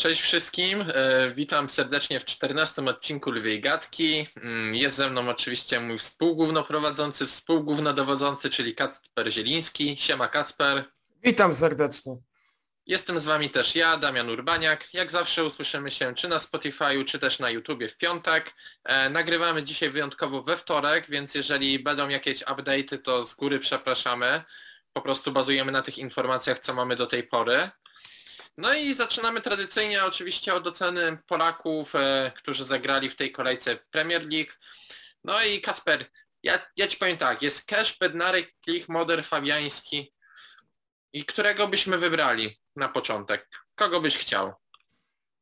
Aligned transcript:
Cześć 0.00 0.22
wszystkim, 0.22 0.84
e, 0.94 1.30
witam 1.30 1.68
serdecznie 1.68 2.20
w 2.20 2.24
14 2.24 2.88
odcinku 2.88 3.30
Lwiej 3.30 3.60
Gadki. 3.60 4.26
Mm, 4.36 4.74
Jest 4.74 4.96
ze 4.96 5.10
mną 5.10 5.28
oczywiście 5.28 5.80
mój 5.80 5.98
współgłównoprowadzący, 5.98 7.26
współgównodowodzący, 7.26 8.50
czyli 8.50 8.74
Kacper 8.74 9.32
Zieliński. 9.32 9.96
Siema 10.00 10.28
Kacper. 10.28 10.84
Witam 11.24 11.54
serdecznie. 11.54 12.16
Jestem 12.86 13.18
z 13.18 13.24
wami 13.24 13.50
też 13.50 13.74
ja, 13.76 13.96
Damian 13.96 14.30
Urbaniak. 14.30 14.88
Jak 14.94 15.10
zawsze 15.10 15.44
usłyszymy 15.44 15.90
się 15.90 16.14
czy 16.14 16.28
na 16.28 16.38
Spotify'u, 16.38 17.04
czy 17.04 17.18
też 17.18 17.38
na 17.38 17.50
YouTubie 17.50 17.88
w 17.88 17.96
piątek. 17.96 18.54
E, 18.84 19.10
nagrywamy 19.10 19.62
dzisiaj 19.62 19.90
wyjątkowo 19.90 20.42
we 20.42 20.56
wtorek, 20.56 21.10
więc 21.10 21.34
jeżeli 21.34 21.78
będą 21.78 22.08
jakieś 22.08 22.42
update'y, 22.42 22.98
to 23.02 23.24
z 23.24 23.34
góry 23.34 23.58
przepraszamy. 23.58 24.42
Po 24.92 25.00
prostu 25.00 25.32
bazujemy 25.32 25.72
na 25.72 25.82
tych 25.82 25.98
informacjach, 25.98 26.58
co 26.58 26.74
mamy 26.74 26.96
do 26.96 27.06
tej 27.06 27.22
pory. 27.22 27.70
No 28.60 28.74
i 28.74 28.94
zaczynamy 28.94 29.40
tradycyjnie 29.40 30.04
oczywiście 30.04 30.54
od 30.54 30.66
oceny 30.66 31.18
Polaków, 31.26 31.94
e, 31.94 32.32
którzy 32.36 32.64
zagrali 32.64 33.10
w 33.10 33.16
tej 33.16 33.32
kolejce 33.32 33.76
Premier 33.90 34.26
League. 34.32 34.52
No 35.24 35.42
i 35.42 35.60
Kasper, 35.60 36.04
ja, 36.42 36.58
ja 36.76 36.86
ci 36.88 36.96
powiem 36.96 37.18
tak, 37.18 37.42
jest 37.42 37.66
Cash, 37.66 37.98
Bednarek, 37.98 38.52
Klich, 38.64 38.88
Moder, 38.88 39.24
Fabiański. 39.24 40.12
I 41.12 41.24
którego 41.24 41.68
byśmy 41.68 41.98
wybrali 41.98 42.60
na 42.76 42.88
początek? 42.88 43.48
Kogo 43.74 44.00
byś 44.00 44.18
chciał? 44.18 44.52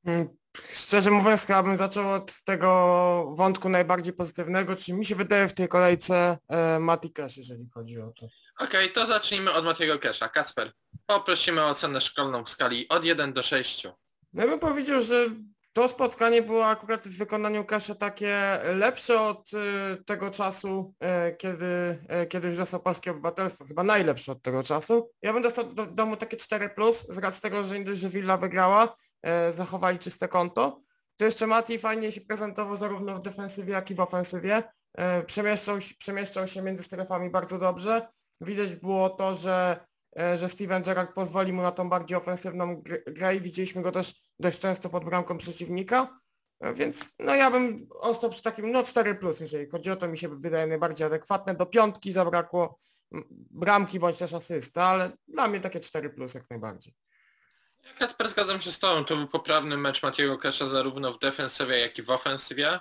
Mm, 0.05 0.29
Szczerze 0.73 1.11
mówiąc, 1.11 1.47
chyba 1.47 1.63
bym 1.63 1.77
zaczął 1.77 2.13
od 2.13 2.43
tego 2.45 3.35
wątku 3.37 3.69
najbardziej 3.69 4.13
pozytywnego, 4.13 4.77
czyli 4.77 4.99
mi 4.99 5.07
się 5.07 5.15
wydaje 5.15 5.49
w 5.49 5.55
tej 5.55 5.69
kolejce 5.69 6.39
e, 6.49 6.79
Mati 6.79 7.13
Cash, 7.13 7.37
jeżeli 7.37 7.69
chodzi 7.75 8.01
o 8.01 8.13
to. 8.13 8.27
Okej, 8.59 8.93
to 8.93 9.07
zacznijmy 9.07 9.53
od 9.53 9.65
Matiego 9.65 9.99
Kesha. 9.99 10.29
Kacper, 10.29 10.73
poprosimy 11.07 11.63
o 11.63 11.69
ocenę 11.69 12.01
szkolną 12.01 12.45
w 12.45 12.51
skali 12.51 12.89
od 12.89 13.05
1 13.05 13.33
do 13.33 13.43
6. 13.43 13.85
No 14.33 14.43
ja 14.43 14.49
bym 14.49 14.59
powiedział, 14.59 15.03
że 15.03 15.27
to 15.73 15.89
spotkanie 15.89 16.43
było 16.43 16.67
akurat 16.67 17.09
w 17.09 17.19
wykonaniu 17.19 17.65
Casha 17.65 17.95
takie 17.95 18.59
lepsze 18.75 19.21
od 19.21 19.51
e, 19.55 19.97
tego 20.05 20.31
czasu, 20.31 20.95
e, 21.01 21.33
kiedy, 21.33 21.99
e, 22.09 22.27
kiedy 22.27 22.57
dostał 22.57 22.81
polskie 22.81 23.11
obywatelstwo, 23.11 23.65
chyba 23.65 23.83
najlepsze 23.83 24.33
od 24.33 24.43
tego 24.43 24.63
czasu. 24.63 25.11
Ja 25.23 25.33
bym 25.33 25.43
dostał 25.43 25.73
do 25.73 25.87
domu 25.87 26.17
takie 26.17 26.37
4+, 26.37 26.75
plus, 26.75 27.07
z 27.09 27.19
racji 27.19 27.43
tego, 27.43 27.65
że 27.65 27.81
nie 27.81 27.97
że 27.97 28.09
Villa 28.09 28.37
wygrała, 28.37 28.97
e, 29.23 29.53
zachowali 29.53 29.99
czyste 29.99 30.29
konto. 30.29 30.81
To 31.17 31.25
jeszcze 31.25 31.47
Mati 31.47 31.79
fajnie 31.79 32.13
się 32.13 32.21
prezentował 32.21 32.77
zarówno 32.77 33.19
w 33.19 33.23
defensywie, 33.23 33.73
jak 33.73 33.91
i 33.91 33.95
w 33.95 34.01
ofensywie. 34.01 34.63
E, 34.95 35.23
Przemieszczał, 35.23 35.79
przemieszczał 35.99 36.49
się 36.49 36.63
między 36.63 36.83
strefami 36.83 37.31
bardzo 37.31 37.59
dobrze. 37.59 38.09
Widać 38.41 38.77
było 38.77 39.11
to, 39.11 39.35
że, 39.35 39.87
e, 40.21 40.39
że 40.39 40.49
Steven 40.49 40.83
Gerrard 40.83 41.15
pozwoli 41.15 41.53
mu 41.53 41.63
na 41.63 41.73
tą 41.73 41.89
bardziej 41.89 42.19
ofensywną 42.19 42.77
gr- 42.83 43.13
grę 43.13 43.37
i 43.37 43.41
widzieliśmy 43.41 43.83
go 43.83 43.93
też 43.93 44.15
dość 44.39 44.59
często 44.59 44.89
pod 44.91 45.05
bramką 45.05 45.39
przeciwnika. 45.39 46.19
E, 46.61 46.75
Więc 46.75 47.15
no 47.19 47.35
ja 47.35 47.51
bym 47.51 47.87
ostał 48.01 48.31
przy 48.31 48.43
takim 48.43 48.73
no 48.73 48.83
4 48.83 49.15
plus, 49.15 49.41
jeżeli 49.41 49.69
chodzi 49.71 49.91
o 49.91 49.97
to, 49.97 50.09
mi 50.09 50.19
się 50.19 50.29
wydaje 50.29 50.67
najbardziej 50.67 51.07
adekwatne. 51.07 51.55
Do 51.55 51.67
piątki 51.67 52.13
zabrakło 52.13 52.79
bramki 53.51 53.99
bądź 54.01 54.19
też 54.19 54.33
asysta, 54.33 54.85
ale 54.85 55.11
dla 55.29 55.49
mnie 55.49 55.61
takie 55.61 55.81
4 55.81 56.11
plus 56.11 56.35
jak 56.35 56.51
najbardziej. 56.51 56.95
Kacper, 57.99 58.29
zgadzam 58.31 58.61
się 58.61 58.73
z 58.73 58.79
tobą. 58.79 59.05
To 59.05 59.17
był 59.17 59.29
poprawny 59.29 59.77
mecz 59.77 60.03
Matiego 60.03 60.39
Kesha 60.39 60.69
zarówno 60.69 61.13
w 61.13 61.19
defensywie, 61.19 61.79
jak 61.79 61.99
i 61.99 62.03
w 62.03 62.11
ofensywie. 62.11 62.81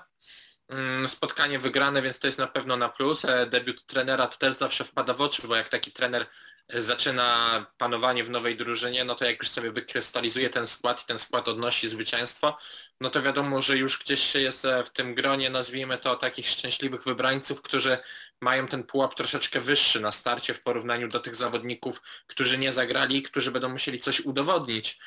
Mm, 0.70 1.10
Spotkanie 1.10 1.60
wygrane, 1.60 2.02
więc 2.02 2.20
to 2.20 2.28
jest 2.28 2.40
na 2.40 2.48
pewno 2.48 2.78
na 2.78 2.90
plus. 2.90 3.26
E, 3.26 3.46
Debiut 3.46 3.86
trenera 3.86 4.28
to 4.28 4.38
też 4.38 4.56
zawsze 4.56 4.86
wpada 4.86 5.14
w 5.14 5.22
oczy, 5.22 5.48
bo 5.48 5.56
jak 5.56 5.70
taki 5.70 5.92
trener 5.92 6.26
e, 6.68 6.82
zaczyna 6.82 7.66
panowanie 7.78 8.24
w 8.24 8.30
nowej 8.30 8.58
drużynie, 8.58 9.04
no 9.06 9.16
to 9.16 9.26
jak 9.26 9.40
już 9.40 9.50
sobie 9.50 9.72
wykrystalizuje 9.72 10.50
ten 10.50 10.68
skład 10.68 11.03
i 11.03 11.06
ten 11.06 11.19
skład 11.19 11.47
odnosi 11.47 11.88
zwycięstwo, 11.88 12.58
no 13.02 13.09
to 13.09 13.22
wiadomo, 13.22 13.62
że 13.62 13.78
już 13.78 14.00
gdzieś 14.00 14.22
się 14.24 14.40
jest 14.40 14.66
e, 14.66 14.84
w 14.84 14.90
tym 14.91 15.16
gronie, 15.16 15.50
nazwijmy 15.50 15.97
to, 15.97 16.16
takich 16.16 16.50
szczęśliwych 16.50 17.03
wybrańców, 17.03 17.62
którzy 17.62 17.97
mają 18.41 18.68
ten 18.68 18.84
pułap 18.84 19.16
troszeczkę 19.16 19.62
wyższy 19.62 20.00
na 20.02 20.12
starcie 20.12 20.53
w 20.53 20.62
porównaniu 20.62 21.08
do 21.08 21.20
tych 21.20 21.36
zawodników, 21.36 22.02
którzy 22.28 22.58
nie 22.58 22.74
zagrali, 22.74 23.24
którzy 23.24 23.52
będą 23.52 23.70
musieli 23.70 24.00
coś 24.00 24.20
udowodnić. 24.20 25.00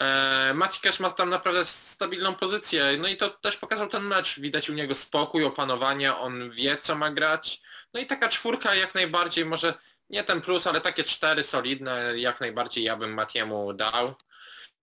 E, 0.00 0.52
Mati 0.54 0.80
Cash 0.80 1.00
ma 1.00 1.10
tam 1.10 1.30
naprawdę 1.30 1.64
stabilną 1.64 2.34
pozycję, 2.34 2.96
no 2.98 3.08
i 3.08 3.16
to 3.16 3.30
też 3.30 3.56
pokazał 3.56 3.88
ten 3.88 4.02
mecz. 4.02 4.40
Widać 4.40 4.70
u 4.70 4.74
niego 4.74 4.94
spokój, 4.94 5.44
opanowanie, 5.44 6.16
on 6.16 6.50
wie 6.50 6.78
co 6.78 6.94
ma 6.94 7.10
grać. 7.10 7.62
No 7.94 8.00
i 8.00 8.06
taka 8.06 8.28
czwórka 8.28 8.74
jak 8.74 8.94
najbardziej, 8.94 9.44
może 9.44 9.74
nie 10.10 10.24
ten 10.24 10.40
plus, 10.40 10.66
ale 10.66 10.80
takie 10.80 11.04
cztery 11.04 11.42
solidne, 11.44 12.18
jak 12.18 12.40
najbardziej 12.40 12.84
ja 12.84 12.96
bym 12.96 13.14
Matiemu 13.14 13.72
dał. 13.72 14.14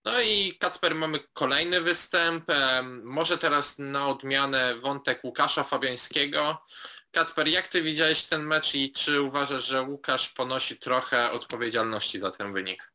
No 0.06 0.22
i 0.22 0.58
Kacper 0.60 0.96
mamy 0.96 1.20
kolejny 1.34 1.82
występ, 1.82 2.50
em, 2.50 3.04
może 3.04 3.38
teraz 3.38 3.80
na 3.80 4.08
odmianę 4.08 4.76
wątek 4.76 5.24
Łukasza 5.24 5.64
Fabiańskiego. 5.64 6.66
Kacper, 7.12 7.48
jak 7.48 7.68
ty 7.68 7.82
widziałeś 7.82 8.24
ten 8.24 8.44
mecz 8.44 8.76
i 8.76 8.92
czy 8.92 9.22
uważasz, 9.22 9.66
że 9.66 9.82
Łukasz 9.82 10.30
ponosi 10.30 10.78
trochę 10.78 11.32
odpowiedzialności 11.32 12.20
za 12.20 12.32
ten 12.32 12.54
wynik? 12.54 12.93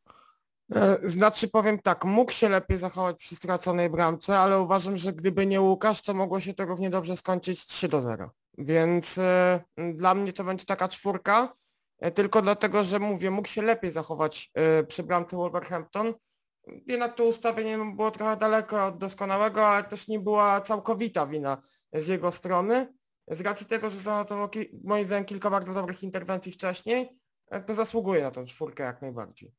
E, 0.75 1.09
Znaczy 1.09 1.49
powiem 1.49 1.79
tak, 1.79 2.05
mógł 2.05 2.33
się 2.33 2.49
lepiej 2.49 2.79
zachować 2.79 3.17
przy 3.17 3.37
straconej 3.37 3.91
bramce, 3.91 4.39
ale 4.39 4.61
uważam, 4.61 4.97
że 4.97 5.12
gdyby 5.12 5.47
nie 5.47 5.61
Łukasz, 5.61 6.03
to 6.03 6.15
mogło 6.15 6.41
się 6.41 6.55
to 6.55 6.65
równie 6.65 6.91
dobrze 6.91 7.17
skończyć 7.17 7.67
3 7.67 7.89
do 7.89 8.01
0. 8.01 8.31
Więc 8.59 9.19
e, 9.19 9.61
dla 9.95 10.15
mnie 10.15 10.33
to 10.33 10.45
będzie 10.45 10.65
taka 10.65 10.89
czwórka, 10.89 11.53
e, 11.99 12.11
tylko 12.11 12.43
dlatego, 12.43 12.84
że 12.84 12.99
mówię, 12.99 13.31
mógł 13.31 13.49
się 13.49 13.62
lepiej 13.62 13.91
zachować 13.91 14.53
przy 14.89 15.03
bramce 15.03 15.37
Wolverhampton. 15.37 16.15
Jednak 16.87 17.17
to 17.17 17.25
ustawienie 17.25 17.79
było 17.97 18.11
trochę 18.11 18.37
daleko 18.37 18.87
od 18.87 18.99
doskonałego, 18.99 19.67
ale 19.67 19.85
też 19.85 20.09
nie 20.09 20.21
była 20.21 20.61
całkowita 20.61 21.27
wina 21.27 21.62
z 21.93 22.06
jego 22.06 22.33
strony. 22.33 22.95
Z 23.29 23.41
racji 23.41 23.67
tego, 23.67 23.91
że 23.91 23.99
zanotował 23.99 24.49
moim 24.85 25.05
zdaniem 25.05 25.25
kilka 25.25 25.50
bardzo 25.50 25.75
dobrych 25.75 26.03
interwencji 26.03 26.53
wcześniej, 26.53 27.19
to 27.67 27.75
zasługuje 27.75 28.23
na 28.23 28.31
tą 28.31 28.45
czwórkę 28.45 28.83
jak 28.83 29.03
najbardziej. 29.03 29.53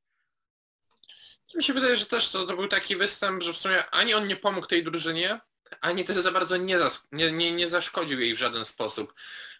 Mi 1.55 1.63
się 1.63 1.73
wydaje, 1.73 1.97
że 1.97 2.05
też 2.05 2.29
to, 2.29 2.45
to 2.45 2.55
był 2.55 2.67
taki 2.67 2.95
występ, 2.95 3.43
że 3.43 3.53
w 3.53 3.57
sumie 3.57 3.89
ani 3.89 4.13
on 4.13 4.27
nie 4.27 4.35
pomógł 4.35 4.67
tej 4.67 4.83
drużynie, 4.83 5.39
ani 5.81 6.05
też 6.05 6.17
za 6.17 6.31
bardzo 6.31 6.57
nie, 6.57 6.79
zas- 6.79 7.07
nie, 7.11 7.31
nie, 7.31 7.51
nie 7.51 7.69
zaszkodził 7.69 8.19
jej 8.19 8.35
w 8.35 8.39
żaden 8.39 8.65
sposób. 8.65 9.13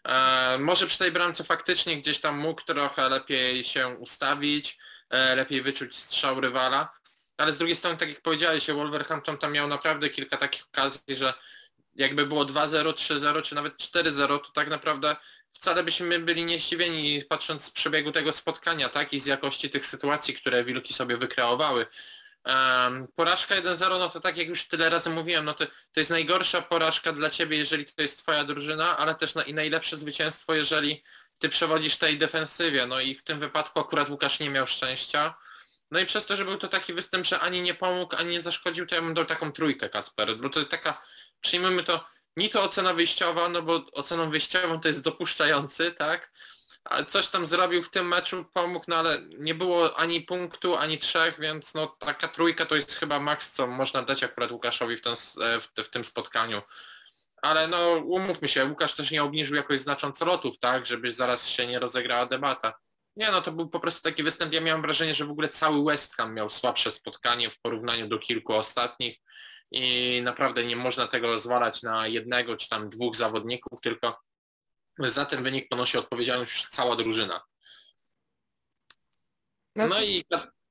E, 0.04 0.58
może 0.60 0.88
przy 0.88 0.98
tej 0.98 1.12
bramce 1.12 1.44
faktycznie 1.44 1.98
gdzieś 1.98 2.22
tam 2.22 2.38
mógł 2.38 2.62
trochę 2.62 3.10
lepiej 3.10 3.64
się 3.64 3.88
ustawić, 3.88 4.78
e, 5.10 5.36
lepiej 5.36 5.62
wyczuć 5.62 5.96
strzał 5.96 6.42
rywala, 6.42 7.00
ale 7.38 7.54
z 7.54 7.58
drugiej 7.58 7.76
strony, 7.76 7.98
tak 7.98 8.10
jak 8.10 8.22
powiedziałeś, 8.22 8.72
Wolverhampton 8.72 9.38
tam 9.38 9.52
miał 9.52 9.68
naprawdę 9.68 10.10
kilka 10.10 10.38
takich 10.38 10.64
okazji, 10.74 11.16
że 11.16 11.34
jakby 11.96 12.26
było 12.26 12.46
2-0, 12.46 12.94
3-0 12.94 13.42
czy 13.42 13.56
nawet 13.56 13.78
4-0, 13.78 14.28
to 14.28 14.52
tak 14.54 14.70
naprawdę 14.70 15.16
wcale 15.54 15.84
byśmy 15.84 16.20
byli 16.20 16.46
niezdziwieni 16.46 17.22
patrząc 17.30 17.64
z 17.64 17.72
przebiegu 17.72 18.12
tego 18.12 18.34
spotkania, 18.34 18.90
tak, 18.90 19.14
i 19.14 19.20
z 19.20 19.26
jakości 19.26 19.70
tych 19.70 19.86
sytuacji, 19.86 20.34
które 20.34 20.64
Wilki 20.64 20.94
sobie 20.94 21.18
wykreowały. 21.18 21.86
Um, 22.46 23.08
porażka 23.16 23.56
1-0, 23.56 23.90
no 24.00 24.10
to 24.10 24.20
tak 24.20 24.38
jak 24.38 24.48
już 24.48 24.68
tyle 24.68 24.90
razy 24.90 25.10
mówiłem, 25.10 25.46
no 25.46 25.54
to, 25.54 25.66
to 25.66 26.00
jest 26.00 26.12
najgorsza 26.12 26.62
porażka 26.62 27.12
dla 27.12 27.30
ciebie, 27.30 27.58
jeżeli 27.58 27.86
to 27.86 28.02
jest 28.02 28.20
twoja 28.20 28.44
drużyna, 28.44 28.98
ale 28.98 29.16
też 29.16 29.36
na, 29.36 29.44
i 29.44 29.54
najlepsze 29.54 29.98
zwycięstwo, 29.98 30.54
jeżeli 30.54 31.04
ty 31.40 31.50
przewodzisz 31.50 31.98
tej 31.98 32.18
defensywie. 32.18 32.86
No 32.86 33.00
i 33.00 33.16
w 33.16 33.24
tym 33.24 33.40
wypadku 33.40 33.80
akurat 33.80 34.10
Łukasz 34.10 34.40
nie 34.40 34.50
miał 34.50 34.68
szczęścia. 34.68 35.36
No 35.92 36.00
i 36.00 36.06
przez 36.06 36.26
to, 36.26 36.36
że 36.36 36.46
był 36.46 36.58
to 36.58 36.68
taki 36.68 36.94
występ, 36.94 37.26
że 37.26 37.40
ani 37.40 37.62
nie 37.62 37.74
pomógł, 37.74 38.16
ani 38.16 38.30
nie 38.30 38.42
zaszkodził, 38.42 38.88
to 38.88 38.96
ja 38.96 39.02
bym 39.02 39.14
dał 39.14 39.26
taką 39.26 39.52
trójkę 39.52 39.90
Kacper, 39.90 40.38
bo 40.38 40.50
to 40.50 40.66
taka, 40.66 41.02
przyjmijmy 41.42 41.84
to, 41.84 42.06
nie 42.38 42.50
to 42.50 42.64
ocena 42.64 42.94
wyjściowa, 42.94 43.50
no 43.50 43.62
bo 43.62 43.86
oceną 43.94 44.30
wyjściową 44.30 44.80
to 44.80 44.88
jest 44.88 45.02
dopuszczający, 45.02 45.92
tak? 45.92 46.32
A 46.84 47.04
coś 47.04 47.28
tam 47.28 47.46
zrobił 47.46 47.84
w 47.84 47.92
tym 47.92 48.08
meczu, 48.08 48.46
pomógł, 48.54 48.86
no 48.88 48.96
ale 48.96 49.22
nie 49.38 49.56
było 49.56 50.00
ani 50.00 50.22
punktu, 50.22 50.76
ani 50.76 51.00
trzech, 51.00 51.40
więc 51.40 51.74
no 51.74 51.88
taka 51.88 52.28
trójka 52.28 52.66
to 52.66 52.76
jest 52.76 52.96
chyba 52.96 53.20
maks, 53.20 53.52
co 53.54 53.68
można 53.68 54.02
dać 54.02 54.24
akurat 54.24 54.52
Łukaszowi 54.52 54.98
w, 54.98 55.02
ten, 55.02 55.14
e, 55.14 55.60
w, 55.60 55.70
w 55.76 55.90
tym 55.90 56.06
spotkaniu. 56.06 56.62
Ale 57.42 57.68
no 57.68 57.90
umówmy 57.90 58.50
się, 58.50 58.66
Łukasz 58.66 58.96
też 58.96 59.12
nie 59.12 59.24
obniżył 59.24 59.56
jakoś 59.56 59.80
znacząco 59.80 60.26
lotów, 60.26 60.60
tak? 60.60 60.86
Żeby 60.86 61.14
zaraz 61.14 61.48
się 61.48 61.68
nie 61.68 61.80
rozegrała 61.80 62.26
debata. 62.26 62.74
Nie 63.16 63.32
no, 63.32 63.42
to 63.42 63.52
był 63.52 63.70
po 63.70 63.80
prostu 63.80 64.02
taki 64.02 64.24
występ, 64.24 64.54
ja 64.54 64.62
miałem 64.62 64.82
wrażenie, 64.82 65.14
że 65.14 65.26
w 65.26 65.32
ogóle 65.32 65.50
cały 65.50 65.86
West 65.86 66.16
Ham 66.16 66.34
miał 66.34 66.50
słabsze 66.50 66.92
spotkanie 66.92 67.50
w 67.50 67.60
porównaniu 67.60 68.08
do 68.08 68.20
kilku 68.20 68.54
ostatnich 68.54 69.18
i 69.72 70.22
naprawdę 70.24 70.66
nie 70.66 70.76
można 70.76 71.08
tego 71.08 71.40
zwalać 71.40 71.84
na 71.84 72.08
jednego 72.08 72.58
czy 72.58 72.70
tam 72.70 72.90
dwóch 72.90 73.16
zawodników, 73.16 73.82
tylko 73.82 74.20
za 75.00 75.26
ten 75.26 75.44
wynik 75.44 75.70
ponosi 75.70 75.98
odpowiedzialność 75.98 76.54
już 76.54 76.70
cała 76.70 76.96
drużyna. 76.96 77.42
No 79.76 79.88
Znaczy- 79.88 80.06
i 80.06 80.26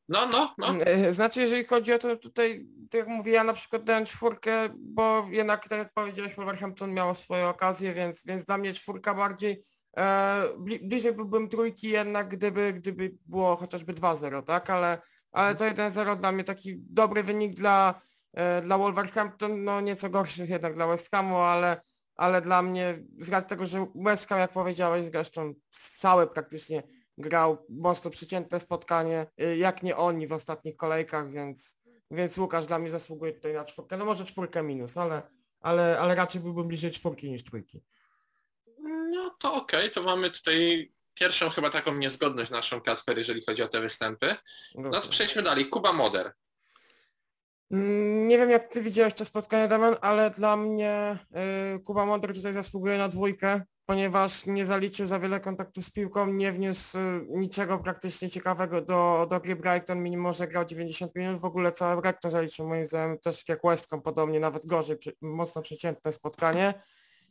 no, 0.09 0.27
no, 0.27 0.55
no. 0.59 0.69
E, 0.81 1.13
Znaczy, 1.13 1.41
jeżeli 1.41 1.65
chodzi 1.65 1.93
o 1.93 1.99
to 1.99 2.17
tutaj, 2.17 2.67
tak 2.91 2.99
jak 2.99 3.09
mówię, 3.09 3.33
ja 3.33 3.45
na 3.45 3.53
przykład 3.53 3.85
dałem 3.85 4.07
czwórkę, 4.07 4.69
bo 4.79 5.27
jednak, 5.31 5.69
tak 5.69 5.79
jak 5.79 5.93
powiedziałeś, 5.95 6.35
Wolverhampton 6.35 6.95
miało 6.95 7.15
swoje 7.15 7.49
okazje, 7.49 7.95
więc, 7.95 8.25
więc 8.25 8.45
dla 8.45 8.59
mnie 8.59 8.75
czwórka 8.75 9.15
bardziej, 9.15 9.63
e, 9.97 10.43
bli- 10.59 10.89
bliżej 10.89 11.13
byłbym 11.13 11.49
trójki 11.49 11.89
jednak, 11.89 12.29
gdyby, 12.29 12.73
gdyby 12.73 13.15
było 13.27 13.57
chociażby 13.57 13.95
2-0, 13.95 14.43
tak, 14.43 14.71
ale, 14.71 14.99
ale 15.33 15.55
to 15.55 15.65
1-0 15.65 16.17
dla 16.17 16.33
mnie 16.33 16.45
taki 16.45 16.77
dobry 16.79 17.23
wynik 17.23 17.55
dla, 17.55 18.01
dla 18.63 18.79
Wolverhampton, 18.79 19.65
no 19.65 19.81
nieco 19.81 20.11
gorszych 20.11 20.51
jednak 20.51 20.75
dla 20.75 20.87
West 20.87 21.11
Hamu, 21.11 21.37
ale, 21.37 21.81
ale 22.15 22.41
dla 22.41 22.63
mnie 22.63 23.03
z 23.21 23.29
racji 23.29 23.49
tego, 23.49 23.67
że 23.67 23.87
West 23.95 24.29
Ham, 24.29 24.39
jak 24.39 24.53
powiedziałeś 24.53 25.05
zresztą, 25.05 25.55
całe 25.71 26.27
praktycznie 26.27 26.83
grał 27.19 27.67
mocno 27.69 28.11
przeciętne 28.11 28.61
spotkanie, 28.61 29.27
y, 29.43 29.57
jak 29.57 29.83
nie 29.83 29.97
oni 29.97 30.27
w 30.27 30.33
ostatnich 30.33 30.77
kolejkach, 30.77 31.33
więc, 31.33 31.79
więc 32.11 32.39
Łukasz 32.39 32.67
dla 32.67 32.79
mnie 32.79 32.89
zasługuje 32.89 33.33
tutaj 33.33 33.55
na 33.55 33.65
czwórkę. 33.65 33.97
No 33.97 34.05
może 34.05 34.25
czwórkę 34.25 34.63
minus, 34.63 34.97
ale, 34.97 35.23
ale, 35.61 35.99
ale 36.01 36.15
raczej 36.15 36.41
byłbym 36.41 36.69
bliżej 36.69 36.91
czwórki 36.91 37.31
niż 37.31 37.45
trójki. 37.45 37.85
No 39.11 39.37
to 39.41 39.55
okej, 39.55 39.91
to 39.91 40.03
mamy 40.03 40.31
tutaj 40.31 40.93
pierwszą 41.15 41.51
chyba 41.51 41.71
taką 41.71 41.95
niezgodność 41.95 42.51
naszą 42.51 42.81
Kacper, 42.81 43.19
jeżeli 43.19 43.45
chodzi 43.45 43.63
o 43.63 43.69
te 43.69 43.81
występy. 43.81 44.37
No 44.75 45.01
to 45.01 45.09
przejdźmy 45.09 45.43
dalej. 45.43 45.69
Kuba 45.69 45.93
Moder. 45.93 46.33
Mm, 47.71 48.29
Nie 48.29 48.39
wiem 48.39 48.51
jak 48.51 48.69
ty 48.69 48.83
widziałeś 48.83 49.15
to 49.15 49.25
spotkanie 49.25 49.69
Damian, 49.69 49.97
ale 50.01 50.31
dla 50.31 50.57
mnie 50.57 51.19
y, 51.77 51.81
Kuba 51.81 52.07
Modry 52.07 52.35
tutaj 52.35 52.53
zasługuje 52.53 52.99
na 52.99 53.09
dwójkę, 53.09 53.63
ponieważ 53.87 54.47
nie 54.47 54.67
zaliczył 54.67 55.07
za 55.07 55.19
wiele 55.19 55.41
kontaktu 55.41 55.83
z 55.83 55.91
piłką, 55.91 56.27
nie 56.27 56.53
wniósł 56.53 56.99
y, 56.99 57.27
niczego 57.29 57.79
praktycznie 57.79 58.31
ciekawego 58.31 58.83
do, 58.83 59.27
do 59.31 59.41
gry 59.41 59.57
Brighton, 59.57 60.03
mimo 60.03 60.33
że 60.33 60.49
grał 60.49 60.65
90 60.65 61.15
minut, 61.17 61.41
w 61.41 61.45
ogóle 61.45 61.73
całe 61.73 62.03
Brighton 62.03 62.31
zaliczył 62.31 62.69
moim 62.69 62.87
zdaniem 62.87 63.19
też 63.19 63.49
jak 63.49 63.61
West 63.65 63.91
Ham 63.91 64.03
podobnie, 64.03 64.41
nawet 64.41 64.67
gorzej, 64.67 64.97
mocno 65.21 65.63
przeciętne 65.63 66.13
spotkanie. 66.13 66.75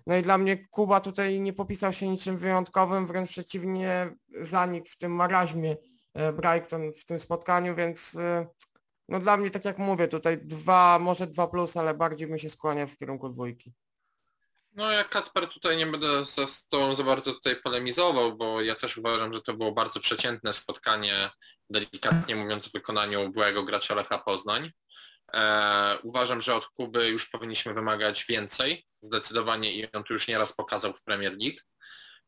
No 0.07 0.17
i 0.17 0.21
dla 0.21 0.37
mnie 0.37 0.67
Kuba 0.67 0.99
tutaj 0.99 1.39
nie 1.39 1.53
popisał 1.53 1.93
się 1.93 2.07
niczym 2.07 2.37
wyjątkowym, 2.37 3.07
wręcz 3.07 3.29
przeciwnie 3.29 4.15
zanikł 4.41 4.87
w 4.89 4.97
tym 4.97 5.11
maraźmie 5.11 5.77
e, 6.13 6.33
Brighton 6.33 6.93
w 6.93 7.05
tym 7.05 7.19
spotkaniu, 7.19 7.75
więc 7.75 8.15
y, 8.15 8.47
no 9.09 9.19
dla 9.19 9.37
mnie 9.37 9.49
tak 9.49 9.65
jak 9.65 9.77
mówię, 9.77 10.07
tutaj 10.07 10.37
dwa, 10.37 10.99
może 10.99 11.27
dwa 11.27 11.47
plus, 11.47 11.77
ale 11.77 11.93
bardziej 11.93 12.27
bym 12.27 12.39
się 12.39 12.49
skłaniał 12.49 12.87
w 12.87 12.97
kierunku 12.97 13.29
dwójki. 13.29 13.73
No 14.77 14.91
jak 14.91 15.09
Kacper 15.09 15.47
tutaj 15.47 15.77
nie 15.77 15.85
będę 15.85 16.25
za 16.25 16.47
z 16.47 16.67
tobą 16.67 16.95
za 16.95 17.03
bardzo 17.03 17.33
tutaj 17.33 17.55
polemizował, 17.55 18.37
bo 18.37 18.61
ja 18.61 18.75
też 18.75 18.97
uważam, 18.97 19.33
że 19.33 19.41
to 19.41 19.53
było 19.53 19.71
bardzo 19.71 19.99
przeciętne 19.99 20.53
spotkanie, 20.53 21.29
delikatnie 21.69 22.35
mówiąc 22.35 22.67
w 22.67 22.73
wykonaniu 22.73 23.29
byłego 23.29 23.63
gracza 23.63 23.95
Lecha 23.95 24.17
Poznań. 24.17 24.71
E, 25.33 25.97
uważam, 26.03 26.41
że 26.41 26.55
od 26.55 26.65
Kuby 26.65 27.09
już 27.09 27.29
powinniśmy 27.29 27.73
wymagać 27.73 28.25
więcej, 28.25 28.85
zdecydowanie 29.01 29.73
i 29.73 29.91
on 29.91 30.03
tu 30.03 30.13
już 30.13 30.27
nieraz 30.27 30.53
pokazał 30.53 30.93
w 30.93 31.03
Premier 31.03 31.37
League. 31.41 31.59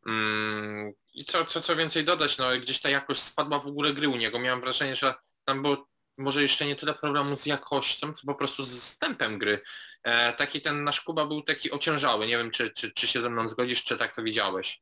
Mm, 0.07 0.93
I 1.13 1.25
co, 1.25 1.45
co, 1.45 1.61
co 1.61 1.75
więcej 1.75 2.05
dodać, 2.05 2.37
no 2.37 2.45
gdzieś 2.61 2.81
ta 2.81 2.89
jakość 2.89 3.21
spadła 3.21 3.59
w 3.59 3.67
ogóle 3.67 3.93
gry 3.93 4.09
u 4.09 4.15
niego. 4.15 4.39
Miałem 4.39 4.61
wrażenie, 4.61 4.95
że 4.95 5.13
tam 5.45 5.61
było 5.61 5.88
może 6.19 6.41
jeszcze 6.41 6.65
nie 6.65 6.75
tyle 6.75 6.93
problemu 6.93 7.35
z 7.35 7.45
jakością, 7.45 8.13
co 8.13 8.27
po 8.27 8.35
prostu 8.35 8.63
z 8.63 8.97
tempem 8.97 9.39
gry. 9.39 9.61
E, 10.03 10.33
taki 10.33 10.61
ten 10.61 10.83
nasz 10.83 11.01
Kuba 11.01 11.25
był 11.25 11.41
taki 11.41 11.71
ociężały. 11.71 12.27
Nie 12.27 12.37
wiem, 12.37 12.51
czy, 12.51 12.69
czy, 12.69 12.91
czy 12.91 13.07
się 13.07 13.21
ze 13.21 13.29
mną 13.29 13.49
zgodzisz, 13.49 13.83
czy 13.83 13.97
tak 13.97 14.15
to 14.15 14.23
widziałeś. 14.23 14.81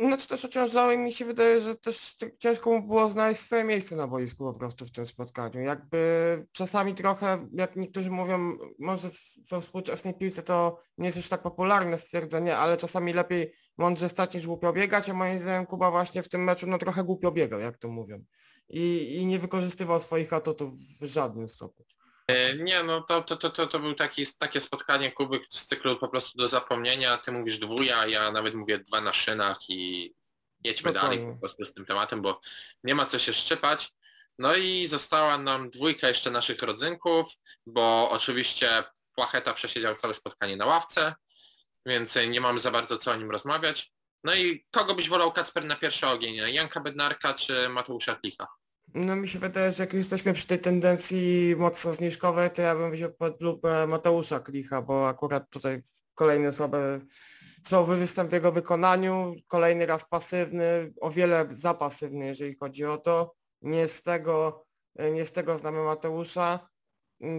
Znaczy 0.00 0.28
też 0.28 0.44
ociążało 0.44 0.92
i 0.92 0.98
mi 0.98 1.12
się 1.12 1.24
wydaje, 1.24 1.60
że 1.62 1.74
też 1.74 2.16
ciężko 2.38 2.70
mu 2.70 2.86
było 2.86 3.10
znaleźć 3.10 3.40
swoje 3.40 3.64
miejsce 3.64 3.96
na 3.96 4.06
boisku 4.06 4.52
po 4.52 4.58
prostu 4.58 4.86
w 4.86 4.92
tym 4.92 5.06
spotkaniu. 5.06 5.60
Jakby 5.60 6.46
czasami 6.52 6.94
trochę, 6.94 7.48
jak 7.52 7.76
niektórzy 7.76 8.10
mówią, 8.10 8.56
może 8.78 9.10
we 9.50 9.60
współczesnej 9.60 10.14
piłce 10.14 10.42
to 10.42 10.80
nie 10.98 11.06
jest 11.06 11.16
już 11.16 11.28
tak 11.28 11.42
popularne 11.42 11.98
stwierdzenie, 11.98 12.56
ale 12.56 12.76
czasami 12.76 13.12
lepiej 13.12 13.52
mądrze 13.78 14.08
stać 14.08 14.34
niż 14.34 14.46
głupio 14.46 14.72
biegać, 14.72 15.08
a 15.08 15.14
moim 15.14 15.38
zdaniem 15.38 15.66
Kuba 15.66 15.90
właśnie 15.90 16.22
w 16.22 16.28
tym 16.28 16.44
meczu 16.44 16.66
no 16.66 16.78
trochę 16.78 17.04
głupio 17.04 17.32
biegał, 17.32 17.60
jak 17.60 17.78
to 17.78 17.88
mówią. 17.88 18.24
I, 18.68 19.14
i 19.14 19.26
nie 19.26 19.38
wykorzystywał 19.38 20.00
swoich 20.00 20.32
atutów 20.32 20.74
w 21.00 21.06
żadnym 21.06 21.48
stopniu. 21.48 21.84
E, 22.28 22.54
Nie, 22.54 22.82
no 22.82 23.00
to, 23.00 23.22
to, 23.22 23.36
to, 23.36 23.50
to, 23.50 23.66
to 23.66 23.78
był 23.78 23.94
taki, 23.94 24.26
takie 24.38 24.60
spotkanie 24.60 25.12
Kuby 25.12 25.40
z 25.50 25.66
cyklu 25.66 25.96
po 25.96 26.08
prostu 26.08 26.38
do 26.38 26.48
zapomnienia. 26.48 27.16
Ty 27.16 27.32
mówisz 27.32 27.58
dwuja, 27.58 28.06
ja 28.06 28.32
nawet 28.32 28.54
mówię 28.54 28.78
dwa 28.78 29.00
na 29.00 29.12
szynach 29.12 29.58
i 29.68 30.14
jedźmy 30.64 30.92
Dokładnie. 30.92 31.18
dalej 31.18 31.34
po 31.34 31.40
prostu 31.40 31.64
z 31.64 31.74
tym 31.74 31.86
tematem, 31.86 32.22
bo 32.22 32.40
nie 32.84 32.94
ma 32.94 33.06
co 33.06 33.18
się 33.18 33.32
szczypać. 33.32 33.92
No 34.38 34.56
i 34.56 34.86
została 34.86 35.38
nam 35.38 35.70
dwójka 35.70 36.08
jeszcze 36.08 36.30
naszych 36.30 36.62
rodzynków, 36.62 37.28
bo 37.66 38.10
oczywiście 38.10 38.84
Płacheta 39.14 39.54
przesiedział 39.54 39.94
całe 39.94 40.14
spotkanie 40.14 40.56
na 40.56 40.66
ławce, 40.66 41.14
więc 41.86 42.18
nie 42.28 42.40
mamy 42.40 42.58
za 42.58 42.70
bardzo 42.70 42.96
co 42.96 43.12
o 43.12 43.16
nim 43.16 43.30
rozmawiać. 43.30 43.92
No 44.26 44.34
i 44.34 44.66
kogo 44.70 44.94
byś 44.94 45.08
wolał 45.08 45.32
Kacper 45.32 45.64
na 45.64 45.76
pierwszy 45.76 46.06
ogień? 46.06 46.54
Janka 46.54 46.80
Bednarka 46.80 47.34
czy 47.34 47.68
Mateusza 47.68 48.14
Klicha? 48.14 48.46
No 48.94 49.16
mi 49.16 49.28
się 49.28 49.38
wydaje, 49.38 49.72
że 49.72 49.82
jak 49.82 49.92
już 49.92 49.98
jesteśmy 49.98 50.34
przy 50.34 50.46
tej 50.46 50.58
tendencji 50.58 51.54
mocno 51.58 51.92
zniżkowej, 51.92 52.50
to 52.50 52.62
ja 52.62 52.74
bym 52.74 52.90
wziął 52.90 53.12
pod 53.12 53.42
lupę 53.42 53.86
Mateusza 53.86 54.40
Klicha, 54.40 54.82
bo 54.82 55.08
akurat 55.08 55.50
tutaj 55.50 55.82
kolejny 56.14 56.52
słaby, 56.52 57.00
słaby 57.66 57.96
występ 57.96 58.30
w 58.30 58.32
jego 58.32 58.52
wykonaniu, 58.52 59.34
kolejny 59.46 59.86
raz 59.86 60.08
pasywny, 60.08 60.92
o 61.00 61.10
wiele 61.10 61.46
za 61.50 61.74
pasywny, 61.74 62.26
jeżeli 62.26 62.56
chodzi 62.56 62.84
o 62.84 62.98
to. 62.98 63.34
Nie 63.62 63.88
z 63.88 64.02
tego, 64.02 64.66
nie 65.12 65.26
z 65.26 65.32
tego 65.32 65.58
znamy 65.58 65.84
Mateusza. 65.84 66.68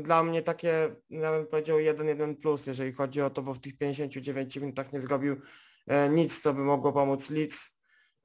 Dla 0.01 0.23
mnie 0.23 0.41
takie, 0.41 0.95
ja 1.09 1.31
bym 1.31 1.47
powiedział 1.47 1.77
1-1 1.77 2.35
plus, 2.35 2.67
jeżeli 2.67 2.93
chodzi 2.93 3.21
o 3.21 3.29
to, 3.29 3.41
bo 3.41 3.53
w 3.53 3.59
tych 3.59 3.77
59 3.77 4.55
minutach 4.55 4.93
nie 4.93 5.01
zrobił 5.01 5.33
e, 5.33 5.37
nic, 6.09 6.41
co 6.41 6.53
by 6.53 6.61
mogło 6.61 6.93
pomóc 6.93 7.29
Leeds. 7.29 7.77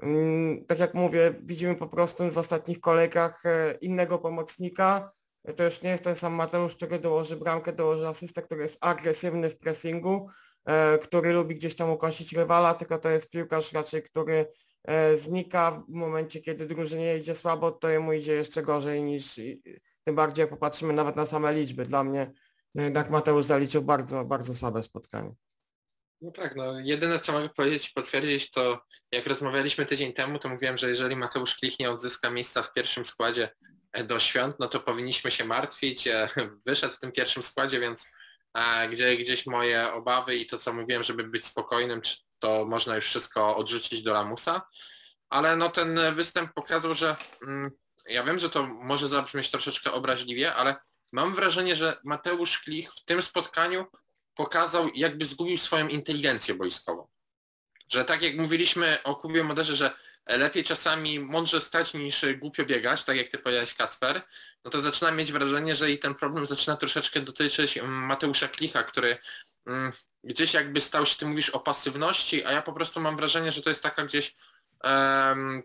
Mm, 0.03 0.65
Tak 0.67 0.79
jak 0.79 0.95
mówię, 0.95 1.35
widzimy 1.43 1.75
po 1.75 1.89
prostu 1.89 2.31
w 2.31 2.39
ostatnich 2.39 2.81
kolejkach 2.81 3.47
e, 3.47 3.75
innego 3.81 4.19
pomocnika. 4.19 5.11
To 5.57 5.65
już 5.65 5.83
nie 5.83 5.91
jest 5.91 6.05
ten 6.05 6.17
sam 6.17 6.33
Mateusz, 6.33 6.77
który 6.77 6.99
dołoży 6.99 7.37
bramkę, 7.37 7.73
dołoży 7.73 8.09
asystę, 8.09 8.43
który 8.43 8.63
jest 8.63 8.85
agresywny 8.85 9.51
w 9.51 9.59
pressingu, 9.59 10.29
e, 10.65 10.99
który 10.99 11.33
lubi 11.33 11.57
gdzieś 11.57 11.77
tam 11.77 11.91
ukąsić 11.91 12.33
rywala, 12.33 12.75
tylko 12.75 12.99
to 12.99 13.11
jest 13.11 13.31
piłkarz 13.31 13.73
raczej, 13.73 14.03
który 14.03 14.47
e, 14.85 15.17
znika 15.17 15.71
w 15.89 15.95
momencie, 15.95 16.41
kiedy 16.41 16.67
drużynie 16.67 17.17
idzie 17.17 17.35
słabo, 17.35 17.73
to 17.73 17.89
jemu 17.89 18.13
idzie 18.13 18.33
jeszcze 18.33 18.63
gorzej 18.63 19.03
niż, 19.03 19.41
tym 20.03 20.15
bardziej 20.15 20.43
jak 20.43 20.51
popatrzymy 20.51 20.93
nawet 20.93 21.17
na 21.17 21.27
same 21.27 21.55
liczby. 21.55 21.87
Dla 21.87 22.05
mnie 22.05 22.33
jednak 22.75 23.11
Mateusz 23.11 23.47
zaliczył 23.47 23.83
bardzo, 23.83 24.25
bardzo 24.25 24.55
słabe 24.55 24.83
spotkanie. 24.83 25.35
No 26.23 26.31
tak, 26.31 26.57
no 26.57 26.81
jedyne 26.81 27.19
co 27.19 27.33
mogę 27.33 27.49
powiedzieć 27.49 27.91
potwierdzić 27.91 28.51
to 28.51 28.85
jak 29.13 29.27
rozmawialiśmy 29.27 29.87
tydzień 29.87 30.13
temu, 30.13 30.39
to 30.39 30.49
mówiłem, 30.49 30.79
że 30.79 30.89
jeżeli 30.89 31.17
Mateusz 31.17 31.57
Klich 31.57 31.79
nie 31.79 31.91
odzyska 31.91 32.31
miejsca 32.31 32.63
w 32.63 32.73
pierwszym 32.73 33.05
składzie 33.05 33.49
e, 33.93 34.05
do 34.05 34.21
świąt, 34.21 34.57
no 34.59 34.69
to 34.69 34.81
powinniśmy 34.81 35.31
się 35.31 35.45
martwić. 35.45 36.07
E, 36.07 36.29
Wyszedł 36.67 36.95
w 36.95 36.99
tym 36.99 37.13
pierwszym 37.13 37.43
składzie, 37.43 37.81
więc 37.81 38.09
e, 38.55 38.89
gdzie, 38.89 39.17
gdzieś 39.17 39.47
moje 39.47 39.93
obawy 39.93 40.37
i 40.37 40.47
to 40.47 40.59
co 40.59 40.73
mówiłem, 40.73 41.03
żeby 41.03 41.25
być 41.25 41.47
spokojnym, 41.47 42.01
to 42.39 42.67
można 42.67 42.97
już 42.97 43.05
wszystko 43.05 43.57
odrzucić 43.57 44.03
do 44.03 44.13
lamusa. 44.13 44.63
Ale 45.31 45.57
no 45.57 45.69
ten 45.69 46.01
występ 46.15 46.53
pokazał, 46.53 46.95
że 46.95 47.17
mm, 47.47 47.71
ja 48.09 48.25
wiem, 48.25 48.39
że 48.39 48.51
to 48.51 48.63
może 48.63 49.09
zabrzmieć 49.09 49.51
troszeczkę 49.51 49.93
obraźliwie, 49.93 50.55
ale 50.55 50.77
mam 51.13 51.35
wrażenie, 51.35 51.77
że 51.77 51.97
Mateusz 52.05 52.59
Klich 52.59 52.93
w 52.93 53.05
tym 53.05 53.23
spotkaniu 53.23 53.87
pokazał, 54.35 54.91
jakby 54.95 55.25
zgubił 55.25 55.59
swoją 55.59 55.89
inteligencję 55.89 56.55
boiskową. 56.55 57.09
Że 57.89 58.05
tak 58.05 58.23
jak 58.23 58.37
mówiliśmy 58.37 58.99
o 59.05 59.17
Kubie 59.17 59.45
Moderze, 59.45 59.77
że 59.77 59.91
lepiej 60.27 60.65
czasami 60.65 61.21
mądrze 61.21 61.61
stać 61.61 61.95
niż 61.95 62.25
głupio 62.39 62.65
biegać, 62.65 63.05
tak 63.05 63.17
jak 63.17 63.29
ty 63.29 63.39
powiedziałeś 63.39 63.75
Kacper, 63.75 64.23
no 64.65 64.71
to 64.71 64.81
zaczynam 64.81 65.17
mieć 65.17 65.33
wrażenie, 65.33 65.75
że 65.75 65.91
i 65.91 65.99
ten 65.99 66.15
problem 66.15 66.47
zaczyna 66.47 66.77
troszeczkę 66.77 67.21
dotyczyć 67.21 67.79
mm, 67.79 67.93
Mateusza 67.93 68.49
Klicha, 68.49 68.83
który 68.83 69.17
mm, 69.67 69.93
gdzieś 70.25 70.55
jakby 70.55 70.81
stał 70.81 71.07
się, 71.07 71.17
ty 71.17 71.27
mówisz 71.27 71.51
o 71.51 71.61
pasywności, 71.61 72.45
a 72.45 72.53
ja 72.53 72.63
po 72.63 72.73
prostu 72.73 73.01
mam 73.01 73.17
wrażenie, 73.17 73.53
że 73.53 73.63
to 73.63 73.69
jest 73.69 73.83
taka 73.83 74.05
gdzieś 74.05 74.37
em, 74.85 75.63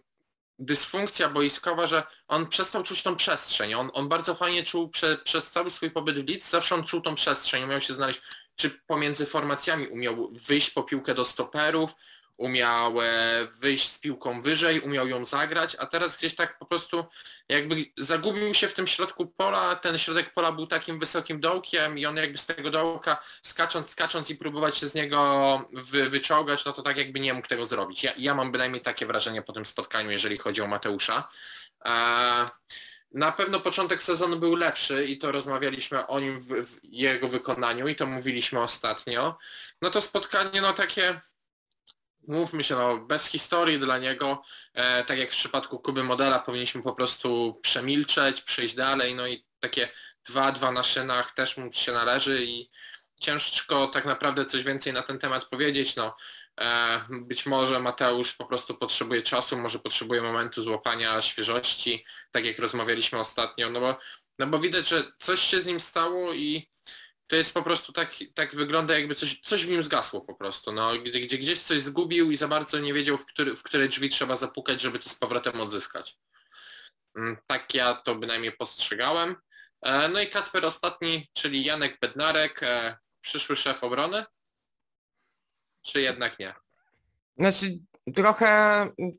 dysfunkcja 0.59 1.29
boiskowa, 1.29 1.87
że 1.87 2.03
on 2.27 2.47
przestał 2.47 2.83
czuć 2.83 3.03
tą 3.03 3.15
przestrzeń. 3.15 3.73
On, 3.73 3.91
on 3.93 4.09
bardzo 4.09 4.35
fajnie 4.35 4.63
czuł 4.63 4.89
prze, 4.89 5.17
przez 5.17 5.51
cały 5.51 5.71
swój 5.71 5.91
pobyt 5.91 6.25
w 6.25 6.29
Leeds, 6.29 6.49
zawsze 6.49 6.75
on 6.75 6.83
czuł 6.83 7.01
tą 7.01 7.15
przestrzeń, 7.15 7.63
umiał 7.63 7.81
się 7.81 7.93
znaleźć, 7.93 8.21
czy 8.57 8.69
pomiędzy 8.69 9.25
formacjami 9.25 9.87
umiał 9.87 10.29
wyjść 10.31 10.69
po 10.69 10.83
piłkę 10.83 11.13
do 11.13 11.25
stoperów, 11.25 11.91
umiał 12.37 13.01
e, 13.01 13.47
wyjść 13.59 13.91
z 13.91 13.99
piłką 13.99 14.41
wyżej, 14.41 14.79
umiał 14.79 15.07
ją 15.07 15.25
zagrać, 15.25 15.75
a 15.79 15.85
teraz 15.85 16.17
gdzieś 16.17 16.35
tak 16.35 16.59
po 16.59 16.65
prostu 16.65 17.05
jakby 17.49 17.85
zagubił 17.97 18.53
się 18.53 18.67
w 18.67 18.73
tym 18.73 18.87
środku 18.87 19.25
pola, 19.25 19.75
ten 19.75 19.97
środek 19.97 20.33
pola 20.33 20.51
był 20.51 20.67
takim 20.67 20.99
wysokim 20.99 21.39
dołkiem 21.39 21.97
i 21.97 22.05
on 22.05 22.17
jakby 22.17 22.37
z 22.37 22.45
tego 22.45 22.69
dołka 22.69 23.23
skacząc, 23.41 23.89
skacząc 23.89 24.29
i 24.29 24.35
próbować 24.35 24.77
się 24.77 24.87
z 24.87 24.95
niego 24.95 25.69
wy, 25.73 26.09
wyczołgać, 26.09 26.65
no 26.65 26.73
to 26.73 26.81
tak 26.81 26.97
jakby 26.97 27.19
nie 27.19 27.33
mógł 27.33 27.47
tego 27.47 27.65
zrobić. 27.65 28.03
Ja, 28.03 28.11
ja 28.17 28.35
mam 28.35 28.51
bynajmniej 28.51 28.81
takie 28.81 29.05
wrażenie 29.05 29.41
po 29.41 29.53
tym 29.53 29.65
spotkaniu, 29.65 30.11
jeżeli 30.11 30.37
chodzi 30.37 30.61
o 30.61 30.67
Mateusza. 30.67 31.29
E, 31.85 32.49
na 33.11 33.31
pewno 33.31 33.59
początek 33.59 34.03
sezonu 34.03 34.39
był 34.39 34.55
lepszy 34.55 35.05
i 35.05 35.17
to 35.17 35.31
rozmawialiśmy 35.31 36.07
o 36.07 36.19
nim 36.19 36.41
w, 36.41 36.47
w 36.47 36.79
jego 36.83 37.27
wykonaniu 37.27 37.87
i 37.87 37.95
to 37.95 38.05
mówiliśmy 38.05 38.59
ostatnio. 38.61 39.37
No 39.81 39.89
to 39.89 40.01
spotkanie 40.01 40.61
no 40.61 40.73
takie 40.73 41.21
mówmy 42.27 42.63
się, 42.63 42.75
no, 42.75 42.97
bez 42.97 43.27
historii 43.27 43.79
dla 43.79 43.97
niego, 43.97 44.43
e, 44.73 45.03
tak 45.03 45.19
jak 45.19 45.31
w 45.31 45.35
przypadku 45.35 45.79
Kuby 45.79 46.03
Modela 46.03 46.39
powinniśmy 46.39 46.83
po 46.83 46.93
prostu 46.93 47.59
przemilczeć, 47.61 48.41
przejść 48.41 48.75
dalej, 48.75 49.15
no 49.15 49.27
i 49.27 49.45
takie 49.59 49.89
2-2 50.29 50.73
na 50.73 50.83
szynach 50.83 51.33
też 51.33 51.57
mu 51.57 51.73
się 51.73 51.91
należy 51.91 52.45
i 52.45 52.69
ciężko 53.19 53.87
tak 53.87 54.05
naprawdę 54.05 54.45
coś 54.45 54.63
więcej 54.63 54.93
na 54.93 55.01
ten 55.01 55.19
temat 55.19 55.45
powiedzieć. 55.45 55.95
No, 55.95 56.15
być 57.09 57.45
może 57.45 57.79
Mateusz 57.79 58.33
po 58.33 58.45
prostu 58.45 58.75
potrzebuje 58.75 59.21
czasu, 59.21 59.57
może 59.57 59.79
potrzebuje 59.79 60.21
momentu 60.21 60.61
złapania 60.61 61.21
świeżości, 61.21 62.05
tak 62.31 62.45
jak 62.45 62.59
rozmawialiśmy 62.59 63.19
ostatnio, 63.19 63.69
no 63.69 63.79
bo, 63.79 63.97
no 64.39 64.47
bo 64.47 64.59
widać, 64.59 64.87
że 64.87 65.11
coś 65.19 65.39
się 65.39 65.59
z 65.59 65.65
nim 65.65 65.79
stało 65.79 66.33
i 66.33 66.69
to 67.27 67.35
jest 67.35 67.53
po 67.53 67.63
prostu 67.63 67.93
tak, 67.93 68.15
tak 68.33 68.55
wygląda 68.55 68.97
jakby 68.99 69.15
coś, 69.15 69.39
coś 69.39 69.65
w 69.65 69.69
nim 69.69 69.83
zgasło 69.83 70.21
po 70.21 70.35
prostu, 70.35 70.71
no, 70.71 70.93
gdzie, 70.93 71.19
gdzie 71.19 71.37
gdzieś 71.37 71.61
coś 71.61 71.81
zgubił 71.81 72.31
i 72.31 72.35
za 72.35 72.47
bardzo 72.47 72.79
nie 72.79 72.93
wiedział, 72.93 73.17
w, 73.17 73.25
który, 73.25 73.55
w 73.55 73.63
które 73.63 73.87
drzwi 73.87 74.09
trzeba 74.09 74.35
zapukać, 74.35 74.81
żeby 74.81 74.99
to 74.99 75.09
z 75.09 75.15
powrotem 75.15 75.61
odzyskać. 75.61 76.17
Mm, 77.15 77.37
tak 77.47 77.73
ja 77.73 77.93
to 77.95 78.15
bynajmniej 78.15 78.51
postrzegałem. 78.51 79.35
E, 79.81 80.09
no 80.09 80.21
i 80.21 80.27
Kacper 80.27 80.65
ostatni, 80.65 81.29
czyli 81.33 81.63
Janek 81.63 81.99
Bednarek, 81.99 82.63
e, 82.63 82.97
przyszły 83.21 83.55
szef 83.55 83.83
obrony? 83.83 84.25
Czy 85.87 86.01
jednak 86.01 86.39
nie? 86.39 86.53
Znaczy 87.37 87.79
trochę 88.15 88.47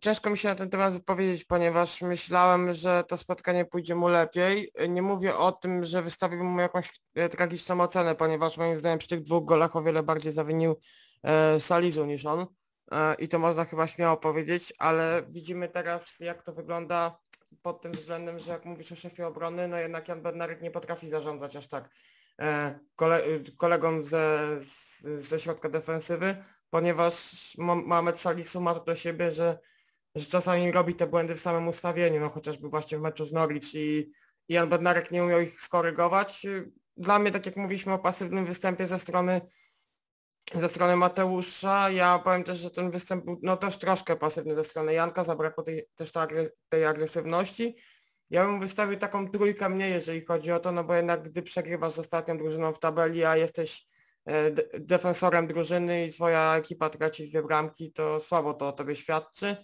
ciężko 0.01 0.31
mi 0.31 0.39
się 0.39 0.49
na 0.49 0.55
ten 0.55 0.71
temat 0.71 0.93
wypowiedzieć, 0.93 1.45
ponieważ 1.45 2.03
myślałem, 2.03 2.75
że 2.75 3.05
to 3.09 3.17
spotkanie 3.17 3.65
pójdzie 3.65 3.95
mu 3.95 4.09
lepiej. 4.09 4.73
Nie 4.89 5.03
mówię 5.03 5.37
o 5.37 5.53
tym, 5.53 5.85
że 5.85 6.03
wystawił 6.03 6.45
mu 6.45 6.61
jakąś 6.61 6.91
e, 7.15 7.29
tragiczną 7.29 7.81
ocenę, 7.81 8.15
ponieważ 8.15 8.57
moim 8.57 8.79
zdaniem 8.79 8.99
przy 8.99 9.09
tych 9.09 9.23
dwóch 9.23 9.45
golach 9.45 9.77
o 9.77 9.83
wiele 9.83 10.03
bardziej 10.03 10.33
zawinił 10.33 10.77
e, 11.23 11.61
Salizu 11.61 12.07
niż 12.07 12.27
on. 12.27 12.47
E, 12.93 13.15
I 13.15 13.29
to 13.29 13.39
można 13.39 13.65
chyba 13.65 13.87
śmiało 13.87 14.17
powiedzieć, 14.17 14.73
ale 14.79 15.23
widzimy 15.29 15.69
teraz 15.69 16.21
jak 16.21 16.43
to 16.43 16.53
wygląda 16.53 17.19
pod 17.63 17.83
tym 17.83 17.93
względem, 17.93 18.39
że 18.39 18.51
jak 18.51 18.65
mówisz 18.65 18.93
o 18.93 18.97
szefie 18.97 19.27
obrony, 19.27 19.69
no 19.69 19.77
jednak 19.77 20.09
Jan 20.09 20.23
Bednarek 20.23 20.63
nie 20.63 20.71
potrafi 20.71 21.09
zarządzać 21.09 21.57
aż 21.57 21.69
tak 21.69 21.91
e, 22.41 22.79
kole, 22.97 23.21
kolegom 23.57 24.05
ze, 24.05 24.57
ze 25.15 25.41
środka 25.41 25.69
defensywy, 25.69 26.45
ponieważ 26.71 27.55
Mohamed 27.59 28.21
Salisu 28.21 28.61
ma 28.61 28.75
to 28.75 28.85
do 28.85 28.97
siebie, 28.97 29.33
że, 29.33 29.59
że 30.15 30.27
czasami 30.27 30.73
robi 30.73 30.95
te 30.95 31.07
błędy 31.07 31.35
w 31.35 31.41
samym 31.41 31.69
ustawieniu, 31.69 32.21
no 32.21 32.31
chociażby 32.31 32.69
właśnie 32.69 32.99
w 32.99 33.01
meczu 33.01 33.25
z 33.25 33.33
Norwich 33.33 33.75
i, 33.75 34.13
Jan 34.49 34.69
Bednarek 34.69 35.11
nie 35.11 35.25
umiał 35.25 35.41
ich 35.41 35.63
skorygować. 35.63 36.47
Dla 36.97 37.19
mnie, 37.19 37.31
tak 37.31 37.47
jak 37.47 37.57
mówiliśmy 37.57 37.93
o 37.93 37.99
pasywnym 37.99 38.47
występie 38.47 38.87
ze 38.87 38.99
strony 38.99 39.41
ze 40.55 40.69
strony 40.69 40.97
Mateusza, 40.97 41.91
ja 41.91 42.19
powiem 42.19 42.45
też, 42.45 42.59
że 42.59 42.71
ten 42.71 42.91
występ 42.91 43.25
był 43.25 43.41
no 43.43 43.57
też 43.57 43.79
troszkę 43.79 44.17
pasywny 44.17 44.55
ze 44.55 44.65
strony 44.65 44.93
Janka, 44.93 45.25
zabrakło 45.25 45.65
tej, 45.65 45.89
też 45.95 46.13
tej 46.69 46.85
agresywności. 46.85 47.77
Ja 48.31 48.47
bym 48.47 48.61
wystawił 48.61 48.99
taką 48.99 49.31
trójkę 49.31 49.69
mniej, 49.69 49.93
jeżeli 49.93 50.25
chodzi 50.25 50.53
o 50.53 50.61
to, 50.61 50.73
no 50.73 50.85
bo 50.85 50.95
jednak 50.95 51.23
gdy 51.23 51.43
przegrywasz 51.43 51.93
z 51.93 51.99
ostatnią 51.99 52.39
drużyną 52.39 52.73
w 52.73 52.79
tabeli, 52.79 53.25
a 53.25 53.37
jesteś 53.37 53.87
defensorem 54.79 55.47
drużyny 55.47 56.07
i 56.07 56.13
twoja 56.13 56.57
ekipa 56.57 56.91
traci 56.91 57.29
dwie 57.29 57.43
bramki, 57.43 57.93
to 57.93 58.21
słabo 58.21 58.55
to 58.55 58.69
o 58.69 58.73
tobie 58.73 58.97
świadczy. 58.97 59.57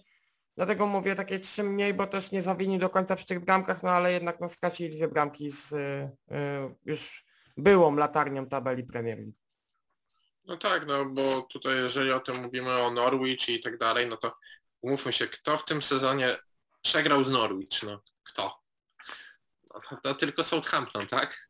Dlatego 0.55 0.87
mówię 0.87 1.15
takie 1.15 1.39
trzy 1.39 1.63
mniej, 1.63 1.93
bo 1.93 2.07
też 2.07 2.31
nie 2.31 2.41
zawini 2.41 2.79
do 2.79 2.89
końca 2.89 3.15
przy 3.15 3.25
tych 3.25 3.45
bramkach, 3.45 3.83
no 3.83 3.89
ale 3.89 4.11
jednak 4.11 4.39
no, 4.39 4.47
stracili 4.47 4.89
dwie 4.89 5.07
bramki 5.07 5.49
z 5.49 5.71
y, 5.71 6.09
już 6.85 7.25
byłą 7.57 7.95
latarnią 7.95 8.47
tabeli 8.47 8.83
Premier 8.83 9.17
League. 9.17 9.37
No 10.45 10.57
tak, 10.57 10.87
no 10.87 11.05
bo 11.05 11.41
tutaj 11.41 11.75
jeżeli 11.75 12.11
o 12.11 12.19
tym 12.19 12.41
mówimy 12.41 12.71
o 12.71 12.91
Norwich 12.91 13.49
i 13.49 13.61
tak 13.61 13.77
dalej, 13.77 14.07
no 14.07 14.17
to 14.17 14.35
umówmy 14.81 15.13
się, 15.13 15.27
kto 15.27 15.57
w 15.57 15.65
tym 15.65 15.81
sezonie 15.81 16.37
przegrał 16.81 17.23
z 17.23 17.29
Norwich, 17.29 17.83
no 17.83 18.01
kto? 18.23 18.61
No, 19.73 19.97
to 20.03 20.15
tylko 20.15 20.43
Southampton, 20.43 21.07
tak? 21.07 21.44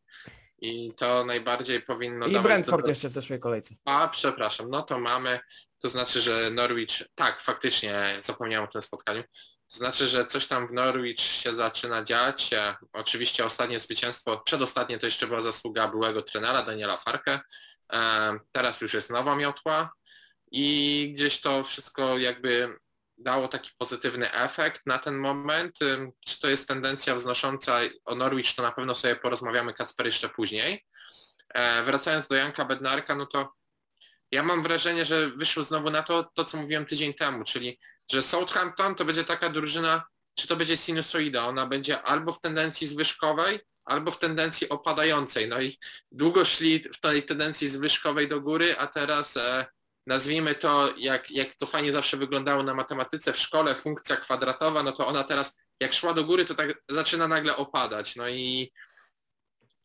I 0.62 0.92
to 0.98 1.26
najbardziej 1.26 1.82
powinno 1.82 2.26
I 2.26 2.32
dawać... 2.32 2.46
I 2.46 2.54
Brentford 2.54 2.84
do... 2.84 2.90
jeszcze 2.90 3.10
w 3.10 3.12
zeszłej 3.12 3.40
kolejce. 3.40 3.76
A, 3.86 4.08
przepraszam, 4.08 4.70
no 4.70 4.82
to 4.84 5.00
mamy, 5.00 5.40
to 5.80 5.88
znaczy, 5.88 6.22
że 6.22 6.52
Norwich, 6.52 7.02
tak, 7.16 7.42
faktycznie 7.42 8.18
zapomniałem 8.20 8.70
o 8.70 8.72
tym 8.72 8.82
spotkaniu, 8.82 9.24
to 9.72 9.78
znaczy, 9.78 10.08
że 10.08 10.26
coś 10.26 10.48
tam 10.48 10.68
w 10.68 10.74
Norwich 10.74 11.20
się 11.20 11.56
zaczyna 11.56 12.04
dziać. 12.04 12.50
Oczywiście 12.94 13.46
ostatnie 13.46 13.80
zwycięstwo, 13.80 14.38
przedostatnie 14.38 15.00
to 15.00 15.06
jeszcze 15.06 15.28
była 15.28 15.42
zasługa 15.42 15.88
byłego 15.88 16.22
trenera 16.22 16.62
Daniela 16.62 16.98
Farke, 16.98 17.40
Teraz 18.52 18.82
już 18.82 18.94
jest 18.94 19.10
nowa 19.10 19.36
miotła 19.36 19.94
i 20.52 21.12
gdzieś 21.16 21.42
to 21.42 21.64
wszystko 21.64 22.18
jakby 22.18 22.78
dało 23.18 23.48
taki 23.48 23.72
pozytywny 23.78 24.34
efekt 24.34 24.82
na 24.86 24.98
ten 24.98 25.18
moment. 25.18 25.80
Czy 26.26 26.40
to 26.40 26.48
jest 26.48 26.68
tendencja 26.68 27.16
wznosząca 27.16 27.80
o 28.06 28.16
Norwich, 28.16 28.56
to 28.56 28.62
na 28.62 28.72
pewno 28.72 28.96
sobie 28.96 29.16
porozmawiamy 29.16 29.74
Kacper 29.74 30.06
jeszcze 30.06 30.30
później. 30.30 30.86
E, 31.54 31.84
wracając 31.84 32.28
do 32.28 32.36
Janka 32.36 32.66
Bednarka, 32.66 33.16
no 33.16 33.26
to 33.26 33.54
ja 34.32 34.44
mam 34.44 34.64
wrażenie, 34.64 35.06
że 35.06 35.30
wyszło 35.30 35.64
znowu 35.64 35.90
na 35.90 36.04
to, 36.04 36.32
to 36.34 36.46
co 36.46 36.58
mówiłem 36.58 36.86
tydzień 36.86 37.14
temu, 37.14 37.44
czyli 37.44 37.80
że 38.12 38.22
Southampton 38.22 38.96
to 38.96 39.06
będzie 39.06 39.24
taka 39.24 39.50
drużyna, 39.50 40.04
czy 40.36 40.48
to 40.48 40.56
będzie 40.56 40.78
sinusoida, 40.78 41.46
ona 41.46 41.66
będzie 41.66 42.02
albo 42.02 42.32
w 42.32 42.42
tendencji 42.42 42.88
zwyżkowej, 42.88 43.60
albo 43.86 44.12
w 44.12 44.20
tendencji 44.20 44.70
opadającej. 44.70 45.50
No 45.50 45.62
i 45.62 45.80
długo 46.12 46.46
szli 46.46 46.80
w 46.80 47.00
tej 47.00 47.24
tendencji 47.24 47.68
zwyżkowej 47.68 48.28
do 48.28 48.42
góry, 48.42 48.76
a 48.78 48.88
teraz 48.88 49.38
e, 49.38 49.66
nazwijmy 50.08 50.56
to, 50.56 50.94
jak, 50.98 51.32
jak 51.32 51.56
to 51.56 51.66
fajnie 51.66 51.92
zawsze 51.92 52.18
wyglądało 52.18 52.64
na 52.64 52.74
matematyce 52.74 53.34
w 53.34 53.40
szkole, 53.40 53.76
funkcja 53.76 54.16
kwadratowa, 54.16 54.84
no 54.84 54.92
to 54.92 55.08
ona 55.08 55.24
teraz 55.24 55.58
jak 55.80 55.94
szła 55.94 56.14
do 56.14 56.24
góry, 56.24 56.46
to 56.46 56.56
tak 56.56 56.84
zaczyna 56.90 57.28
nagle 57.28 57.56
opadać. 57.56 58.16
No 58.16 58.30
i, 58.30 58.72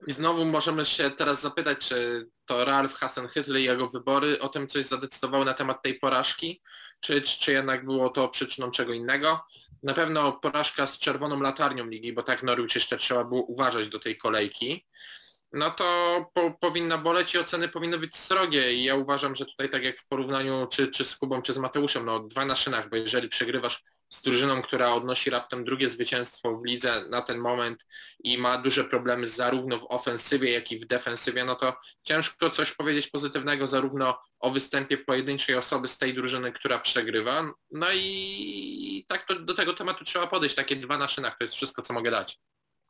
i 0.07 0.13
znowu 0.13 0.45
możemy 0.45 0.85
się 0.85 1.11
teraz 1.11 1.41
zapytać, 1.41 1.79
czy 1.79 2.29
to 2.45 2.65
Ralf 2.65 2.95
Hasenhüttl 2.95 3.59
i 3.59 3.65
jego 3.65 3.89
wybory 3.89 4.39
o 4.39 4.49
tym 4.49 4.69
coś 4.69 4.85
zadecydowały 4.85 5.45
na 5.45 5.55
temat 5.55 5.83
tej 5.83 5.95
porażki, 5.99 6.63
czy, 7.01 7.23
czy 7.23 7.53
jednak 7.53 7.85
było 7.85 8.11
to 8.11 8.29
przyczyną 8.29 8.71
czego 8.71 8.93
innego. 8.93 9.41
Na 9.83 9.95
pewno 9.95 10.33
porażka 10.33 10.87
z 10.87 10.99
czerwoną 10.99 11.41
latarnią 11.41 11.87
ligi, 11.87 12.13
bo 12.13 12.23
tak 12.23 12.43
Norwich 12.43 12.75
jeszcze 12.75 12.97
trzeba 12.97 13.25
było 13.25 13.43
uważać 13.43 13.89
do 13.89 13.99
tej 13.99 14.19
kolejki 14.19 14.87
no 15.53 15.71
to 15.71 15.85
po, 16.35 16.51
powinna 16.61 16.99
boleć 16.99 17.35
i 17.35 17.39
oceny 17.39 17.69
powinny 17.69 17.99
być 17.99 18.17
srogie 18.17 18.75
i 18.75 18.85
ja 18.85 18.95
uważam, 18.95 19.35
że 19.35 19.47
tutaj 19.47 19.71
tak 19.71 19.85
jak 19.85 20.01
w 20.01 20.07
porównaniu 20.07 20.67
czy, 20.73 20.89
czy 20.89 21.05
z 21.05 21.17
Kubą, 21.17 21.43
czy 21.43 21.53
z 21.53 21.59
Mateuszem, 21.59 22.05
no 22.05 22.21
dwa 22.21 22.45
na 22.45 22.57
szynach, 22.57 22.91
bo 22.91 22.97
jeżeli 22.97 23.29
przegrywasz 23.29 23.83
z 24.11 24.23
drużyną, 24.23 24.63
która 24.63 24.93
odnosi 24.93 25.31
raptem 25.31 25.65
drugie 25.65 25.89
zwycięstwo 25.89 26.57
w 26.57 26.65
lidze 26.65 27.05
na 27.11 27.23
ten 27.23 27.39
moment 27.39 27.87
i 28.25 28.39
ma 28.39 28.59
duże 28.59 28.85
problemy 28.85 29.27
zarówno 29.27 29.79
w 29.79 29.87
ofensywie, 29.89 30.53
jak 30.53 30.73
i 30.73 30.79
w 30.79 30.87
defensywie, 30.87 31.45
no 31.45 31.55
to 31.55 31.77
ciężko 32.03 32.51
coś 32.51 32.73
powiedzieć 32.73 33.09
pozytywnego 33.09 33.67
zarówno 33.67 34.19
o 34.41 34.51
występie 34.51 34.99
pojedynczej 34.99 35.57
osoby 35.57 35.89
z 35.89 35.99
tej 35.99 36.15
drużyny, 36.15 36.53
która 36.53 36.79
przegrywa. 36.79 37.53
No 37.71 37.87
i 37.95 39.05
tak 39.09 39.27
to, 39.27 39.35
do 39.35 39.55
tego 39.55 39.75
tematu 39.75 40.05
trzeba 40.05 40.27
podejść, 40.27 40.55
takie 40.57 40.77
dwa 40.77 40.99
na 40.99 41.09
szynach, 41.09 41.39
to 41.39 41.45
jest 41.45 41.55
wszystko, 41.55 41.83
co 41.83 41.95
mogę 41.95 42.11
dać. 42.11 42.39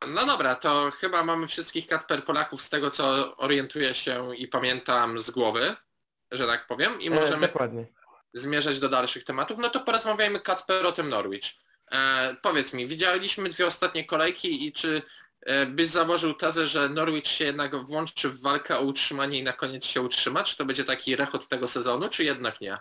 No 0.07 0.25
dobra, 0.25 0.55
to 0.55 0.91
chyba 0.91 1.23
mamy 1.23 1.47
wszystkich 1.47 1.87
Kacper 1.87 2.25
Polaków 2.25 2.61
z 2.61 2.69
tego, 2.69 2.89
co 2.89 3.37
orientuję 3.37 3.95
się 3.95 4.35
i 4.35 4.47
pamiętam 4.47 5.19
z 5.19 5.31
głowy, 5.31 5.75
że 6.31 6.47
tak 6.47 6.67
powiem, 6.67 7.01
i 7.01 7.07
e, 7.07 7.09
możemy 7.09 7.47
e, 7.47 7.85
zmierzać 8.33 8.79
do 8.79 8.89
dalszych 8.89 9.23
tematów. 9.23 9.57
No 9.59 9.69
to 9.69 9.79
porozmawiajmy 9.79 10.39
Kacper 10.39 10.85
o 10.85 10.91
tym 10.91 11.09
Norwich. 11.09 11.43
E, 11.91 12.35
powiedz 12.41 12.73
mi, 12.73 12.87
widzieliśmy 12.87 13.49
dwie 13.49 13.67
ostatnie 13.67 14.05
kolejki 14.05 14.67
i 14.67 14.73
czy 14.73 15.01
e, 15.41 15.65
byś 15.65 15.87
założył 15.87 16.33
tezę, 16.33 16.67
że 16.67 16.89
Norwich 16.89 17.27
się 17.27 17.45
jednak 17.45 17.85
włączy 17.85 18.29
w 18.29 18.41
walkę 18.41 18.77
o 18.77 18.81
utrzymanie 18.81 19.39
i 19.39 19.43
na 19.43 19.53
koniec 19.53 19.85
się 19.85 20.01
utrzyma? 20.01 20.43
Czy 20.43 20.57
to 20.57 20.65
będzie 20.65 20.83
taki 20.83 21.15
rechot 21.15 21.47
tego 21.47 21.67
sezonu, 21.67 22.09
czy 22.09 22.23
jednak 22.23 22.61
nie? 22.61 22.77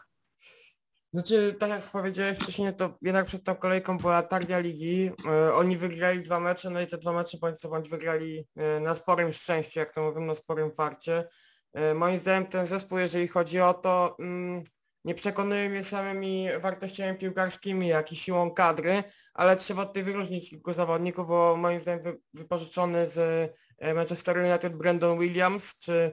Znaczy, 1.13 1.57
tak 1.59 1.71
jak 1.71 1.83
powiedziałeś 1.83 2.39
wcześniej, 2.39 2.75
to 2.77 2.99
jednak 3.03 3.27
przed 3.27 3.45
tą 3.45 3.55
kolejką 3.55 3.99
była 3.99 4.23
targia 4.23 4.59
ligi. 4.59 5.11
E, 5.27 5.55
oni 5.55 5.77
wygrali 5.77 6.23
dwa 6.23 6.41
mecze, 6.41 6.71
no 6.71 6.81
i 6.81 6.87
te 6.87 6.99
dwa 6.99 7.13
mecze 7.13 7.39
bądź 7.39 7.57
co 7.57 7.69
bądź 7.69 7.89
wygrali 7.89 8.47
e, 8.57 8.81
na 8.81 8.97
sporym 8.97 9.33
szczęściu, 9.33 9.79
jak 9.79 9.95
to 9.95 10.03
mówimy, 10.03 10.27
na 10.27 10.35
sporym 10.35 10.73
farcie. 10.73 11.29
E, 11.73 11.95
moim 11.95 12.19
zdaniem 12.19 12.47
ten 12.47 12.67
zespół, 12.67 12.99
jeżeli 12.99 13.29
chodzi 13.29 13.61
o 13.61 13.75
to, 13.75 14.17
mm, 14.21 14.63
nie 15.05 15.15
przekonuje 15.15 15.71
mnie 15.71 15.85
samymi 15.85 16.49
wartościami 16.61 17.19
piłkarskimi, 17.19 17.89
jak 17.89 18.13
i 18.13 18.17
siłą 18.17 18.51
kadry, 18.51 19.03
ale 19.35 19.57
trzeba 19.57 19.87
tutaj 19.87 20.03
wyróżnić 20.03 20.51
kilku 20.51 20.73
zawodników, 20.73 21.29
bo 21.29 21.57
moim 21.57 21.79
zdaniem 21.79 22.03
wy, 22.03 22.21
wypożyczony 22.35 23.07
z 23.07 23.51
Manchester 23.95 24.39
United 24.39 24.77
Brandon 24.77 25.19
Williams, 25.19 25.79
czy, 25.79 26.13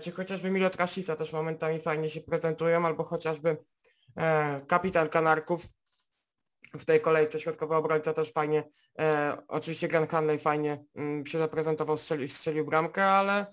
czy 0.00 0.12
chociażby 0.12 0.50
Milot 0.50 0.76
Rashica 0.76 1.16
też 1.16 1.32
momentami 1.32 1.80
fajnie 1.80 2.10
się 2.10 2.20
prezentują, 2.20 2.86
albo 2.86 3.04
chociażby 3.04 3.56
kapitan 4.66 5.08
Kanarków 5.08 5.66
w 6.74 6.84
tej 6.84 7.00
kolejce 7.00 7.40
środkowy 7.40 7.74
obrońca 7.74 8.12
też 8.12 8.32
fajnie, 8.32 8.64
e, 8.98 9.36
oczywiście 9.48 9.88
Grand 9.88 10.10
Hanley 10.10 10.38
fajnie 10.38 10.84
mm, 10.94 11.26
się 11.26 11.38
zaprezentował, 11.38 11.96
strzelił, 11.96 12.28
strzelił 12.28 12.64
bramkę, 12.64 13.06
ale 13.06 13.46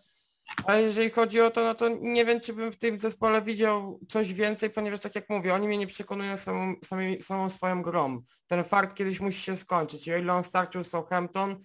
Ale 0.66 0.82
jeżeli 0.82 1.10
chodzi 1.10 1.42
o 1.42 1.52
to, 1.52 1.62
no 1.64 1.76
to 1.76 1.90
nie 2.02 2.26
wiem, 2.26 2.40
czy 2.40 2.54
bym 2.54 2.72
w 2.72 2.78
tym 2.78 3.00
zespole 3.00 3.42
widział 3.42 4.00
coś 4.10 4.34
więcej, 4.34 4.70
ponieważ 4.70 5.00
tak 5.00 5.16
jak 5.16 5.30
mówię, 5.30 5.54
oni 5.54 5.68
mnie 5.68 5.78
nie 5.78 5.88
przekonują 5.88 6.38
samą, 6.38 6.74
samą 7.22 7.50
swoją 7.50 7.82
grą. 7.82 8.22
Ten 8.48 8.64
fakt 8.64 8.98
kiedyś 8.98 9.20
musi 9.20 9.42
się 9.42 9.58
skończyć. 9.58 10.08
I 10.08 10.14
o 10.14 10.18
ile 10.18 10.34
on 10.34 10.44
starczył 10.44 10.84
z 10.84 10.90
Southampton, 10.90 11.58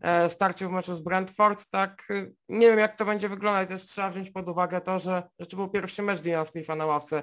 e, 0.00 0.30
starczył 0.30 0.68
w 0.68 0.72
meczu 0.72 0.94
z 0.94 1.00
Brentford, 1.00 1.70
tak 1.70 2.08
e, 2.10 2.26
nie 2.48 2.66
wiem 2.66 2.78
jak 2.78 2.96
to 2.96 3.04
będzie 3.04 3.28
wyglądać. 3.28 3.68
Też 3.68 3.86
trzeba 3.86 4.10
wziąć 4.10 4.30
pod 4.30 4.48
uwagę 4.48 4.80
to, 4.80 4.98
że, 4.98 5.22
że 5.38 5.46
to 5.46 5.56
był 5.56 5.68
pierwszy 5.68 6.02
mecz 6.02 6.20
Dina 6.20 6.44
Smitha 6.44 6.74
na 6.74 6.86
ławce 6.86 7.18
e, 7.18 7.22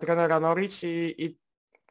trenera 0.00 0.40
Norwich 0.40 0.82
i, 0.82 1.24
i 1.24 1.38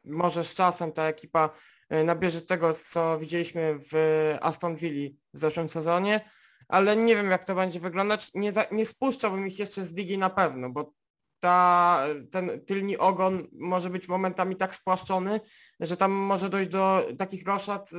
może 0.04 0.44
z 0.44 0.54
czasem 0.54 0.92
ta 0.92 1.04
ekipa 1.04 1.50
e, 1.88 2.04
nabierze 2.04 2.42
tego, 2.42 2.74
co 2.74 3.18
widzieliśmy 3.18 3.78
w 3.92 3.94
Aston 4.40 4.76
Villa 4.76 5.10
w 5.34 5.38
zeszłym 5.38 5.68
sezonie, 5.68 6.28
ale 6.68 6.96
nie 6.96 7.16
wiem 7.16 7.30
jak 7.30 7.44
to 7.44 7.54
będzie 7.54 7.80
wyglądać. 7.80 8.30
Nie, 8.34 8.52
za, 8.52 8.64
nie 8.72 8.86
spuszczałbym 8.86 9.46
ich 9.46 9.58
jeszcze 9.58 9.84
z 9.84 9.94
ligi 9.94 10.18
na 10.18 10.30
pewno, 10.30 10.70
bo 10.70 10.92
ta, 11.40 12.00
ten 12.30 12.64
tylni 12.66 12.98
ogon 12.98 13.46
może 13.52 13.90
być 13.90 14.08
momentami 14.08 14.56
tak 14.56 14.74
spłaszczony, 14.74 15.40
że 15.80 15.96
tam 15.96 16.12
może 16.12 16.50
dojść 16.50 16.70
do 16.70 17.06
takich 17.18 17.46
roszad, 17.46 17.90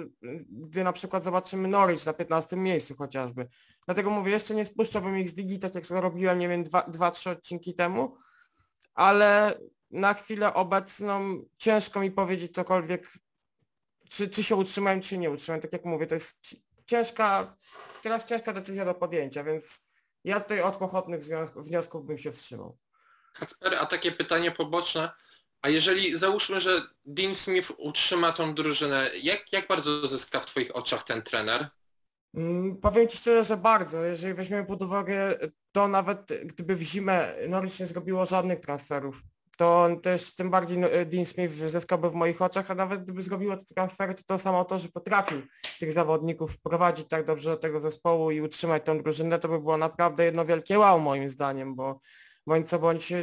gdy 0.50 0.84
na 0.84 0.94
przykład 0.94 1.24
zobaczymy 1.24 1.68
Norwich 1.68 2.06
na 2.06 2.14
15 2.14 2.56
miejscu 2.56 2.96
chociażby. 2.96 3.48
Dlatego 3.86 4.10
mówię, 4.10 4.32
jeszcze 4.32 4.56
nie 4.56 4.66
spuszczałbym 4.66 5.18
ich 5.18 5.30
z 5.30 5.38
ligi, 5.38 5.60
tak 5.60 5.76
jak 5.76 5.90
robiłem, 5.90 6.40
nie 6.40 6.50
wiem, 6.50 6.64
dwa, 6.64 6.82
dwa 6.82 7.12
trzy 7.12 7.30
odcinki 7.30 7.76
temu, 7.76 8.18
ale 8.96 9.60
na 9.92 10.14
chwilę 10.14 10.54
obecną 10.54 11.46
ciężko 11.58 12.00
mi 12.00 12.12
powiedzieć 12.12 12.54
cokolwiek, 12.54 13.14
czy, 14.10 14.28
czy 14.28 14.44
się 14.44 14.56
utrzymałem, 14.56 15.02
czy 15.02 15.18
nie 15.18 15.32
utrzymałem. 15.32 15.62
Tak 15.62 15.74
jak 15.74 15.86
mówię, 15.86 16.08
to 16.08 16.14
jest 16.14 16.42
ciężka, 16.86 17.58
teraz 18.04 18.26
ciężka 18.26 18.54
decyzja 18.54 18.86
do 18.86 18.94
podjęcia, 18.94 19.44
więc 19.44 19.88
ja 20.24 20.40
tutaj 20.40 20.62
od 20.62 20.76
pochodnych 20.76 21.22
wniosków 21.56 22.06
bym 22.06 22.18
się 22.18 22.32
wstrzymał. 22.32 22.78
Kacper, 23.34 23.76
a 23.76 23.86
takie 23.86 24.12
pytanie 24.12 24.52
poboczne. 24.52 25.12
A 25.62 25.70
jeżeli 25.70 26.18
załóżmy, 26.18 26.60
że 26.60 26.82
Dean 27.06 27.36
Smith 27.36 27.72
utrzyma 27.78 28.32
tą 28.32 28.56
drużynę, 28.56 29.12
jak, 29.22 29.54
jak 29.54 29.68
bardzo 29.68 30.08
zyska 30.08 30.40
w 30.40 30.46
Twoich 30.46 30.76
oczach 30.76 31.04
ten 31.04 31.22
trener? 31.22 31.70
Mm, 32.36 32.78
powiem 32.78 33.08
Ci 33.08 33.18
szczerze, 33.18 33.44
że 33.44 33.58
bardzo. 33.58 34.04
Jeżeli 34.04 34.34
weźmiemy 34.34 34.66
pod 34.66 34.82
uwagę 34.82 35.38
to 35.72 35.88
nawet 35.88 36.20
gdyby 36.46 36.76
w 36.76 36.82
zimę 36.82 37.34
Norwich 37.50 37.80
nie 37.80 37.88
zrobiło 37.88 38.26
żadnych 38.26 38.60
transferów, 38.60 39.22
to 39.58 39.90
też 40.04 40.36
tym 40.36 40.50
bardziej 40.50 40.78
no, 40.78 40.88
Dean 41.06 41.26
Smith 41.26 41.56
zyskałby 41.56 42.10
w 42.10 42.14
moich 42.14 42.42
oczach, 42.42 42.72
a 42.72 42.76
nawet 42.76 43.04
gdyby 43.04 43.22
zrobiło 43.22 43.58
te 43.58 43.66
transfery, 43.66 44.14
to 44.14 44.24
to 44.28 44.40
samo 44.40 44.66
to, 44.66 44.80
że 44.80 44.90
potrafił 44.90 45.42
tych 45.80 45.92
zawodników 45.92 46.52
wprowadzić 46.52 47.08
tak 47.08 47.26
dobrze 47.26 47.50
do 47.50 47.58
tego 47.58 47.82
zespołu 47.82 48.32
i 48.32 48.42
utrzymać 48.42 48.84
tę 48.86 49.02
drużynę, 49.04 49.40
to 49.40 49.48
by 49.48 49.60
było 49.60 49.78
naprawdę 49.78 50.26
jedno 50.26 50.46
wielkie 50.46 50.80
wow 50.80 51.00
moim 51.00 51.30
zdaniem, 51.30 51.76
bo 51.76 52.00
bądź 52.48 52.70
co 52.70 52.80
bądź 52.80 53.14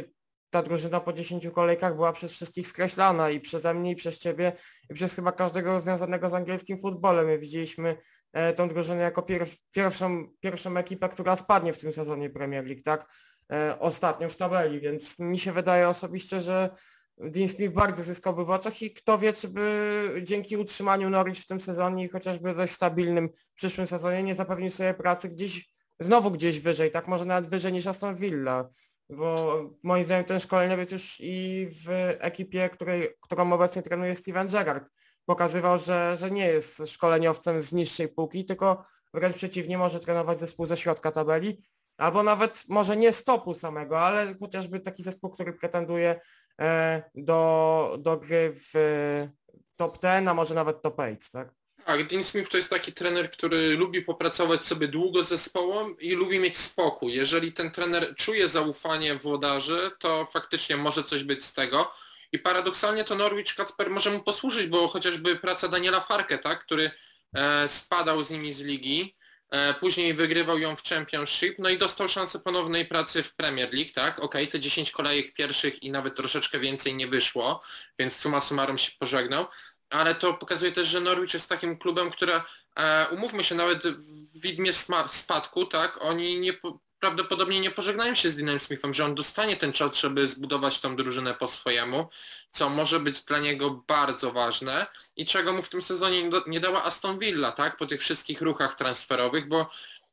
ta 0.53 0.61
drużyna 0.61 0.99
po 0.99 1.13
10 1.13 1.47
kolejkach 1.53 1.95
była 1.95 2.13
przez 2.13 2.31
wszystkich 2.31 2.67
skreślana 2.67 3.29
i 3.29 3.39
przeze 3.39 3.73
mnie, 3.73 3.91
i 3.91 3.95
przez 3.95 4.19
Ciebie, 4.19 4.53
i 4.89 4.93
przez 4.93 5.13
chyba 5.13 5.31
każdego 5.31 5.81
związanego 5.81 6.29
z 6.29 6.33
angielskim 6.33 6.77
futbolem. 6.77 7.25
My 7.25 7.37
widzieliśmy 7.37 7.97
e, 8.33 8.53
tą 8.53 8.67
drużynę 8.67 9.01
jako 9.01 9.27
pierwszą, 9.71 10.27
pierwszą 10.39 10.77
ekipę, 10.77 11.09
która 11.09 11.35
spadnie 11.35 11.73
w 11.73 11.77
tym 11.77 11.93
sezonie 11.93 12.29
Premier 12.29 12.65
League, 12.65 12.81
tak? 12.83 13.07
E, 13.51 13.79
ostatnio 13.79 14.29
w 14.29 14.35
tabeli, 14.35 14.79
więc 14.79 15.19
mi 15.19 15.39
się 15.39 15.51
wydaje 15.51 15.89
osobiście, 15.89 16.41
że 16.41 16.69
Dean 17.17 17.47
Smith 17.47 17.73
bardzo 17.73 18.03
zyskałby 18.03 18.45
w 18.45 18.49
oczach 18.49 18.81
i 18.81 18.93
kto 18.93 19.17
wie, 19.17 19.33
czy 19.33 19.47
by 19.47 20.21
dzięki 20.23 20.57
utrzymaniu 20.57 21.09
Norwich 21.09 21.39
w 21.39 21.45
tym 21.45 21.59
sezonie 21.59 22.05
i 22.05 22.09
chociażby 22.09 22.53
dość 22.53 22.73
stabilnym 22.73 23.29
przyszłym 23.55 23.87
sezonie 23.87 24.23
nie 24.23 24.35
zapewnił 24.35 24.69
sobie 24.69 24.93
pracy 24.93 25.29
gdzieś, 25.29 25.73
znowu 25.99 26.31
gdzieś 26.31 26.59
wyżej, 26.59 26.91
tak 26.91 27.07
może 27.07 27.25
nawet 27.25 27.49
wyżej 27.49 27.73
niż 27.73 27.87
Aston 27.87 28.15
Villa, 28.15 28.69
bo 29.09 29.59
moim 29.83 30.03
zdaniem 30.03 30.25
ten 30.25 30.39
szkoleniowiec 30.39 30.91
już 30.91 31.17
i 31.19 31.67
w 31.85 31.87
ekipie, 32.19 32.69
której, 32.69 33.09
którą 33.21 33.53
obecnie 33.53 33.81
trenuje 33.81 34.15
Steven 34.15 34.47
Gerrard 34.47 34.89
pokazywał, 35.25 35.79
że, 35.79 36.15
że 36.17 36.31
nie 36.31 36.45
jest 36.47 36.87
szkoleniowcem 36.87 37.61
z 37.61 37.73
niższej 37.73 38.09
półki, 38.09 38.45
tylko 38.45 38.83
wręcz 39.13 39.35
przeciwnie 39.35 39.77
może 39.77 39.99
trenować 39.99 40.39
zespół 40.39 40.65
ze 40.65 40.77
środka 40.77 41.11
tabeli 41.11 41.57
albo 41.97 42.23
nawet 42.23 42.63
może 42.69 42.97
nie 42.97 43.13
stopu 43.13 43.53
samego, 43.53 43.99
ale 43.99 44.35
chociażby 44.39 44.79
taki 44.79 45.03
zespół, 45.03 45.29
który 45.29 45.53
pretenduje 45.53 46.19
e, 46.61 47.03
do, 47.15 47.97
do 47.99 48.17
gry 48.17 48.55
w 48.55 48.73
top 49.77 49.91
10, 50.01 50.27
a 50.27 50.33
może 50.33 50.55
nawet 50.55 50.81
top 50.81 50.99
8, 50.99 51.17
tak? 51.31 51.53
Tak, 51.85 52.07
Dean 52.07 52.23
Smith 52.23 52.49
to 52.49 52.57
jest 52.57 52.69
taki 52.69 52.93
trener, 52.93 53.29
który 53.29 53.77
lubi 53.77 54.01
popracować 54.01 54.65
sobie 54.65 54.87
długo 54.87 55.23
z 55.23 55.27
zespołem 55.29 55.99
i 55.99 56.11
lubi 56.11 56.39
mieć 56.39 56.57
spokój. 56.57 57.13
Jeżeli 57.13 57.53
ten 57.53 57.71
trener 57.71 58.15
czuje 58.15 58.47
zaufanie 58.47 59.15
włodarzy, 59.15 59.91
to 59.99 60.27
faktycznie 60.33 60.77
może 60.77 61.03
coś 61.03 61.23
być 61.23 61.45
z 61.45 61.53
tego. 61.53 61.91
I 62.31 62.39
paradoksalnie 62.39 63.03
to 63.03 63.15
Norwich 63.15 63.55
Kacper 63.55 63.89
może 63.89 64.11
mu 64.11 64.19
posłużyć, 64.19 64.67
bo 64.67 64.87
chociażby 64.87 65.35
praca 65.35 65.67
Daniela 65.67 66.01
Farke, 66.01 66.37
tak, 66.37 66.65
który 66.65 66.91
e, 67.33 67.67
spadał 67.67 68.23
z 68.23 68.29
nimi 68.29 68.53
z 68.53 68.61
ligi, 68.61 69.15
E, 69.53 69.73
później 69.73 70.13
wygrywał 70.13 70.59
ją 70.59 70.75
w 70.75 70.83
Championship, 70.83 71.55
no 71.59 71.69
i 71.69 71.77
dostał 71.77 72.07
szansę 72.09 72.39
ponownej 72.39 72.85
pracy 72.85 73.23
w 73.23 73.35
Premier 73.35 73.73
League, 73.73 73.91
tak? 73.95 74.19
Okej, 74.19 74.43
okay, 74.43 74.47
te 74.47 74.59
10 74.59 74.91
kolejek 74.91 75.33
pierwszych 75.33 75.83
i 75.83 75.91
nawet 75.91 76.15
troszeczkę 76.15 76.59
więcej 76.59 76.95
nie 76.95 77.07
wyszło, 77.07 77.61
więc 77.99 78.15
suma 78.15 78.41
summarum 78.41 78.77
się 78.77 78.91
pożegnał, 78.99 79.45
ale 79.93 80.15
to 80.15 80.33
pokazuje 80.33 80.71
też, 80.71 80.87
że 80.87 80.99
Norwich 80.99 81.33
jest 81.33 81.49
takim 81.49 81.77
klubem, 81.77 82.11
które, 82.11 82.41
e, 82.75 83.07
umówmy 83.11 83.43
się, 83.43 83.55
nawet 83.55 83.87
w 83.87 84.41
widmie 84.41 84.71
spadku, 85.07 85.65
tak? 85.65 85.97
Oni 86.01 86.39
nie, 86.39 86.53
prawdopodobnie 86.99 87.59
nie 87.59 87.71
pożegnają 87.71 88.15
się 88.15 88.29
z 88.29 88.35
Dinem 88.35 88.59
Smithem, 88.59 88.93
że 88.93 89.05
on 89.05 89.15
dostanie 89.15 89.57
ten 89.57 89.73
czas, 89.73 89.95
żeby 89.95 90.27
zbudować 90.27 90.79
tą 90.79 90.95
drużynę 90.95 91.33
po 91.33 91.47
swojemu, 91.47 92.09
co 92.49 92.69
może 92.69 92.99
być 92.99 93.23
dla 93.23 93.39
niego 93.39 93.83
bardzo 93.87 94.31
ważne 94.31 94.85
i 95.15 95.25
czego 95.25 95.53
mu 95.53 95.61
w 95.61 95.69
tym 95.69 95.81
sezonie 95.81 96.29
nie 96.47 96.59
dała 96.59 96.83
Aston 96.83 97.19
Villa, 97.19 97.51
tak, 97.51 97.77
po 97.77 97.85
tych 97.85 98.01
wszystkich 98.01 98.41
ruchach 98.41 98.75
transferowych, 98.75 99.47
bo 99.47 99.69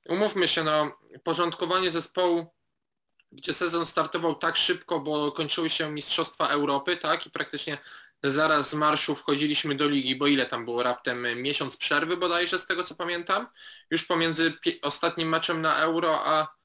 umówmy 0.08 0.48
się, 0.48 0.64
no, 0.64 0.98
porządkowanie 1.24 1.90
zespołu, 1.90 2.46
gdzie 3.32 3.52
sezon 3.52 3.86
startował 3.86 4.34
tak 4.34 4.56
szybko, 4.56 5.00
bo 5.00 5.32
kończyły 5.32 5.70
się 5.70 5.90
Mistrzostwa 5.90 6.48
Europy, 6.48 6.96
tak, 6.96 7.26
i 7.26 7.30
praktycznie 7.30 7.78
zaraz 8.22 8.70
z 8.70 8.74
marszu 8.74 9.14
wchodziliśmy 9.14 9.74
do 9.74 9.88
ligi, 9.88 10.16
bo 10.16 10.26
ile 10.26 10.46
tam 10.46 10.64
było 10.64 10.82
raptem 10.82 11.42
miesiąc 11.42 11.76
przerwy 11.76 12.16
bodajże 12.16 12.58
z 12.58 12.66
tego 12.66 12.84
co 12.84 12.94
pamiętam, 12.94 13.46
już 13.90 14.04
pomiędzy 14.04 14.52
ostatnim 14.82 15.28
meczem 15.28 15.62
na 15.62 15.76
Euro 15.76 16.26
a 16.26 16.60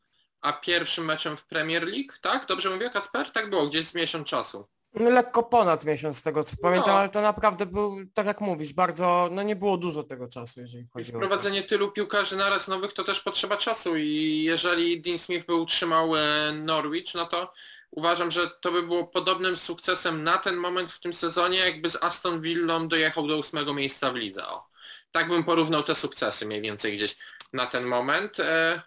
a 0.45 0.53
pierwszym 0.53 1.05
meczem 1.05 1.37
w 1.37 1.45
Premier 1.45 1.83
League, 1.83 2.13
tak? 2.21 2.45
Dobrze 2.47 2.69
mówię, 2.69 2.89
Kacper? 2.89 3.31
Tak 3.31 3.49
było, 3.49 3.67
gdzieś 3.67 3.85
z 3.85 3.95
miesiąc 3.95 4.27
czasu. 4.27 4.67
No, 4.93 5.09
lekko 5.09 5.43
ponad 5.43 5.85
miesiąc 5.85 6.17
z 6.17 6.21
tego 6.21 6.43
co 6.43 6.55
pamiętam, 6.61 6.89
no. 6.89 6.99
ale 6.99 7.09
to 7.09 7.21
naprawdę 7.21 7.65
był, 7.65 7.97
tak 8.13 8.25
jak 8.25 8.41
mówisz, 8.41 8.73
bardzo, 8.73 9.29
no 9.31 9.43
nie 9.43 9.55
było 9.55 9.77
dużo 9.77 10.03
tego 10.03 10.27
czasu, 10.27 10.61
jeżeli 10.61 10.87
chodzi 10.93 11.13
o 11.13 11.17
Wprowadzenie 11.17 11.63
tylu 11.63 11.91
piłkarzy 11.91 12.35
naraz 12.35 12.67
nowych 12.67 12.93
to 12.93 13.03
też 13.03 13.19
potrzeba 13.19 13.57
czasu 13.57 13.95
i 13.97 14.43
jeżeli 14.43 15.01
Dean 15.01 15.17
Smith 15.17 15.45
by 15.45 15.53
utrzymał 15.53 16.15
e, 16.15 16.51
Norwich, 16.53 17.15
no 17.15 17.25
to 17.25 17.53
uważam, 17.95 18.31
że 18.31 18.49
to 18.61 18.71
by 18.71 18.83
było 18.83 19.07
podobnym 19.07 19.55
sukcesem 19.55 20.23
na 20.23 20.37
ten 20.37 20.55
moment 20.55 20.91
w 20.91 20.99
tym 20.99 21.13
sezonie, 21.13 21.57
jakby 21.57 21.89
z 21.89 22.03
Aston 22.03 22.41
Villą 22.41 22.87
dojechał 22.87 23.27
do 23.27 23.37
ósmego 23.37 23.73
miejsca 23.73 24.11
w 24.11 24.15
lidze. 24.15 24.47
O. 24.47 24.67
Tak 25.11 25.27
bym 25.27 25.43
porównał 25.43 25.83
te 25.83 25.95
sukcesy 25.95 26.45
mniej 26.45 26.61
więcej 26.61 26.95
gdzieś 26.95 27.17
na 27.53 27.65
ten 27.65 27.85
moment. 27.85 28.39
E, 28.39 28.81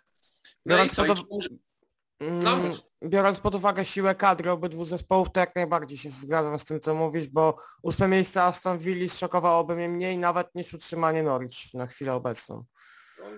no 0.67 0.75
biorąc, 0.75 0.95
pod, 0.95 1.19
no. 2.21 2.53
Mm, 2.53 2.73
biorąc 3.05 3.41
pod 3.41 3.55
uwagę 3.55 3.85
siłę 3.85 4.15
kadry 4.15 4.51
obydwu 4.51 4.85
zespołów, 4.85 5.29
to 5.33 5.41
jak 5.41 5.57
najbardziej 5.57 5.99
się 5.99 6.11
zgadzam 6.11 6.59
z 6.59 6.65
tym, 6.65 6.81
co 6.81 6.95
mówisz, 6.95 7.29
bo 7.29 7.55
ósme 7.83 8.09
miejsce 8.09 8.43
Aston 8.43 8.79
Villa 8.79 9.09
szokowałoby 9.09 9.77
mnie 9.77 9.89
mniej 9.89 10.19
nawet 10.19 10.55
niż 10.55 10.75
utrzymanie 10.75 11.23
Norwich 11.23 11.75
na 11.75 11.87
chwilę 11.87 12.15
obecną. 12.15 12.65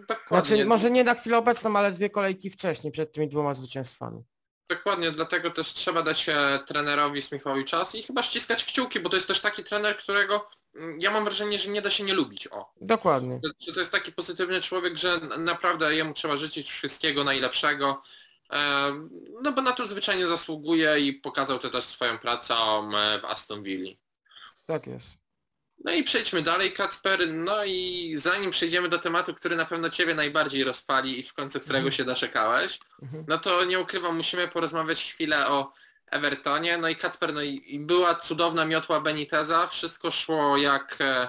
No, 0.08 0.16
znaczy, 0.28 0.64
może 0.64 0.90
nie 0.90 1.04
na 1.04 1.14
chwilę 1.14 1.38
obecną, 1.38 1.76
ale 1.76 1.92
dwie 1.92 2.10
kolejki 2.10 2.50
wcześniej, 2.50 2.92
przed 2.92 3.12
tymi 3.12 3.28
dwoma 3.28 3.54
zwycięstwami. 3.54 4.24
Dokładnie, 4.70 5.10
dlatego 5.10 5.50
też 5.50 5.72
trzeba 5.72 6.02
dać 6.02 6.28
e, 6.28 6.58
trenerowi 6.66 7.22
Smithowi 7.22 7.64
czas 7.64 7.94
i 7.94 8.02
chyba 8.02 8.22
ściskać 8.22 8.64
kciuki, 8.64 9.00
bo 9.00 9.08
to 9.08 9.16
jest 9.16 9.28
też 9.28 9.40
taki 9.40 9.64
trener, 9.64 9.98
którego 9.98 10.50
mm, 10.74 10.98
ja 11.00 11.10
mam 11.10 11.24
wrażenie, 11.24 11.58
że 11.58 11.70
nie 11.70 11.82
da 11.82 11.90
się 11.90 12.04
nie 12.04 12.14
lubić. 12.14 12.46
O. 12.46 12.72
Dokładnie. 12.80 13.40
Że 13.60 13.72
to 13.72 13.78
jest 13.78 13.92
taki 13.92 14.12
pozytywny 14.12 14.60
człowiek, 14.60 14.98
że 14.98 15.20
naprawdę 15.38 15.94
jemu 15.94 16.14
trzeba 16.14 16.36
życzyć 16.36 16.70
wszystkiego 16.70 17.24
najlepszego. 17.24 18.02
E, 18.52 18.92
no 19.42 19.52
bo 19.52 19.62
na 19.62 19.72
to 19.72 19.86
zwyczajnie 19.86 20.26
zasługuje 20.26 21.00
i 21.00 21.12
pokazał 21.12 21.58
to 21.58 21.70
też 21.70 21.84
swoją 21.84 22.18
pracą 22.18 22.54
e, 22.96 23.18
w 23.20 23.24
Aston 23.24 23.62
Villa. 23.62 23.92
Tak 24.66 24.86
jest. 24.86 25.19
No 25.84 25.92
i 25.92 26.02
przejdźmy 26.02 26.42
dalej, 26.42 26.72
Kacper. 26.72 27.28
No 27.32 27.64
i 27.64 28.12
zanim 28.16 28.50
przejdziemy 28.50 28.88
do 28.88 28.98
tematu, 28.98 29.34
który 29.34 29.56
na 29.56 29.64
pewno 29.64 29.90
Ciebie 29.90 30.14
najbardziej 30.14 30.64
rozpali 30.64 31.20
i 31.20 31.22
w 31.22 31.34
końcu 31.34 31.60
którego 31.60 31.80
mm. 31.80 31.92
się 31.92 32.04
doczekałeś, 32.04 32.78
mm. 33.02 33.24
no 33.28 33.38
to 33.38 33.64
nie 33.64 33.80
ukrywam, 33.80 34.16
musimy 34.16 34.48
porozmawiać 34.48 35.02
chwilę 35.12 35.48
o 35.48 35.72
Evertonie. 36.06 36.78
No 36.78 36.88
i 36.88 36.96
Kacper, 36.96 37.34
no 37.34 37.42
i 37.42 37.78
była 37.80 38.14
cudowna 38.14 38.64
miotła 38.64 39.00
Beniteza, 39.00 39.66
wszystko 39.66 40.10
szło 40.10 40.56
jak 40.56 40.96
e, 41.00 41.28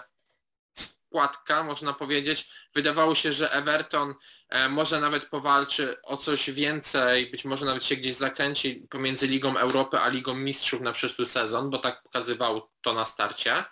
płatka, 1.09 1.63
można 1.63 1.93
powiedzieć. 1.93 2.49
Wydawało 2.75 3.15
się, 3.15 3.33
że 3.33 3.51
Everton 3.51 4.15
e, 4.49 4.69
może 4.69 4.99
nawet 4.99 5.25
powalczy 5.25 6.01
o 6.01 6.17
coś 6.17 6.49
więcej, 6.49 7.31
być 7.31 7.45
może 7.45 7.65
nawet 7.65 7.85
się 7.85 7.95
gdzieś 7.95 8.15
zakręci 8.15 8.87
pomiędzy 8.89 9.27
Ligą 9.27 9.57
Europy 9.57 9.99
a 9.99 10.09
Ligą 10.09 10.33
Mistrzów 10.33 10.81
na 10.81 10.93
przyszły 10.93 11.25
sezon, 11.25 11.69
bo 11.69 11.77
tak 11.77 12.03
pokazywał 12.03 12.69
to 12.81 12.93
na 12.93 13.05
starcie. 13.05 13.63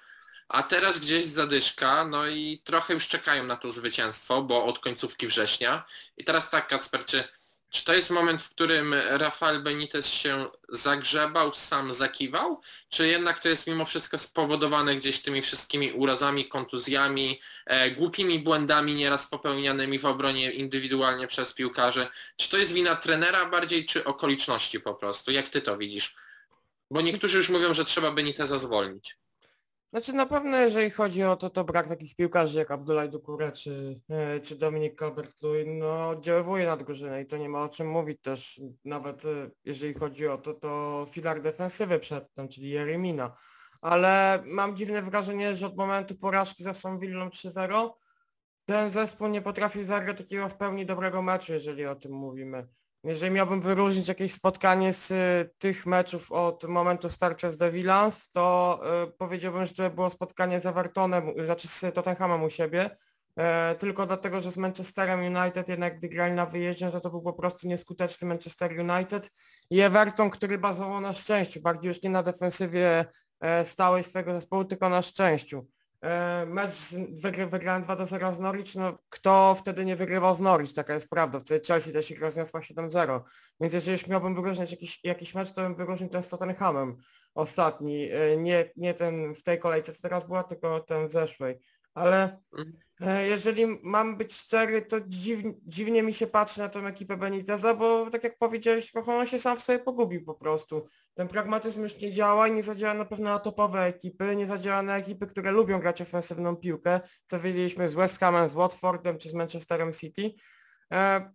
A 0.50 0.64
teraz 0.64 1.00
gdzieś 1.00 1.26
zadyszka, 1.26 2.06
no 2.06 2.28
i 2.28 2.62
trochę 2.64 2.94
już 2.94 3.08
czekają 3.08 3.44
na 3.44 3.56
to 3.56 3.72
zwycięstwo, 3.72 4.42
bo 4.42 4.66
od 4.66 4.80
końcówki 4.80 5.28
września. 5.28 5.86
I 6.18 6.24
teraz 6.24 6.50
tak, 6.50 6.68
Kacper, 6.68 7.06
czy 7.06 7.24
czy 7.70 7.86
to 7.86 7.94
jest 7.94 8.12
moment, 8.12 8.42
w 8.42 8.50
którym 8.50 8.94
Rafael 8.94 9.64
Benitez 9.64 10.08
się 10.08 10.50
zagrzebał, 10.70 11.54
sam 11.54 11.94
zakiwał, 11.94 12.62
czy 12.90 13.08
jednak 13.08 13.40
to 13.40 13.50
jest 13.50 13.68
mimo 13.68 13.86
wszystko 13.86 14.18
spowodowane 14.18 14.96
gdzieś 14.96 15.22
tymi 15.22 15.42
wszystkimi 15.42 15.92
urazami, 15.92 16.48
kontuzjami, 16.48 17.42
e, 17.66 17.92
głupimi 17.92 18.40
błędami 18.40 18.96
nieraz 18.96 19.28
popełnianymi 19.28 20.00
w 20.00 20.06
obronie 20.06 20.52
indywidualnie 20.52 21.28
przez 21.28 21.54
piłkarzy? 21.54 22.08
Czy 22.38 22.50
to 22.50 22.58
jest 22.58 22.74
wina 22.74 22.96
trenera 22.96 23.46
bardziej, 23.46 23.86
czy 23.86 24.04
okoliczności 24.04 24.80
po 24.80 24.94
prostu? 24.94 25.32
Jak 25.32 25.50
ty 25.50 25.62
to 25.62 25.78
widzisz? 25.78 26.16
Bo 26.92 27.02
niektórzy 27.02 27.38
już 27.38 27.50
mówią, 27.50 27.74
że 27.74 27.86
trzeba 27.86 28.12
Beniteza 28.12 28.60
zwolnić. 28.60 29.18
Znaczy 29.92 30.14
na 30.14 30.26
pewno 30.26 30.58
jeżeli 30.58 30.90
chodzi 30.90 31.24
o 31.24 31.36
to, 31.36 31.50
to 31.50 31.64
brak 31.64 31.88
takich 31.88 32.16
piłkarzy 32.16 32.60
jak 32.60 32.72
Abdullah 32.72 33.10
Dukure 33.10 33.52
czy, 33.52 34.02
e, 34.10 34.40
czy 34.40 34.56
Dominik 34.56 35.02
Calvert-Lewin, 35.02 35.78
no 35.78 36.10
oddziaływuje 36.10 36.66
na 36.66 36.78
drużynę 36.78 37.22
i 37.22 37.26
to 37.26 37.38
nie 37.38 37.50
ma 37.50 37.64
o 37.64 37.70
czym 37.70 37.88
mówić 37.88 38.22
też. 38.22 38.62
Nawet 38.86 39.26
e, 39.26 39.50
jeżeli 39.66 39.94
chodzi 39.94 40.28
o 40.28 40.38
to, 40.38 40.54
to 40.54 41.06
filar 41.12 41.42
defensywy 41.42 42.00
przedtem, 42.00 42.48
czyli 42.48 42.70
Jeremina. 42.70 43.34
Ale 43.82 44.44
mam 44.46 44.76
dziwne 44.76 45.02
wrażenie, 45.02 45.56
że 45.56 45.66
od 45.66 45.78
momentu 45.78 46.16
porażki 46.16 46.64
za 46.64 46.70
Aston 46.70 47.00
Villą 47.00 47.30
3-0 47.30 47.90
ten 48.66 48.90
zespół 48.90 49.28
nie 49.28 49.42
potrafił 49.42 49.84
zagrać 49.84 50.18
takiego 50.18 50.50
w 50.50 50.58
pełni 50.58 50.86
dobrego 50.86 51.22
meczu, 51.22 51.54
jeżeli 51.54 51.86
o 51.86 51.96
tym 51.96 52.12
mówimy. 52.12 52.68
Jeżeli 53.04 53.32
miałbym 53.32 53.62
wyróżnić 53.62 54.08
jakieś 54.08 54.34
spotkanie 54.34 54.94
z 54.94 55.12
y, 55.12 55.50
tych 55.58 55.86
meczów 55.86 56.32
od 56.32 56.64
momentu 56.64 57.10
starcia 57.10 57.52
z 57.52 57.58
The 57.58 57.72
Villans, 57.72 58.32
to 58.32 58.80
y, 59.04 59.12
powiedziałbym, 59.18 59.66
że 59.66 59.74
to 59.74 59.90
było 59.90 60.10
spotkanie 60.10 60.60
z 60.60 60.66
Evertonem, 60.66 61.34
znaczy 61.46 61.68
z 61.68 61.94
Tottenhamem 61.94 62.44
u 62.44 62.50
siebie, 62.50 62.90
y, 63.72 63.76
tylko 63.76 64.06
dlatego, 64.06 64.42
że 64.42 64.52
z 64.52 64.58
Manchesterem 64.58 65.20
United 65.20 65.70
jednak 65.70 65.98
gdy 65.98 66.10
grali 66.10 66.34
na 66.34 66.46
wyjeździe, 66.46 66.92
to 66.92 67.02
to 67.02 67.10
był 67.10 67.22
po 67.22 67.34
prostu 67.34 67.68
nieskuteczny 67.68 68.28
Manchester 68.28 68.72
United 68.80 69.32
i 69.70 69.80
Everton, 69.80 70.30
który 70.30 70.58
bazował 70.58 71.02
na 71.02 71.14
szczęściu, 71.14 71.62
bardziej 71.62 71.90
już 71.90 72.04
nie 72.04 72.10
na 72.10 72.24
defensywie 72.24 73.06
stałej 73.64 74.04
swojego 74.04 74.32
zespołu, 74.32 74.66
tylko 74.66 74.90
na 74.90 75.02
szczęściu. 75.02 75.68
E, 76.02 76.46
mecz 76.46 76.72
wygrałem 77.50 77.84
2 77.84 77.96
do 77.96 78.06
0 78.06 78.34
z 78.34 78.40
Norwich, 78.40 78.76
no 78.76 78.96
kto 79.10 79.56
wtedy 79.56 79.86
nie 79.86 79.96
wygrywał 79.96 80.36
z 80.36 80.42
Norwich, 80.42 80.74
taka 80.74 80.94
jest 80.94 81.10
prawda, 81.10 81.40
wtedy 81.40 81.66
Chelsea 81.68 81.94
też 81.94 82.12
ich 82.12 82.22
rozniosła 82.22 82.60
7-0, 82.60 83.22
więc 83.62 83.74
jeżeli 83.74 83.92
już 83.92 84.08
miałbym 84.08 84.36
wyróżniać 84.36 84.72
jakiś, 84.72 85.00
jakiś 85.04 85.36
mecz, 85.36 85.52
to 85.52 85.62
bym 85.62 85.76
wyróżnił 85.76 86.10
ten 86.10 86.24
z 86.24 86.30
Tottenhamem 86.30 86.98
ostatni, 87.36 88.12
e, 88.12 88.38
nie, 88.38 88.72
nie 88.76 88.94
ten 88.94 89.36
w 89.36 89.44
tej 89.44 89.60
kolejce, 89.60 89.94
co 89.94 90.02
teraz 90.02 90.28
była, 90.28 90.44
tylko 90.44 90.80
ten 90.80 91.08
w 91.08 91.12
zeszłej, 91.12 91.60
ale 91.94 92.40
mhm. 92.54 92.80
Jeżeli 93.28 93.66
mam 93.84 94.18
być 94.18 94.34
szczery, 94.34 94.82
to 94.82 95.02
dziwnie, 95.02 95.54
dziwnie 95.66 96.04
mi 96.04 96.14
się 96.14 96.28
patrzy 96.28 96.60
na 96.60 96.70
tą 96.70 96.86
ekipę 96.86 97.18
Beniteza, 97.18 97.74
bo 97.74 98.10
tak 98.10 98.24
jak 98.24 98.38
powiedziałeś, 98.38 98.92
on 99.08 99.28
się 99.28 99.40
sam 99.40 99.58
w 99.58 99.62
sobie 99.62 99.80
pogubił 99.80 100.26
po 100.26 100.34
prostu. 100.34 100.88
Ten 101.14 101.28
pragmatyzm 101.28 101.84
już 101.84 102.02
nie 102.02 102.12
działa 102.12 102.48
i 102.48 102.52
nie 102.52 102.64
zadziała 102.64 102.94
na 102.94 103.06
pewno 103.06 103.30
na 103.30 103.40
topowe 103.40 103.82
ekipy, 103.86 104.36
nie 104.36 104.48
zadziała 104.48 104.82
na 104.82 104.98
ekipy, 104.98 105.28
które 105.28 105.52
lubią 105.52 105.80
grać 105.80 106.02
ofensywną 106.02 106.56
piłkę, 106.56 107.00
co 107.26 107.40
wiedzieliśmy 107.40 107.90
z 107.90 107.94
West 107.94 108.20
Hamem, 108.20 108.50
z 108.50 108.54
Watfordem 108.54 109.18
czy 109.18 109.30
z 109.30 109.34
Manchesterem 109.34 109.94
City. 109.94 110.32
E, 110.94 111.32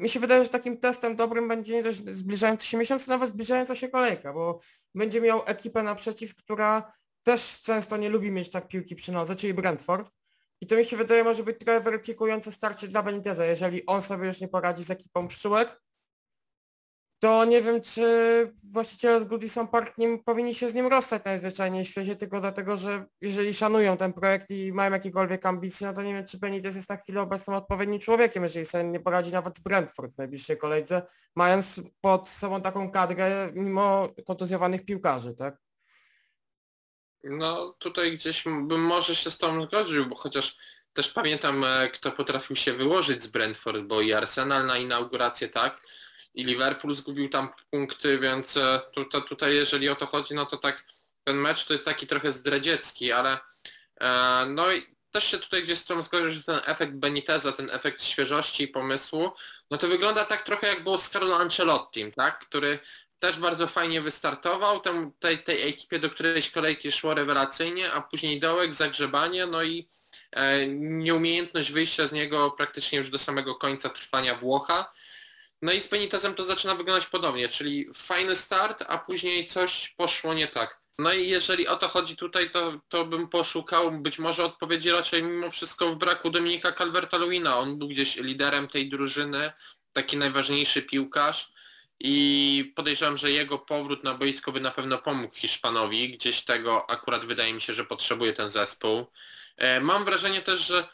mi 0.00 0.08
się 0.08 0.20
wydaje, 0.20 0.44
że 0.44 0.50
takim 0.50 0.78
testem 0.78 1.16
dobrym 1.16 1.48
będzie 1.48 1.82
dość 1.82 1.98
zbliżający 1.98 2.66
się 2.66 2.76
miesiąc, 2.76 3.06
nawet 3.06 3.30
zbliżająca 3.30 3.76
się 3.76 3.88
kolejka, 3.88 4.32
bo 4.32 4.58
będzie 4.94 5.20
miał 5.20 5.42
ekipę 5.46 5.82
naprzeciw, 5.82 6.34
która 6.34 6.92
też 7.22 7.62
często 7.62 7.96
nie 7.96 8.08
lubi 8.08 8.30
mieć 8.30 8.50
tak 8.50 8.68
piłki 8.68 8.96
przy 8.96 9.12
nodze, 9.12 9.36
czyli 9.36 9.54
Brentford 9.54 10.10
i 10.60 10.66
to 10.66 10.76
mi 10.76 10.84
się 10.84 10.96
wydaje 10.96 11.24
może 11.24 11.42
być 11.42 11.58
trochę 11.58 11.80
weryfikujące 11.80 12.52
starcie 12.52 12.88
dla 12.88 13.02
Beniteza. 13.02 13.44
Jeżeli 13.44 13.86
on 13.86 14.02
sobie 14.02 14.26
już 14.26 14.40
nie 14.40 14.48
poradzi 14.48 14.84
z 14.84 14.90
ekipą 14.90 15.28
pszczółek, 15.28 15.80
to 17.20 17.44
nie 17.44 17.62
wiem, 17.62 17.80
czy 17.80 18.06
właściciele 18.72 19.20
z 19.20 19.24
Goodison 19.24 19.68
Park 19.68 19.98
nie 19.98 20.18
powinni 20.18 20.54
się 20.54 20.70
z 20.70 20.74
nim 20.74 20.86
rozstać 20.86 21.24
najzwyczajniej 21.24 21.84
w 21.84 21.88
świecie, 21.88 22.16
tylko 22.16 22.40
dlatego, 22.40 22.76
że 22.76 23.06
jeżeli 23.20 23.54
szanują 23.54 23.96
ten 23.96 24.12
projekt 24.12 24.50
i 24.50 24.72
mają 24.72 24.92
jakiekolwiek 24.92 25.46
ambicje, 25.46 25.86
no 25.86 25.92
to 25.92 26.02
nie 26.02 26.14
wiem, 26.14 26.26
czy 26.26 26.38
Benitez 26.38 26.76
jest 26.76 26.90
na 26.90 26.96
chwilę 26.96 27.20
obecną 27.20 27.56
odpowiednim 27.56 28.00
człowiekiem, 28.00 28.42
jeżeli 28.42 28.64
sobie 28.64 28.84
nie 28.84 29.00
poradzi 29.00 29.32
nawet 29.32 29.58
z 29.58 29.60
Brentford 29.60 30.14
w 30.14 30.18
najbliższej 30.18 30.58
kolejce, 30.58 31.02
mając 31.36 31.80
pod 32.00 32.28
sobą 32.28 32.62
taką 32.62 32.90
kadrę 32.90 33.50
mimo 33.54 34.08
kontuzjowanych 34.26 34.84
piłkarzy, 34.84 35.34
tak? 35.34 35.65
No 37.24 37.76
tutaj 37.78 38.12
gdzieś 38.12 38.44
bym 38.44 38.80
może 38.80 39.16
się 39.16 39.30
z 39.30 39.38
tą 39.38 39.62
zgodził, 39.62 40.06
bo 40.06 40.16
chociaż 40.16 40.56
też 40.92 41.10
pamiętam, 41.10 41.64
e, 41.64 41.88
kto 41.88 42.12
potrafił 42.12 42.56
się 42.56 42.72
wyłożyć 42.72 43.22
z 43.22 43.26
Brentford, 43.26 43.82
bo 43.82 44.00
i 44.00 44.12
Arsenal 44.12 44.66
na 44.66 44.78
inaugurację, 44.78 45.48
tak, 45.48 45.82
i 46.34 46.44
Liverpool 46.44 46.94
zgubił 46.94 47.28
tam 47.28 47.48
punkty, 47.70 48.18
więc 48.18 48.56
e, 48.56 48.80
tutaj, 48.94 49.22
tutaj 49.28 49.54
jeżeli 49.54 49.88
o 49.88 49.96
to 49.96 50.06
chodzi, 50.06 50.34
no 50.34 50.46
to 50.46 50.56
tak 50.56 50.84
ten 51.24 51.36
mecz 51.36 51.66
to 51.66 51.72
jest 51.72 51.84
taki 51.84 52.06
trochę 52.06 52.32
zdradziecki, 52.32 53.12
ale 53.12 53.38
e, 54.00 54.46
no 54.48 54.72
i 54.72 54.96
też 55.10 55.24
się 55.24 55.38
tutaj 55.38 55.62
gdzieś 55.62 55.78
z 55.78 55.84
tą 55.84 56.02
zgodzę, 56.02 56.32
że 56.32 56.42
ten 56.42 56.60
efekt 56.64 56.92
Beniteza, 56.92 57.52
ten 57.52 57.70
efekt 57.70 58.02
świeżości 58.02 58.64
i 58.64 58.68
pomysłu, 58.68 59.32
no 59.70 59.78
to 59.78 59.88
wygląda 59.88 60.24
tak 60.24 60.42
trochę 60.42 60.66
jak 60.66 60.82
było 60.82 60.98
z 60.98 61.10
Carlo 61.10 61.36
Ancelottim, 61.36 62.12
tak, 62.12 62.38
który 62.38 62.78
też 63.18 63.38
bardzo 63.38 63.66
fajnie 63.66 64.00
wystartował, 64.00 64.80
tam 64.80 65.12
tej, 65.20 65.44
tej 65.44 65.68
ekipie 65.68 65.98
do 65.98 66.10
którejś 66.10 66.50
kolejki 66.50 66.92
szło 66.92 67.14
rewelacyjnie, 67.14 67.92
a 67.92 68.00
później 68.00 68.40
dołek, 68.40 68.74
zagrzebanie, 68.74 69.46
no 69.46 69.62
i 69.62 69.88
e, 70.32 70.66
nieumiejętność 70.78 71.72
wyjścia 71.72 72.06
z 72.06 72.12
niego 72.12 72.50
praktycznie 72.50 72.98
już 72.98 73.10
do 73.10 73.18
samego 73.18 73.54
końca 73.54 73.88
trwania 73.88 74.34
Włocha. 74.34 74.92
No 75.62 75.72
i 75.72 75.80
z 75.80 75.88
Penitezem 75.88 76.34
to 76.34 76.44
zaczyna 76.44 76.74
wyglądać 76.74 77.06
podobnie, 77.06 77.48
czyli 77.48 77.88
fajny 77.94 78.36
start, 78.36 78.84
a 78.88 78.98
później 78.98 79.46
coś 79.46 79.94
poszło 79.96 80.34
nie 80.34 80.46
tak. 80.46 80.80
No 80.98 81.12
i 81.12 81.28
jeżeli 81.28 81.68
o 81.68 81.76
to 81.76 81.88
chodzi 81.88 82.16
tutaj, 82.16 82.50
to, 82.50 82.80
to 82.88 83.04
bym 83.04 83.28
poszukał 83.28 83.92
być 83.92 84.18
może 84.18 84.44
odpowiedzi 84.44 84.90
raczej 84.90 85.22
mimo 85.22 85.50
wszystko 85.50 85.88
w 85.88 85.96
braku 85.96 86.30
Dominika 86.30 86.72
Calverta-Lewina. 86.72 87.54
On 87.54 87.78
był 87.78 87.88
gdzieś 87.88 88.16
liderem 88.16 88.68
tej 88.68 88.88
drużyny, 88.88 89.52
taki 89.92 90.16
najważniejszy 90.16 90.82
piłkarz 90.82 91.55
i 92.00 92.72
podejrzewam, 92.76 93.16
że 93.16 93.30
jego 93.30 93.58
powrót 93.58 94.04
na 94.04 94.14
boisko 94.14 94.52
by 94.52 94.60
na 94.60 94.70
pewno 94.70 94.98
pomógł 94.98 95.34
Hiszpanowi. 95.34 96.16
Gdzieś 96.16 96.44
tego 96.44 96.90
akurat 96.90 97.24
wydaje 97.24 97.52
mi 97.54 97.60
się, 97.60 97.72
że 97.72 97.84
potrzebuje 97.84 98.32
ten 98.32 98.50
zespół. 98.50 99.06
E, 99.56 99.80
mam 99.80 100.04
wrażenie 100.04 100.42
też, 100.42 100.66
że 100.66 100.88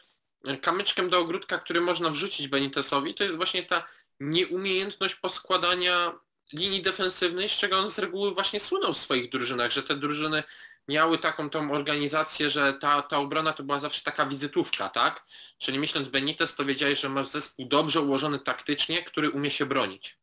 kamyczkiem 0.60 1.10
do 1.10 1.18
ogródka, 1.18 1.58
który 1.58 1.80
można 1.80 2.10
wrzucić 2.10 2.48
Benitezowi, 2.48 3.14
to 3.14 3.24
jest 3.24 3.36
właśnie 3.36 3.62
ta 3.62 3.88
nieumiejętność 4.20 5.14
poskładania 5.14 6.12
linii 6.52 6.82
defensywnej, 6.82 7.48
z 7.48 7.52
czego 7.52 7.78
on 7.78 7.90
z 7.90 7.98
reguły 7.98 8.34
właśnie 8.34 8.60
słynął 8.60 8.94
w 8.94 8.98
swoich 8.98 9.30
drużynach, 9.30 9.70
że 9.70 9.82
te 9.82 9.96
drużyny 9.96 10.42
miały 10.88 11.18
taką 11.18 11.50
tą 11.50 11.72
organizację, 11.72 12.50
że 12.50 12.74
ta, 12.74 13.02
ta 13.02 13.18
obrona 13.18 13.52
to 13.52 13.62
była 13.62 13.78
zawsze 13.78 14.02
taka 14.02 14.26
wizytówka, 14.26 14.88
tak? 14.88 15.24
Czyli 15.58 15.78
myśląc 15.78 16.08
Benitez, 16.08 16.54
to 16.54 16.64
wiedziałeś, 16.64 17.00
że 17.00 17.08
masz 17.08 17.26
zespół 17.26 17.66
dobrze 17.68 18.00
ułożony 18.00 18.38
taktycznie, 18.38 19.02
który 19.02 19.30
umie 19.30 19.50
się 19.50 19.66
bronić. 19.66 20.21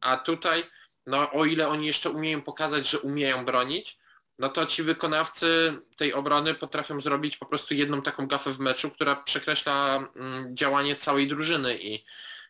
A 0.00 0.16
tutaj, 0.16 0.64
no 1.06 1.32
o 1.32 1.44
ile 1.44 1.68
oni 1.68 1.86
jeszcze 1.86 2.10
umieją 2.10 2.42
pokazać, 2.42 2.90
że 2.90 3.00
umieją 3.00 3.44
bronić, 3.44 3.98
no 4.38 4.48
to 4.48 4.66
ci 4.66 4.82
wykonawcy 4.82 5.78
tej 5.96 6.14
obrony 6.14 6.54
potrafią 6.54 7.00
zrobić 7.00 7.36
po 7.36 7.46
prostu 7.46 7.74
jedną 7.74 8.02
taką 8.02 8.26
gafę 8.26 8.52
w 8.52 8.58
meczu, 8.58 8.90
która 8.90 9.16
przekreśla 9.16 9.96
mm, 9.96 10.56
działanie 10.56 10.96
całej 10.96 11.28
drużyny. 11.28 11.78
I, 11.78 12.04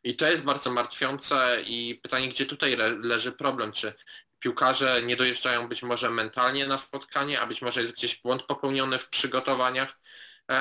i 0.05 0.17
to 0.17 0.27
jest 0.27 0.45
bardzo 0.45 0.73
martwiące 0.73 1.63
i 1.67 2.01
pytanie, 2.03 2.29
gdzie 2.29 2.47
tutaj 2.47 2.77
le 2.77 2.89
leży 2.89 3.33
problem, 3.33 3.73
czy 3.73 3.93
piłkarze 4.39 5.03
nie 5.03 5.17
dojeżdżają 5.17 5.69
być 5.69 5.83
może 5.83 6.11
mentalnie 6.11 6.67
na 6.67 6.79
spotkanie, 6.79 7.41
a 7.41 7.47
być 7.47 7.63
może 7.63 7.81
jest 7.81 7.95
gdzieś 7.95 8.23
błąd 8.23 8.43
popełniony 8.43 8.99
w 8.99 9.09
przygotowaniach. 9.09 10.01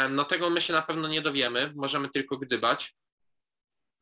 No 0.10 0.24
tego 0.24 0.50
my 0.50 0.62
się 0.62 0.74
na 0.74 0.82
pewno 0.82 1.08
nie 1.08 1.22
dowiemy, 1.22 1.74
możemy 1.76 2.10
tylko 2.10 2.38
gdybać 2.38 2.96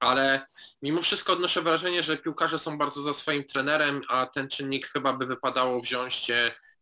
ale 0.06 0.46
mimo 0.82 1.02
wszystko 1.02 1.34
odnoszę 1.34 1.62
wrażenie, 1.62 2.04
że 2.04 2.18
piłkarze 2.18 2.60
są 2.60 2.78
bardzo 2.78 3.02
za 3.02 3.14
swoim 3.14 3.44
trenerem, 3.44 4.02
a 4.10 4.26
ten 4.26 4.48
czynnik 4.48 4.88
chyba 4.88 5.14
by 5.14 5.26
wypadało 5.26 5.82
wziąć 5.82 6.32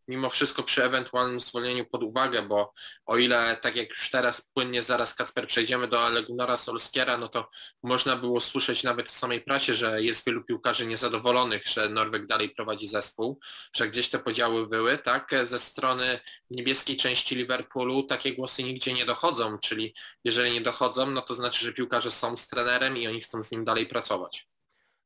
mimo 0.07 0.29
wszystko 0.29 0.63
przy 0.63 0.83
ewentualnym 0.83 1.41
zwolnieniu 1.41 1.85
pod 1.85 2.03
uwagę, 2.03 2.41
bo 2.41 2.73
o 3.05 3.17
ile 3.17 3.57
tak 3.61 3.75
jak 3.75 3.89
już 3.89 4.11
teraz 4.11 4.49
płynnie 4.53 4.83
zaraz 4.83 5.15
Kacper 5.15 5.47
przejdziemy 5.47 5.87
do 5.87 6.05
Alegunara 6.05 6.57
Solskiera, 6.57 7.17
no 7.17 7.27
to 7.27 7.49
można 7.83 8.15
było 8.15 8.41
słyszeć 8.41 8.83
nawet 8.83 9.09
w 9.09 9.17
samej 9.17 9.41
prasie, 9.41 9.75
że 9.75 10.03
jest 10.03 10.25
wielu 10.25 10.43
piłkarzy 10.43 10.85
niezadowolonych, 10.87 11.67
że 11.67 11.89
Norweg 11.89 12.27
dalej 12.27 12.49
prowadzi 12.49 12.87
zespół, 12.87 13.39
że 13.75 13.89
gdzieś 13.89 14.09
te 14.09 14.19
podziały 14.19 14.67
były, 14.67 14.97
tak? 14.97 15.31
Ze 15.43 15.59
strony 15.59 16.19
niebieskiej 16.49 16.97
części 16.97 17.35
Liverpoolu 17.35 18.03
takie 18.03 18.33
głosy 18.33 18.63
nigdzie 18.63 18.93
nie 18.93 19.05
dochodzą, 19.05 19.57
czyli 19.59 19.93
jeżeli 20.23 20.51
nie 20.51 20.61
dochodzą, 20.61 21.09
no 21.11 21.21
to 21.21 21.33
znaczy, 21.33 21.65
że 21.65 21.73
piłkarze 21.73 22.11
są 22.11 22.37
z 22.37 22.47
trenerem 22.47 22.97
i 22.97 23.07
oni 23.07 23.21
chcą 23.21 23.43
z 23.43 23.51
nim 23.51 23.65
dalej 23.65 23.87
pracować. 23.87 24.52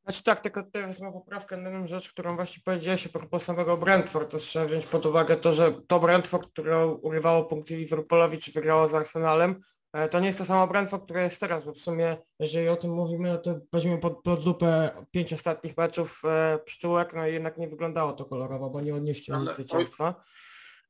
Znaczy 0.08 0.24
tak, 0.24 0.42
tylko 0.42 0.64
teraz 0.64 1.02
mam 1.02 1.14
poprawkę 1.14 1.58
na 1.58 1.70
jedną 1.70 1.88
rzecz, 1.88 2.10
którą 2.12 2.36
właśnie 2.36 2.64
powiedziałeś 2.66 3.06
a 3.06 3.10
propos 3.10 3.44
samego 3.44 3.78
Brentford, 3.78 4.32
to 4.32 4.38
trzeba 4.38 4.66
wziąć 4.66 4.86
pod 4.86 5.06
uwagę 5.06 5.36
to, 5.38 5.54
że 5.54 5.72
to 5.88 6.00
Brentford, 6.00 6.52
które 6.52 6.88
urywało 6.88 7.44
punkty 7.46 7.78
Liverpoolowi, 7.78 8.38
czy 8.40 8.52
wygrało 8.52 8.88
z 8.88 8.96
Arsenalem, 8.96 9.56
e, 9.94 10.10
to 10.10 10.20
nie 10.20 10.26
jest 10.26 10.38
to 10.38 10.46
samo 10.46 10.68
Brentford, 10.68 11.04
które 11.04 11.24
jest 11.24 11.40
teraz, 11.40 11.66
bo 11.66 11.74
w 11.74 11.78
sumie, 11.78 12.18
jeżeli 12.40 12.68
o 12.70 12.76
tym 12.76 12.92
mówimy, 12.92 13.30
no 13.30 13.38
to 13.38 13.60
weźmiemy 13.74 13.98
pod, 13.98 14.22
pod 14.24 14.46
lupę 14.46 14.92
pięć 15.12 15.34
ostatnich 15.34 15.78
meczów 15.78 16.22
e, 16.26 16.60
pszczółek, 16.66 17.14
no 17.14 17.28
i 17.28 17.34
jednak 17.34 17.58
nie 17.58 17.68
wyglądało 17.68 18.14
to 18.14 18.26
kolorowo, 18.26 18.70
bo 18.70 18.82
nie 18.82 18.96
odnieśli 18.96 19.34
Ale- 19.34 19.54
zwycięstwa. 19.54 20.16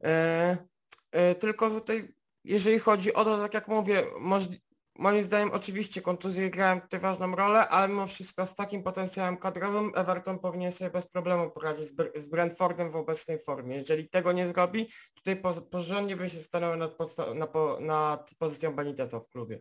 E, 0.03 0.57
e, 1.11 1.35
tylko 1.35 1.69
tutaj, 1.69 2.13
jeżeli 2.43 2.79
chodzi 2.79 3.13
o 3.13 3.25
to, 3.25 3.37
tak 3.37 3.53
jak 3.53 3.67
mówię, 3.67 4.03
możli- 4.19 4.66
moim 4.99 5.23
zdaniem 5.23 5.51
oczywiście 5.51 6.01
kontuzje 6.01 6.49
grają 6.49 6.81
tutaj 6.81 6.99
ważną 6.99 7.35
rolę, 7.35 7.67
ale 7.69 7.87
mimo 7.87 8.07
wszystko 8.07 8.47
z 8.47 8.55
takim 8.55 8.83
potencjałem 8.83 9.37
kadrowym 9.37 9.91
Everton 9.95 10.39
powinien 10.39 10.71
sobie 10.71 10.89
bez 10.89 11.07
problemu 11.07 11.51
poradzić 11.51 11.85
z, 11.85 11.95
Br- 11.95 12.19
z 12.19 12.29
Brentfordem 12.29 12.91
w 12.91 12.95
obecnej 12.95 13.39
formie. 13.39 13.75
Jeżeli 13.75 14.09
tego 14.09 14.31
nie 14.31 14.47
zrobi, 14.47 14.87
tutaj 15.15 15.35
po, 15.35 15.53
porządnie 15.61 16.15
bym 16.15 16.29
się 16.29 16.37
zastanowił 16.37 16.79
nad, 17.35 17.53
nad 17.79 18.31
pozycją 18.39 18.75
Beniteza 18.75 19.19
w 19.19 19.29
klubie. 19.29 19.59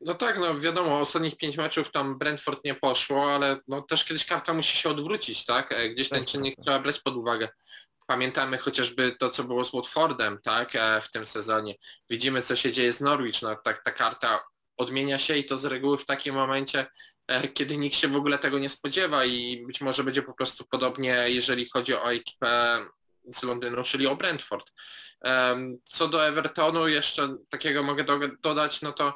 No 0.00 0.14
tak, 0.14 0.38
no 0.38 0.60
wiadomo, 0.60 1.00
ostatnich 1.00 1.36
pięć 1.36 1.56
meczów 1.56 1.90
tam 1.90 2.18
Brentford 2.18 2.64
nie 2.64 2.74
poszło, 2.74 3.32
ale 3.34 3.56
no 3.68 3.82
też 3.82 4.04
kiedyś 4.04 4.26
karta 4.26 4.54
musi 4.54 4.76
się 4.78 4.88
odwrócić, 4.90 5.44
tak? 5.44 5.72
E, 5.72 5.88
Gdzieś 5.88 6.08
ten 6.08 6.18
Tak, 6.20 6.28
czynnik 6.28 6.56
tak, 6.56 6.56
tak. 6.56 6.64
trzeba 6.64 6.78
brać 6.82 7.00
pod 7.00 7.16
uwagę. 7.16 7.48
Pamiętamy 8.06 8.58
chociażby 8.58 9.16
to, 9.20 9.30
co 9.30 9.44
było 9.44 9.64
z 9.64 9.72
Watfordem, 9.72 10.38
tak? 10.42 10.76
e, 10.76 11.00
W 11.00 11.10
tym 11.10 11.26
sezonie. 11.26 11.74
Widzimy, 12.10 12.42
co 12.42 12.56
się 12.56 12.72
dzieje 12.72 12.92
z 12.92 13.00
Norwich, 13.00 13.42
no 13.42 13.56
tak 13.64 13.82
ta 13.82 13.90
karta 13.92 14.40
odmienia 14.76 15.18
się 15.18 15.36
i 15.36 15.44
to 15.44 15.58
z 15.58 15.64
reguły 15.64 15.98
w 15.98 16.06
takim 16.06 16.34
momencie, 16.34 16.86
e, 17.28 17.48
kiedy 17.48 17.76
nikt 17.76 17.96
się 17.96 18.08
w 18.08 18.16
ogóle 18.16 18.38
tego 18.38 18.58
nie 18.58 18.68
spodziewa 18.68 19.24
i 19.24 19.64
być 19.66 19.80
może 19.80 20.04
będzie 20.04 20.22
po 20.22 20.34
prostu 20.34 20.64
podobnie, 20.70 21.24
jeżeli 21.26 21.68
chodzi 21.70 21.94
o 21.94 22.12
ekipę 22.12 22.80
z 23.32 23.42
Londynu, 23.42 23.82
czyli 23.82 24.06
o 24.06 24.16
Brentford. 24.16 24.72
Co 25.84 26.08
do 26.08 26.26
Evertonu, 26.26 26.88
jeszcze 26.88 27.36
takiego 27.50 27.82
mogę 27.82 28.04
do, 28.04 28.18
dodać, 28.42 28.82
no 28.82 28.92
to 28.92 29.14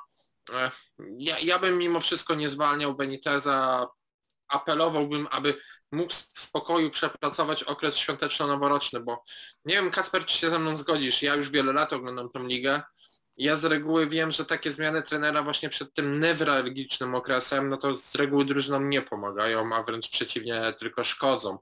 e, 0.53 0.71
ja, 1.19 1.39
ja 1.39 1.59
bym 1.59 1.79
mimo 1.79 2.01
wszystko 2.01 2.35
nie 2.35 2.49
zwalniał 2.49 2.95
Beniteza, 2.95 3.87
apelowałbym, 4.49 5.29
aby 5.31 5.55
mógł 5.93 6.13
w 6.13 6.41
spokoju 6.41 6.91
przepracować 6.91 7.63
okres 7.63 7.97
świąteczno-noworoczny, 7.97 9.01
bo 9.01 9.25
nie 9.65 9.75
wiem 9.75 9.91
Kacper, 9.91 10.27
czy 10.27 10.39
się 10.39 10.51
ze 10.51 10.59
mną 10.59 10.77
zgodzisz, 10.77 11.23
ja 11.23 11.35
już 11.35 11.51
wiele 11.51 11.73
lat 11.73 11.93
oglądam 11.93 12.31
tą 12.31 12.47
ligę, 12.47 12.83
ja 13.39 13.57
z 13.57 13.65
reguły 13.65 14.07
wiem, 14.07 14.33
że 14.33 14.45
takie 14.45 14.71
zmiany 14.71 15.03
trenera 15.03 15.43
właśnie 15.43 15.69
przed 15.69 15.95
tym 15.95 16.21
newralgicznym 16.21 17.15
okresem, 17.15 17.69
no 17.69 17.77
to 17.77 17.95
z 17.95 18.15
reguły 18.15 18.45
drużynom 18.45 18.91
nie 18.91 19.03
pomagają, 19.03 19.75
a 19.75 19.83
wręcz 19.83 20.11
przeciwnie, 20.11 20.75
tylko 20.79 21.05
szkodzą. 21.05 21.59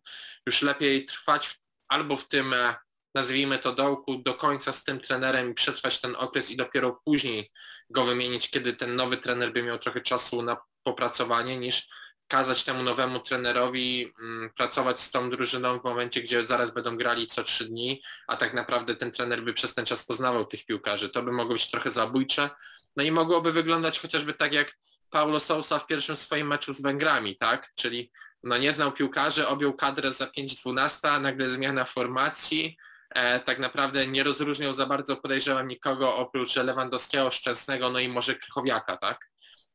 Już 0.46 0.62
lepiej 0.62 1.06
trwać 1.06 1.48
w, 1.48 1.58
albo 1.88 2.16
w 2.16 2.28
tym, 2.28 2.54
e, 2.54 2.74
nazwijmy 3.14 3.58
to 3.58 3.72
dołku, 3.72 4.16
do 4.16 4.34
końca 4.34 4.72
z 4.72 4.84
tym 4.84 5.00
trenerem 5.00 5.50
i 5.50 5.54
przetrwać 5.54 6.00
ten 6.00 6.16
okres 6.16 6.50
i 6.50 6.56
dopiero 6.56 7.00
później 7.04 7.50
go 7.90 8.04
wymienić, 8.04 8.50
kiedy 8.50 8.72
ten 8.72 8.96
nowy 8.96 9.16
trener 9.16 9.52
by 9.52 9.62
miał 9.62 9.78
trochę 9.78 10.00
czasu 10.00 10.42
na 10.42 10.56
popracowanie, 10.82 11.58
niż 11.58 11.88
kazać 12.28 12.64
temu 12.64 12.82
nowemu 12.82 13.20
trenerowi 13.20 14.12
mm, 14.22 14.50
pracować 14.50 15.00
z 15.00 15.10
tą 15.10 15.30
drużyną 15.30 15.80
w 15.80 15.84
momencie, 15.84 16.22
gdzie 16.22 16.46
zaraz 16.46 16.74
będą 16.74 16.96
grali 16.96 17.26
co 17.26 17.44
trzy 17.44 17.64
dni, 17.64 18.02
a 18.26 18.36
tak 18.36 18.54
naprawdę 18.54 18.96
ten 18.96 19.12
trener 19.12 19.42
by 19.42 19.52
przez 19.52 19.74
ten 19.74 19.86
czas 19.86 20.04
poznawał 20.04 20.44
tych 20.44 20.66
piłkarzy. 20.66 21.08
To 21.08 21.22
by 21.22 21.32
mogło 21.32 21.52
być 21.52 21.70
trochę 21.70 21.90
zabójcze. 21.90 22.50
No 22.96 23.04
i 23.04 23.10
mogłoby 23.10 23.52
wyglądać 23.52 24.00
chociażby 24.00 24.34
tak 24.34 24.52
jak 24.52 24.76
Paulo 25.10 25.40
Sousa 25.40 25.78
w 25.78 25.86
pierwszym 25.86 26.16
swoim 26.16 26.46
meczu 26.46 26.72
z 26.72 26.82
Węgrami, 26.82 27.36
tak? 27.36 27.72
Czyli 27.74 28.10
no 28.42 28.58
nie 28.58 28.72
znał 28.72 28.92
piłkarzy, 28.92 29.46
objął 29.46 29.74
kadrę 29.74 30.12
za 30.12 30.26
5-12, 30.26 31.20
nagle 31.20 31.48
zmiana 31.48 31.84
formacji, 31.84 32.76
e, 33.10 33.40
tak 33.40 33.58
naprawdę 33.58 34.06
nie 34.06 34.22
rozróżniał 34.24 34.72
za 34.72 34.86
bardzo, 34.86 35.16
podejrzewam, 35.16 35.68
nikogo 35.68 36.16
oprócz 36.16 36.56
Lewandowskiego, 36.56 37.30
Szczęsnego, 37.30 37.90
no 37.90 37.98
i 37.98 38.08
może 38.08 38.34
Krychowiaka, 38.34 38.96
tak? 38.96 39.18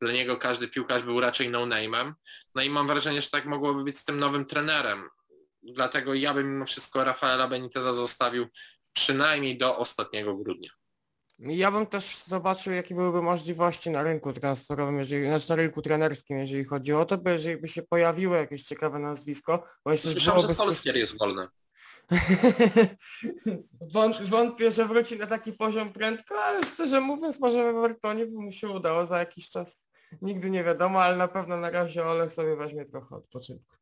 Dla 0.02 0.12
niego 0.12 0.36
każdy 0.36 0.68
piłkarz 0.68 1.02
był 1.02 1.20
raczej 1.20 1.50
no-name'em. 1.50 2.12
No 2.54 2.62
i 2.62 2.70
mam 2.70 2.86
wrażenie, 2.86 3.22
że 3.22 3.30
tak 3.30 3.44
mogłoby 3.46 3.84
być 3.84 3.98
z 3.98 4.04
tym 4.04 4.18
nowym 4.18 4.44
trenerem. 4.44 5.08
Dlatego 5.62 6.14
ja 6.14 6.34
bym 6.34 6.52
mimo 6.52 6.66
wszystko 6.66 7.04
Rafaela 7.04 7.48
Beniteza 7.48 7.92
zostawił 7.92 8.46
przynajmniej 8.92 9.58
do 9.58 9.78
ostatniego 9.78 10.36
grudnia. 10.36 10.70
Ja 11.38 11.70
bym 11.70 11.86
też 11.86 12.16
zobaczył, 12.24 12.72
jakie 12.72 12.94
byłyby 12.94 13.22
możliwości 13.22 13.90
na 13.90 14.02
rynku 14.02 14.32
transferowym, 14.32 14.98
jeżeli, 14.98 15.26
znaczy 15.26 15.50
na 15.50 15.56
rynku 15.56 15.82
trenerskim, 15.82 16.38
jeżeli 16.38 16.64
chodzi 16.64 16.92
o 16.92 17.04
to, 17.04 17.18
bo 17.18 17.30
jeżeli 17.30 17.60
by 17.60 17.68
się 17.68 17.82
pojawiło 17.82 18.36
jakieś 18.36 18.62
ciekawe 18.62 18.98
nazwisko, 18.98 19.62
bo 19.84 19.92
jeszcze 19.92 20.10
Słyszałem, 20.10 20.40
że 20.48 20.54
Polskier 20.54 20.96
jest 20.96 21.18
wolny. 21.18 21.48
Wąt- 23.94 24.26
Wątpię, 24.26 24.72
że 24.72 24.88
wróci 24.88 25.16
na 25.18 25.26
taki 25.26 25.52
poziom 25.52 25.92
prędko, 25.92 26.44
ale 26.44 26.66
szczerze 26.66 27.00
mówiąc, 27.00 27.40
może 27.40 27.60
Evertonie 27.60 28.26
by 28.26 28.32
mu 28.32 28.52
się 28.52 28.68
udało 28.68 29.06
za 29.06 29.18
jakiś 29.18 29.50
czas. 29.50 29.84
Nigdy 30.22 30.50
nie 30.50 30.64
wiadomo, 30.64 31.02
ale 31.02 31.16
na 31.16 31.28
pewno 31.28 31.56
na 31.56 31.70
razie 31.70 32.04
Ole 32.04 32.30
sobie 32.30 32.56
weźmie 32.56 32.84
trochę 32.84 33.16
odpoczynku. 33.16 33.76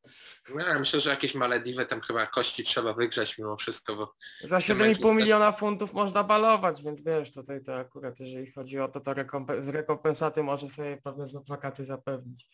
No, 0.54 0.66
ja 0.66 0.78
myślę, 0.78 1.00
że 1.00 1.10
jakieś 1.10 1.34
Malediwy 1.34 1.86
tam 1.86 2.00
chyba 2.00 2.26
kości 2.26 2.64
trzeba 2.64 2.94
wygrzać 2.94 3.38
mimo 3.38 3.56
wszystko, 3.56 3.96
bo 3.96 4.14
Za 4.42 4.58
7,5 4.58 5.14
miliona 5.14 5.52
funtów 5.52 5.92
można 5.92 6.24
balować, 6.24 6.82
więc 6.82 7.04
wiesz, 7.04 7.32
tutaj 7.32 7.64
to 7.64 7.76
akurat 7.76 8.20
jeżeli 8.20 8.52
chodzi 8.52 8.78
o 8.78 8.88
to, 8.88 9.00
to 9.00 9.14
z 9.58 9.68
rekompensaty 9.68 10.42
może 10.42 10.68
sobie 10.68 10.96
pewne 10.96 11.26
plakaty 11.46 11.84
zapewnić. 11.84 12.46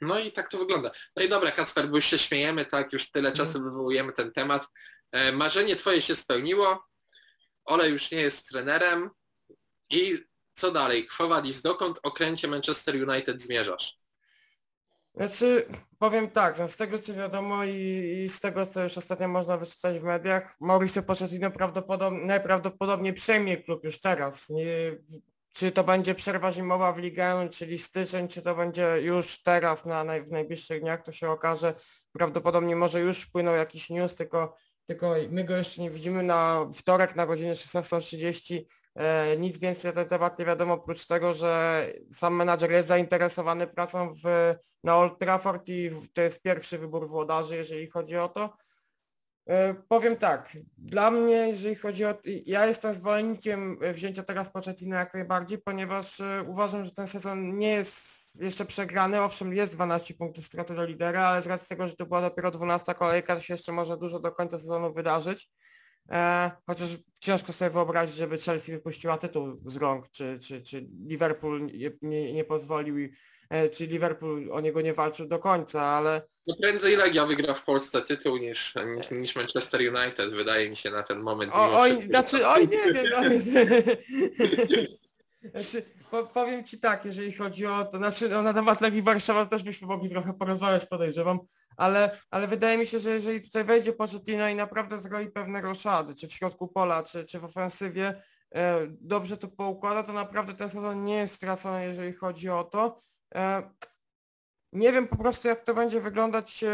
No 0.00 0.18
i 0.18 0.32
tak 0.32 0.50
to 0.50 0.58
wygląda. 0.58 0.90
No 1.16 1.22
i 1.22 1.28
dobra, 1.28 1.50
Kacper, 1.50 1.88
bo 1.88 1.96
już 1.96 2.04
się 2.04 2.18
śmiejemy, 2.18 2.64
tak, 2.64 2.92
już 2.92 3.10
tyle 3.10 3.32
czasu 3.32 3.62
wywołujemy 3.62 4.12
ten 4.12 4.32
temat. 4.32 4.68
E, 5.12 5.32
Marzenie 5.32 5.76
twoje 5.76 6.02
się 6.02 6.14
spełniło, 6.14 6.84
Ole 7.64 7.88
już 7.88 8.10
nie 8.10 8.20
jest 8.20 8.48
trenerem 8.48 9.10
i 9.90 10.24
co 10.58 10.70
dalej? 10.70 11.06
Chwowadis, 11.06 11.62
dokąd 11.62 11.98
okręcie 12.02 12.48
Manchester 12.48 13.08
United 13.08 13.42
zmierzasz? 13.42 13.98
Znaczy, 15.14 15.66
powiem 15.98 16.30
tak, 16.30 16.58
no 16.58 16.68
z 16.68 16.76
tego 16.76 16.98
co 16.98 17.14
wiadomo 17.14 17.64
i, 17.64 18.20
i 18.24 18.28
z 18.28 18.40
tego 18.40 18.66
co 18.66 18.82
już 18.84 18.98
ostatnio 18.98 19.28
można 19.28 19.56
wyczytać 19.56 19.98
w 19.98 20.04
mediach, 20.04 20.56
Mauricio 20.60 21.02
Pochettino 21.02 21.50
prawdopodobnie, 21.50 22.26
najprawdopodobniej 22.26 23.14
przejmie 23.14 23.56
klub 23.56 23.84
już 23.84 24.00
teraz. 24.00 24.48
Nie, 24.48 24.64
czy 25.54 25.72
to 25.72 25.84
będzie 25.84 26.14
przerwa 26.14 26.52
zimowa 26.52 26.92
w 26.92 26.98
ligę, 26.98 27.48
czyli 27.52 27.78
styczeń, 27.78 28.28
czy 28.28 28.42
to 28.42 28.54
będzie 28.54 28.96
już 29.00 29.42
teraz 29.42 29.84
na, 29.84 30.04
w 30.04 30.30
najbliższych 30.30 30.80
dniach, 30.80 31.02
to 31.02 31.12
się 31.12 31.30
okaże. 31.30 31.74
Prawdopodobnie 32.12 32.76
może 32.76 33.00
już 33.00 33.22
wpłynął 33.22 33.54
jakiś 33.54 33.90
news, 33.90 34.14
tylko, 34.14 34.56
tylko 34.86 35.14
my 35.30 35.44
go 35.44 35.56
jeszcze 35.56 35.82
nie 35.82 35.90
widzimy 35.90 36.22
na 36.22 36.66
wtorek 36.74 37.16
na 37.16 37.26
godzinę 37.26 37.52
16.30. 37.52 38.64
E, 38.98 39.36
nic 39.36 39.58
więcej 39.58 39.88
na 39.88 39.94
ten 39.94 40.08
temat 40.08 40.38
nie 40.38 40.44
wiadomo, 40.44 40.74
oprócz 40.74 41.06
tego, 41.06 41.34
że 41.34 41.86
sam 42.12 42.34
menadżer 42.34 42.70
jest 42.70 42.88
zainteresowany 42.88 43.66
pracą 43.66 44.14
w, 44.14 44.54
na 44.84 44.96
Old 44.96 45.18
Trafford 45.18 45.68
i 45.68 45.90
to 46.12 46.22
jest 46.22 46.42
pierwszy 46.42 46.78
wybór 46.78 47.08
włodarzy, 47.08 47.56
jeżeli 47.56 47.90
chodzi 47.90 48.16
o 48.16 48.28
to. 48.28 48.56
E, 49.48 49.74
Powiem 49.88 50.16
tak, 50.16 50.56
dla 50.78 51.10
mnie, 51.10 51.32
jeżeli 51.32 51.74
chodzi 51.74 52.04
o... 52.04 52.14
Ja 52.24 52.66
jestem 52.66 52.94
zwolennikiem 52.94 53.78
wzięcia 53.92 54.22
teraz 54.22 54.50
Pochettino 54.50 54.96
jak 54.96 55.14
najbardziej, 55.14 55.58
ponieważ 55.58 56.20
e, 56.20 56.44
uważam, 56.48 56.84
że 56.84 56.90
ten 56.90 57.06
sezon 57.06 57.56
nie 57.58 57.70
jest 57.70 58.18
jeszcze 58.40 58.64
przegrany. 58.64 59.22
Owszem, 59.22 59.54
jest 59.54 59.74
12 59.74 60.14
punktów 60.14 60.46
straty 60.46 60.74
do 60.74 60.84
lidera, 60.84 61.20
ale 61.20 61.42
z 61.42 61.46
racji 61.46 61.68
tego, 61.68 61.88
że 61.88 61.96
to 61.96 62.06
była 62.06 62.20
dopiero 62.20 62.50
12 62.50 62.94
kolejka, 62.94 63.36
to 63.36 63.42
się 63.42 63.54
jeszcze 63.54 63.72
może 63.72 63.96
dużo 63.96 64.20
do 64.20 64.32
końca 64.32 64.58
sezonu 64.58 64.94
wydarzyć. 64.94 65.50
E, 66.10 66.50
chociaż 66.66 66.88
ciężko 67.20 67.52
sobie 67.52 67.70
wyobrazić, 67.70 68.16
żeby 68.16 68.38
Chelsea 68.38 68.72
wypuściła 68.72 69.18
tytuł 69.18 69.60
z 69.66 69.76
rąk, 69.76 70.10
czy, 70.10 70.38
czy, 70.42 70.62
czy 70.62 70.86
Liverpool 71.06 71.66
nie, 71.66 71.90
nie, 72.02 72.32
nie 72.32 72.44
pozwolił, 72.44 72.98
i- 72.98 73.12
e, 73.50 73.68
czy 73.68 73.86
Liverpool 73.86 74.52
o 74.52 74.60
niego 74.60 74.80
nie 74.80 74.94
walczył 74.94 75.26
do 75.26 75.38
końca, 75.38 75.82
ale 75.82 76.22
No 76.46 76.54
prędzej 76.60 76.96
Legia 76.96 77.26
wygra 77.26 77.54
w 77.54 77.64
Polsce 77.64 78.02
tytuł 78.02 78.36
niż, 78.36 78.74
niż, 79.10 79.36
Manchester 79.36 79.80
United, 79.80 80.30
wydaje 80.30 80.70
mi 80.70 80.76
się 80.76 80.90
na 80.90 81.02
ten 81.02 81.20
moment. 81.20 81.52
O, 81.54 81.80
oj, 81.80 82.02
znaczy, 82.08 82.48
oj, 82.48 82.68
nie 82.68 82.92
wiem. 82.92 83.06
Znaczy, 85.42 85.82
po, 86.10 86.24
powiem 86.24 86.64
Ci 86.64 86.80
tak, 86.80 87.04
jeżeli 87.04 87.32
chodzi 87.32 87.66
o 87.66 87.84
to, 87.84 87.96
znaczy 87.96 88.28
no, 88.28 88.42
na 88.42 88.54
temat 88.54 88.80
Legii 88.80 89.02
Warszawa 89.02 89.46
też 89.46 89.62
byśmy 89.62 89.88
mogli 89.88 90.10
trochę 90.10 90.34
porozmawiać, 90.34 90.86
podejrzewam, 90.86 91.38
ale, 91.76 92.18
ale 92.30 92.46
wydaje 92.46 92.78
mi 92.78 92.86
się, 92.86 92.98
że 92.98 93.10
jeżeli 93.10 93.42
tutaj 93.42 93.64
wejdzie 93.64 93.92
Pochettino 93.92 94.48
i 94.48 94.54
naprawdę 94.54 94.98
zrobi 94.98 95.30
pewne 95.30 95.60
roszady, 95.60 96.14
czy 96.14 96.28
w 96.28 96.32
środku 96.32 96.68
pola, 96.68 97.02
czy, 97.02 97.24
czy 97.24 97.40
w 97.40 97.44
ofensywie, 97.44 98.22
e, 98.54 98.86
dobrze 99.00 99.36
to 99.36 99.48
poukłada, 99.48 100.02
to 100.02 100.12
naprawdę 100.12 100.54
ten 100.54 100.68
sezon 100.68 101.04
nie 101.04 101.14
jest 101.14 101.34
stracony, 101.34 101.84
jeżeli 101.84 102.12
chodzi 102.12 102.48
o 102.48 102.64
to. 102.64 102.96
E, 103.34 103.70
nie 104.72 104.92
wiem 104.92 105.08
po 105.08 105.16
prostu 105.16 105.48
jak 105.48 105.64
to 105.64 105.74
będzie 105.74 106.00
wyglądać 106.00 106.64
e, 106.64 106.68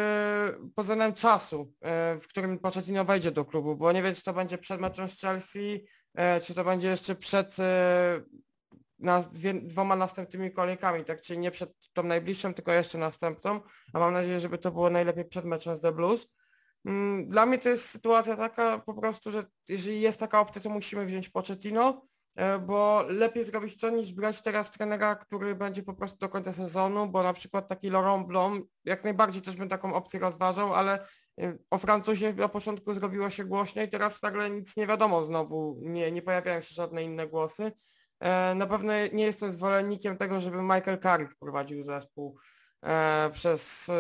pod 0.75 0.85
względem 0.85 1.15
czasu, 1.15 1.73
e, 1.81 2.19
w 2.21 2.29
którym 2.29 2.59
Pochettino 2.59 3.05
wejdzie 3.05 3.31
do 3.31 3.45
klubu, 3.45 3.77
bo 3.77 3.93
nie 3.93 4.03
wiem 4.03 4.15
czy 4.15 4.23
to 4.23 4.33
będzie 4.33 4.59
przed 4.59 4.81
meczem 4.81 5.09
z 5.09 5.21
Chelsea, 5.21 5.87
e, 6.15 6.41
czy 6.41 6.55
to 6.55 6.65
będzie 6.65 6.89
jeszcze 6.89 7.15
przed 7.15 7.57
dwie, 9.33 9.55
dwoma 9.55 9.97
następnymi 9.97 10.53
kolejkami, 10.53 11.05
tak 11.05 11.21
czyli 11.21 11.39
nie 11.39 11.51
przed 11.51 11.73
tą 11.93 12.03
najbliższą, 12.03 12.55
tylko 12.55 12.73
jeszcze 12.73 12.99
następną, 12.99 13.61
a 13.93 13.99
mam 13.99 14.13
nadzieję, 14.13 14.41
żeby 14.41 14.59
to 14.59 14.71
było 14.71 14.91
najlepiej 14.91 15.25
przed 15.25 15.45
meczem 15.45 15.77
z 15.77 15.81
The 15.81 15.93
Blues. 15.93 16.29
Mm, 16.85 17.29
Dla 17.29 17.47
mnie 17.47 17.59
to 17.59 17.69
jest 17.69 17.91
sytuacja 17.91 18.37
taka 18.37 18.79
po 18.79 18.95
prostu, 18.95 19.31
że 19.31 19.45
jeżeli 19.69 20.01
jest 20.01 20.21
taka 20.21 20.41
opcja, 20.41 20.63
to 20.63 20.71
musimy 20.71 21.07
wziąć 21.07 21.29
Pochettino, 21.29 22.07
e, 22.37 22.59
bo 22.59 23.05
lepiej 23.09 23.45
zrobić 23.45 23.81
to 23.81 23.91
niż 23.91 24.13
brać 24.13 24.43
teraz 24.43 24.71
trenera, 24.71 25.17
który 25.17 25.55
będzie 25.55 25.83
po 25.83 25.95
prostu 25.95 26.19
do 26.19 26.29
końca 26.29 26.53
sezonu, 26.53 27.09
bo 27.09 27.23
na 27.23 27.33
przykład 27.33 27.69
taki 27.69 27.91
Laurent 27.91 28.27
Blanc, 28.27 28.61
jak 28.85 29.05
najbardziej 29.05 29.43
też 29.43 29.57
bym 29.57 29.69
taką 29.69 29.95
opcję 29.95 30.21
rozważał, 30.21 30.75
ale 30.75 31.07
e, 31.41 31.59
o 31.71 31.79
Francuzie 31.79 32.33
na 32.33 32.49
początku 32.49 32.95
zrobiło 32.95 33.31
się 33.31 33.45
głośniej, 33.45 33.91
teraz 33.91 34.23
nagle 34.23 34.51
nic 34.51 34.77
nie 34.77 34.87
wiadomo 34.87 35.25
znowu, 35.25 35.79
nie, 35.83 36.13
nie 36.13 36.23
pojawiają 36.23 36.61
się 36.61 36.75
żadne 36.75 37.03
inne 37.03 37.27
głosy. 37.27 37.73
E, 38.21 38.55
Na 38.55 38.67
pewno 38.67 38.93
nie 39.13 39.25
jestem 39.25 39.53
zwolennikiem 39.53 40.17
tego, 40.17 40.41
żeby 40.41 40.63
Michael 40.63 40.99
Carrick 41.03 41.35
prowadził 41.41 41.83
zespół 41.83 42.39
e, 42.83 43.31
przez 43.33 43.89
e, 43.89 43.93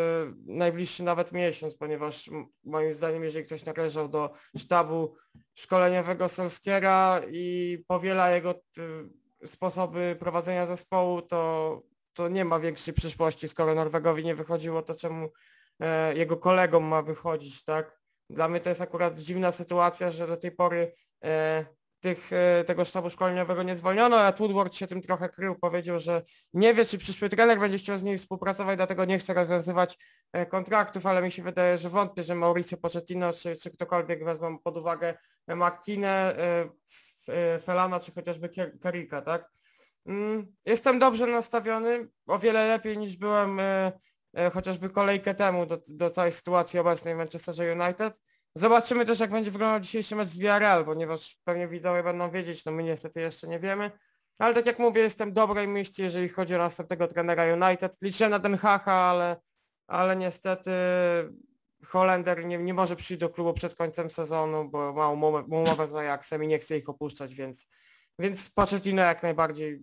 najbliższy 0.46 1.02
nawet 1.02 1.32
miesiąc, 1.32 1.76
ponieważ 1.76 2.30
moim 2.64 2.92
zdaniem, 2.92 3.24
jeżeli 3.24 3.46
ktoś 3.46 3.64
należał 3.64 4.08
do 4.08 4.30
sztabu 4.56 5.16
szkoleniowego 5.54 6.28
Solskiera 6.28 7.20
i 7.32 7.78
powiela 7.88 8.30
jego 8.30 8.54
sposoby 9.44 10.16
prowadzenia 10.18 10.66
zespołu, 10.66 11.22
to, 11.22 11.82
to 12.12 12.28
nie 12.28 12.44
ma 12.44 12.60
większej 12.60 12.94
przyszłości. 12.94 13.48
Skoro 13.48 13.74
Norwegowi 13.74 14.24
nie 14.24 14.34
wychodziło, 14.34 14.82
to 14.82 14.94
czemu 14.94 15.28
jego 16.14 16.36
kolegom 16.36 16.84
ma 16.84 17.02
wychodzić, 17.02 17.64
tak? 17.64 18.00
Dla 18.30 18.48
mnie 18.48 18.60
to 18.60 18.68
jest 18.68 18.80
akurat 18.80 19.18
dziwna 19.18 19.52
sytuacja, 19.52 20.10
że 20.12 20.26
do 20.26 20.36
tej 20.36 20.52
pory 20.52 20.92
tych, 22.04 22.32
e, 22.32 22.64
tego 22.64 22.84
sztabu 22.84 23.10
szkoleniowego 23.10 23.62
nie 23.62 23.76
zwolniono, 23.76 24.16
a 24.20 24.32
Woodward 24.32 24.74
się 24.74 24.86
tym 24.86 25.02
trochę 25.02 25.28
krył, 25.28 25.54
powiedział, 25.54 26.00
że 26.00 26.22
nie 26.52 26.74
wie, 26.74 26.84
czy 26.84 26.98
przyszły 26.98 27.28
trener 27.28 27.58
będzie 27.60 27.78
chciał 27.78 27.98
z 27.98 28.02
nim 28.02 28.18
współpracować, 28.18 28.76
dlatego 28.76 29.04
nie 29.04 29.18
chce 29.18 29.34
rozwiązywać 29.34 29.98
e, 30.32 30.46
kontraktów, 30.46 31.06
ale 31.06 31.22
mi 31.22 31.32
się 31.32 31.42
wydaje, 31.42 31.78
że 31.78 31.90
wątpię, 31.90 32.22
że 32.22 32.34
Mauricio 32.34 32.76
Pochettino, 32.76 33.32
czy, 33.32 33.56
czy 33.56 33.70
ktokolwiek 33.70 34.24
wezmą 34.24 34.58
pod 34.58 34.76
uwagę 34.76 35.14
McKinney, 35.48 36.08
e, 36.08 37.60
Felana, 37.60 38.00
czy 38.00 38.12
chociażby 38.12 38.48
Kerricka, 38.82 39.22
tak? 39.22 39.50
Mm, 40.06 40.46
Jestem 40.66 40.98
dobrze 40.98 41.26
nastawiony, 41.26 42.08
o 42.26 42.38
wiele 42.38 42.68
lepiej 42.68 42.98
niż 42.98 43.16
byłem 43.16 43.60
chociażby 44.52 44.90
kolejkę 44.90 45.34
temu 45.34 45.66
do, 45.66 45.78
do 45.88 46.10
całej 46.10 46.32
sytuacji 46.32 46.78
obecnej 46.78 47.14
w 47.14 47.16
Manchesterze 47.16 47.72
United. 47.72 48.20
Zobaczymy 48.54 49.04
też, 49.04 49.20
jak 49.20 49.30
będzie 49.30 49.50
wyglądał 49.50 49.80
dzisiejszy 49.80 50.16
mecz 50.16 50.28
z 50.28 50.38
Villarreal, 50.38 50.84
ponieważ 50.84 51.40
pewnie 51.44 51.68
widzowie 51.68 52.02
będą 52.02 52.30
wiedzieć, 52.30 52.64
no 52.64 52.72
my 52.72 52.82
niestety 52.82 53.20
jeszcze 53.20 53.48
nie 53.48 53.60
wiemy. 53.60 53.90
Ale 54.38 54.54
tak 54.54 54.66
jak 54.66 54.78
mówię, 54.78 55.02
jestem 55.02 55.32
dobrej 55.32 55.68
myśli, 55.68 56.04
jeżeli 56.04 56.28
chodzi 56.28 56.54
o 56.54 56.58
następnego 56.58 57.06
trenera 57.06 57.68
United. 57.68 57.96
Liczę 58.02 58.28
na 58.28 58.38
Den 58.38 58.56
Hacha, 58.56 58.92
ale, 58.92 59.36
ale 59.86 60.16
niestety 60.16 60.70
Holender 61.84 62.46
nie, 62.46 62.58
nie 62.58 62.74
może 62.74 62.96
przyjść 62.96 63.20
do 63.20 63.30
klubu 63.30 63.52
przed 63.52 63.74
końcem 63.74 64.10
sezonu, 64.10 64.70
bo 64.70 64.92
ma 64.92 65.08
umowę, 65.08 65.42
umowę 65.42 65.88
z 65.88 65.94
Ajaxem 65.94 66.44
i 66.44 66.46
nie 66.46 66.58
chce 66.58 66.78
ich 66.78 66.88
opuszczać, 66.88 67.34
więc, 67.34 67.68
więc 68.18 68.50
Pochettino 68.50 69.02
jak 69.02 69.22
najbardziej 69.22 69.82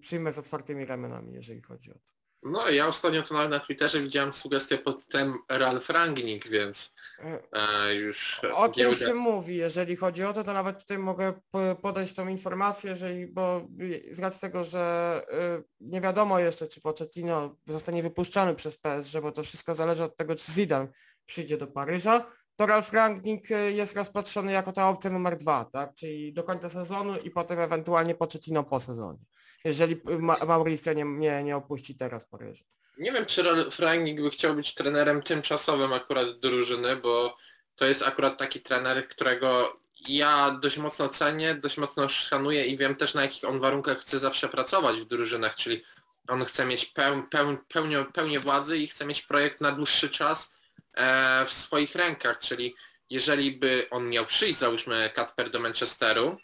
przyjmę 0.00 0.32
z 0.32 0.38
otwartymi 0.38 0.84
ramionami, 0.84 1.32
jeżeli 1.32 1.62
chodzi 1.62 1.90
o 1.90 1.94
to. 1.94 2.19
No 2.42 2.68
ja 2.70 2.86
ostatnio 2.88 3.22
to 3.22 3.34
nawet 3.34 3.50
na 3.50 3.60
Twitterze 3.60 4.00
widziałem 4.00 4.32
sugestię 4.32 4.78
pod 4.78 5.06
tym 5.06 5.34
Ralf 5.48 5.90
Rangnick, 5.90 6.48
więc 6.48 6.92
E, 7.24 7.38
e, 7.52 7.94
już 7.94 8.40
O 8.54 8.68
tym 8.68 8.72
giełdę- 8.84 9.06
się 9.06 9.14
mówi, 9.14 9.56
jeżeli 9.56 9.96
chodzi 9.96 10.24
o 10.24 10.32
to, 10.32 10.44
to 10.44 10.52
nawet 10.52 10.78
tutaj 10.80 10.98
mogę 10.98 11.32
po- 11.50 11.76
podać 11.82 12.12
tą 12.12 12.28
informację, 12.28 12.90
jeżeli, 12.90 13.26
bo 13.26 13.68
z 14.10 14.18
racji 14.18 14.40
tego, 14.40 14.64
że 14.64 15.22
y, 15.60 15.64
nie 15.80 16.00
wiadomo 16.00 16.38
jeszcze, 16.38 16.68
czy 16.68 16.80
Pochettino 16.80 17.56
zostanie 17.66 18.02
wypuszczany 18.02 18.54
przez 18.54 18.76
PSG, 18.78 19.20
bo 19.22 19.32
to 19.32 19.42
wszystko 19.42 19.74
zależy 19.74 20.04
od 20.04 20.16
tego, 20.16 20.36
czy 20.36 20.52
Zidane 20.52 20.88
przyjdzie 21.26 21.56
do 21.56 21.66
Paryża, 21.66 22.26
to 22.56 22.66
Ralf 22.66 22.92
Rangnick 22.92 23.50
y, 23.50 23.72
jest 23.72 23.96
rozpatrzony 23.96 24.52
jako 24.52 24.72
ta 24.72 24.88
opcja 24.88 25.10
numer 25.10 25.36
dwa, 25.36 25.64
tak? 25.72 25.94
Czyli 25.94 26.32
do 26.32 26.42
końca 26.44 26.68
sezonu 26.68 27.16
i 27.18 27.30
potem 27.30 27.60
ewentualnie 27.60 28.14
Pochettino 28.14 28.64
po 28.64 28.80
sezonie, 28.80 29.18
jeżeli 29.64 30.00
Ma 30.04 30.36
Mauricio 30.46 30.92
nie, 30.92 31.04
nie, 31.04 31.42
nie 31.42 31.56
opuści 31.56 31.94
teraz 31.94 32.26
Paryża. 32.26 32.64
Nie 32.98 33.12
wiem, 33.12 33.26
czy 33.26 33.42
Rangnick 33.78 34.22
by 34.22 34.30
chciał 34.30 34.54
być 34.54 34.74
trenerem 34.74 35.22
tymczasowym 35.22 35.92
akurat 35.92 36.40
drużyny, 36.40 36.96
bo 36.96 37.36
to 37.76 37.84
jest 37.84 38.02
akurat 38.02 38.38
taki 38.38 38.60
trener, 38.60 39.08
którego 39.08 39.80
ja 40.08 40.58
dość 40.62 40.78
mocno 40.78 41.08
cenię, 41.08 41.54
dość 41.54 41.78
mocno 41.78 42.08
szanuję 42.08 42.66
i 42.66 42.76
wiem 42.76 42.96
też 42.96 43.14
na 43.14 43.22
jakich 43.22 43.44
on 43.44 43.60
warunkach 43.60 43.98
chce 43.98 44.18
zawsze 44.18 44.48
pracować 44.48 45.00
w 45.00 45.04
drużynach, 45.04 45.54
czyli 45.54 45.84
on 46.28 46.44
chce 46.44 46.66
mieć 46.66 46.86
peł, 46.86 47.28
peł, 47.28 47.58
pełnię, 47.68 48.04
pełnię 48.12 48.40
władzy 48.40 48.78
i 48.78 48.86
chce 48.86 49.06
mieć 49.06 49.22
projekt 49.22 49.60
na 49.60 49.72
dłuższy 49.72 50.10
czas 50.10 50.54
e, 50.94 51.46
w 51.46 51.52
swoich 51.52 51.94
rękach, 51.94 52.38
czyli 52.38 52.74
jeżeli 53.10 53.52
by 53.52 53.86
on 53.90 54.08
miał 54.08 54.26
przyjść, 54.26 54.58
załóżmy 54.58 55.10
Kacper 55.14 55.50
do 55.50 55.60
Manchesteru, 55.60 56.38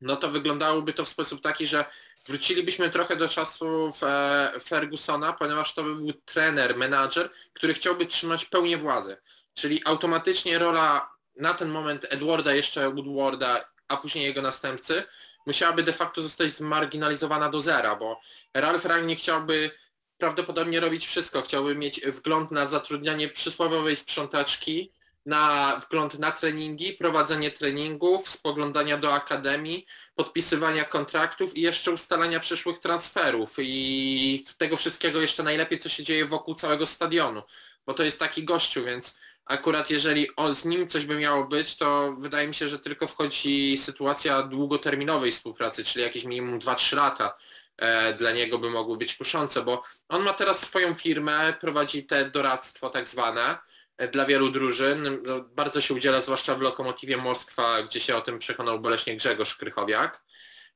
no 0.00 0.16
to 0.16 0.30
wyglądałoby 0.30 0.92
to 0.92 1.04
w 1.04 1.08
sposób 1.08 1.40
taki, 1.40 1.66
że 1.66 1.84
wrócilibyśmy 2.26 2.90
trochę 2.90 3.16
do 3.16 3.28
czasów 3.28 4.02
e, 4.02 4.52
Fergusona, 4.60 5.32
ponieważ 5.32 5.74
to 5.74 5.82
by 5.82 5.94
był 5.94 6.12
trener, 6.12 6.76
menadżer, 6.76 7.30
który 7.54 7.74
chciałby 7.74 8.06
trzymać 8.06 8.44
pełnię 8.44 8.76
władzy. 8.76 9.16
Czyli 9.54 9.82
automatycznie 9.84 10.58
rola 10.58 11.10
na 11.36 11.54
ten 11.54 11.68
moment 11.68 12.06
Edwarda, 12.10 12.54
jeszcze 12.54 12.90
Woodwarda, 12.90 13.64
a 13.88 13.96
później 13.96 14.24
jego 14.24 14.42
następcy, 14.42 15.02
musiałaby 15.46 15.82
de 15.82 15.92
facto 15.92 16.22
zostać 16.22 16.50
zmarginalizowana 16.50 17.48
do 17.48 17.60
zera, 17.60 17.96
bo 17.96 18.20
Ralf 18.54 18.84
Rangnick 18.84 19.22
chciałby 19.22 19.70
prawdopodobnie 20.18 20.80
robić 20.80 21.06
wszystko. 21.06 21.42
Chciałby 21.42 21.74
mieć 21.74 22.00
wgląd 22.00 22.50
na 22.50 22.66
zatrudnianie 22.66 23.28
przysłowiowej 23.28 23.96
sprzątaczki, 23.96 24.92
na 25.26 25.76
wgląd 25.76 26.18
na 26.18 26.32
treningi, 26.32 26.92
prowadzenie 26.92 27.50
treningów, 27.50 28.30
spoglądania 28.30 28.98
do 28.98 29.14
akademii, 29.14 29.86
podpisywania 30.14 30.84
kontraktów 30.84 31.56
i 31.56 31.60
jeszcze 31.60 31.90
ustalania 31.90 32.40
przyszłych 32.40 32.78
transferów. 32.78 33.54
I 33.58 34.44
tego 34.58 34.76
wszystkiego 34.76 35.20
jeszcze 35.20 35.42
najlepiej, 35.42 35.78
co 35.78 35.88
się 35.88 36.02
dzieje 36.02 36.26
wokół 36.26 36.54
całego 36.54 36.86
stadionu, 36.86 37.42
bo 37.86 37.94
to 37.94 38.02
jest 38.02 38.18
taki 38.18 38.44
gościu, 38.44 38.84
więc 38.84 39.18
akurat 39.44 39.90
jeżeli 39.90 40.36
o, 40.36 40.54
z 40.54 40.64
nim 40.64 40.88
coś 40.88 41.06
by 41.06 41.16
miało 41.16 41.44
być, 41.44 41.76
to 41.76 42.16
wydaje 42.18 42.48
mi 42.48 42.54
się, 42.54 42.68
że 42.68 42.78
tylko 42.78 43.06
wchodzi 43.06 43.78
sytuacja 43.78 44.42
długoterminowej 44.42 45.32
współpracy, 45.32 45.84
czyli 45.84 46.04
jakieś 46.04 46.24
minimum 46.24 46.58
2-3 46.58 46.96
lata 46.96 47.36
e, 47.76 48.12
dla 48.14 48.32
niego 48.32 48.58
by 48.58 48.70
mogły 48.70 48.96
być 48.96 49.14
kuszące, 49.14 49.62
bo 49.62 49.82
on 50.08 50.22
ma 50.22 50.32
teraz 50.32 50.66
swoją 50.66 50.94
firmę, 50.94 51.54
prowadzi 51.60 52.06
te 52.06 52.30
doradztwo 52.30 52.90
tak 52.90 53.08
zwane, 53.08 53.58
dla 54.08 54.26
wielu 54.26 54.50
drużyn. 54.50 55.22
No, 55.22 55.40
Bardzo 55.40 55.80
się 55.80 55.94
udziela, 55.94 56.20
zwłaszcza 56.20 56.54
w 56.54 56.60
Lokomotywie 56.60 57.16
Moskwa, 57.16 57.82
gdzie 57.82 58.00
się 58.00 58.16
o 58.16 58.20
tym 58.20 58.38
przekonał 58.38 58.80
boleśnie 58.80 59.16
Grzegorz 59.16 59.54
Krychowiak. 59.54 60.24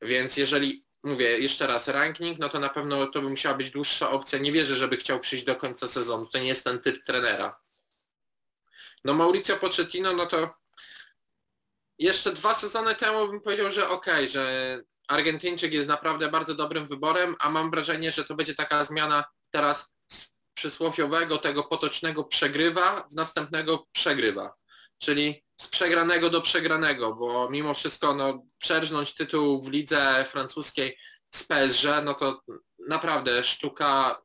Więc 0.03 0.37
jeżeli, 0.37 0.85
mówię 1.03 1.39
jeszcze 1.39 1.67
raz, 1.67 1.89
ranking, 1.89 2.39
no 2.39 2.49
to 2.49 2.61
na 2.61 2.69
pewno 2.69 3.07
to 3.07 3.23
by 3.23 3.31
musiała 3.31 3.55
być 3.55 3.71
dłuższa 3.71 4.11
opcja. 4.11 4.39
Nie 4.39 4.53
wierzę, 4.53 4.77
żeby 4.77 4.97
chciał 4.97 5.21
przyjść 5.21 5.45
do 5.45 5.57
końca 5.57 5.87
sezonu. 5.87 6.27
To 6.27 6.39
nie 6.39 6.49
jest 6.49 6.65
ten 6.65 6.81
typ 6.81 7.05
trenera. 7.05 7.61
No 9.05 9.15
Mauricio 9.15 9.57
Pochettino, 9.57 10.13
no 10.13 10.27
to 10.27 10.55
jeszcze 11.99 12.33
dwa 12.33 12.55
sezony 12.55 12.95
temu 12.95 13.29
bym 13.29 13.41
powiedział, 13.41 13.71
że 13.71 13.89
okej, 13.89 14.29
że 14.29 14.83
Argentyńczyk 15.09 15.73
jest 15.73 15.89
naprawdę 15.89 16.29
bardzo 16.29 16.55
dobrym 16.55 16.87
wyborem, 16.87 17.37
a 17.41 17.51
mam 17.51 17.71
wrażenie, 17.71 18.13
że 18.13 18.25
to 18.25 18.35
będzie 18.35 18.55
taka 18.55 18.85
zmiana 18.85 19.25
teraz 19.51 19.94
przysłowiowego 20.55 21.39
tego 21.39 21.65
potocznego 21.65 22.25
przegrywa 22.25 23.09
w 23.11 23.15
następnego 23.15 23.87
przegrywa. 23.93 24.55
Czyli 24.99 25.45
z 25.61 25.69
przegranego 25.69 26.31
do 26.31 26.41
przegranego, 26.41 27.15
bo 27.15 27.51
mimo 27.51 27.75
wszystko 27.75 28.15
no, 28.15 28.43
przerżnąć 28.59 29.15
tytuł 29.15 29.63
w 29.63 29.71
lidze 29.71 30.25
francuskiej 30.29 30.99
z 31.35 31.45
PSG, 31.45 31.85
no 32.05 32.15
to 32.15 32.41
naprawdę 32.89 33.45
sztuka 33.45 34.23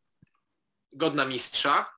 godna 0.91 1.25
mistrza. 1.25 1.91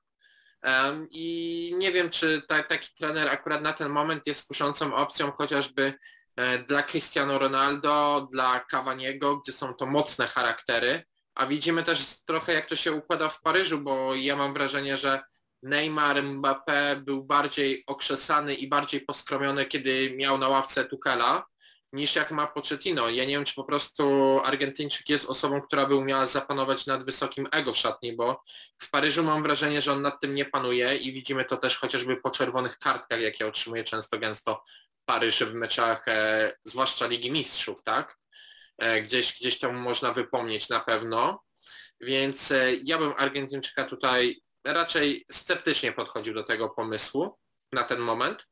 Em, 0.62 1.06
I 1.10 1.74
nie 1.78 1.92
wiem, 1.92 2.10
czy 2.10 2.42
ta, 2.48 2.62
taki 2.62 2.94
trener 2.94 3.28
akurat 3.28 3.62
na 3.62 3.72
ten 3.72 3.88
moment 3.88 4.26
jest 4.26 4.48
kuszącą 4.48 4.94
opcją 4.94 5.32
chociażby 5.32 5.94
e, 6.36 6.58
dla 6.58 6.82
Cristiano 6.82 7.38
Ronaldo, 7.38 8.28
dla 8.32 8.60
Cavaniego, 8.60 9.36
gdzie 9.36 9.52
są 9.52 9.74
to 9.74 9.86
mocne 9.86 10.26
charaktery, 10.26 11.04
a 11.34 11.46
widzimy 11.46 11.82
też 11.82 12.24
trochę 12.26 12.52
jak 12.52 12.68
to 12.68 12.76
się 12.76 12.92
układa 12.92 13.28
w 13.28 13.40
Paryżu, 13.40 13.78
bo 13.78 14.14
ja 14.14 14.36
mam 14.36 14.54
wrażenie, 14.54 14.96
że 14.96 15.20
Neymar, 15.62 16.16
Mbappé 16.16 17.00
był 17.00 17.24
bardziej 17.24 17.84
okrzesany 17.86 18.54
i 18.54 18.68
bardziej 18.68 19.00
poskromiony, 19.00 19.64
kiedy 19.64 20.14
miał 20.16 20.38
na 20.38 20.48
ławce 20.48 20.84
Tukela, 20.84 21.46
niż 21.92 22.16
jak 22.16 22.30
ma 22.30 22.46
Pochettino. 22.46 23.08
Ja 23.08 23.24
nie 23.24 23.34
wiem, 23.34 23.44
czy 23.44 23.54
po 23.54 23.64
prostu 23.64 24.04
Argentyńczyk 24.44 25.08
jest 25.08 25.30
osobą, 25.30 25.62
która 25.62 25.86
by 25.86 25.94
umiała 25.94 26.26
zapanować 26.26 26.86
nad 26.86 27.04
wysokim 27.04 27.48
ego 27.52 27.72
w 27.72 27.76
szatni, 27.76 28.16
bo 28.16 28.42
w 28.78 28.90
Paryżu 28.90 29.24
mam 29.24 29.42
wrażenie, 29.42 29.82
że 29.82 29.92
on 29.92 30.02
nad 30.02 30.20
tym 30.20 30.34
nie 30.34 30.44
panuje 30.44 30.96
i 30.96 31.12
widzimy 31.12 31.44
to 31.44 31.56
też 31.56 31.78
chociażby 31.78 32.16
po 32.16 32.30
czerwonych 32.30 32.78
kartkach, 32.78 33.20
jakie 33.20 33.46
otrzymuje 33.46 33.84
często 33.84 34.18
gęsto 34.18 34.62
Paryż 35.04 35.44
w 35.44 35.54
meczach, 35.54 36.08
e, 36.08 36.52
zwłaszcza 36.64 37.06
Ligi 37.06 37.30
Mistrzów, 37.30 37.82
tak? 37.82 38.21
E, 38.78 39.02
gdzieś, 39.02 39.38
gdzieś 39.38 39.58
to 39.58 39.72
można 39.72 40.12
wypomnieć 40.12 40.68
na 40.68 40.80
pewno. 40.80 41.42
Więc 42.00 42.52
e, 42.52 42.74
ja 42.74 42.98
bym 42.98 43.12
Argentyńczyka 43.16 43.84
tutaj 43.84 44.42
raczej 44.64 45.24
sceptycznie 45.32 45.92
podchodził 45.92 46.34
do 46.34 46.42
tego 46.42 46.70
pomysłu 46.70 47.38
na 47.72 47.82
ten 47.82 47.98
moment. 47.98 48.48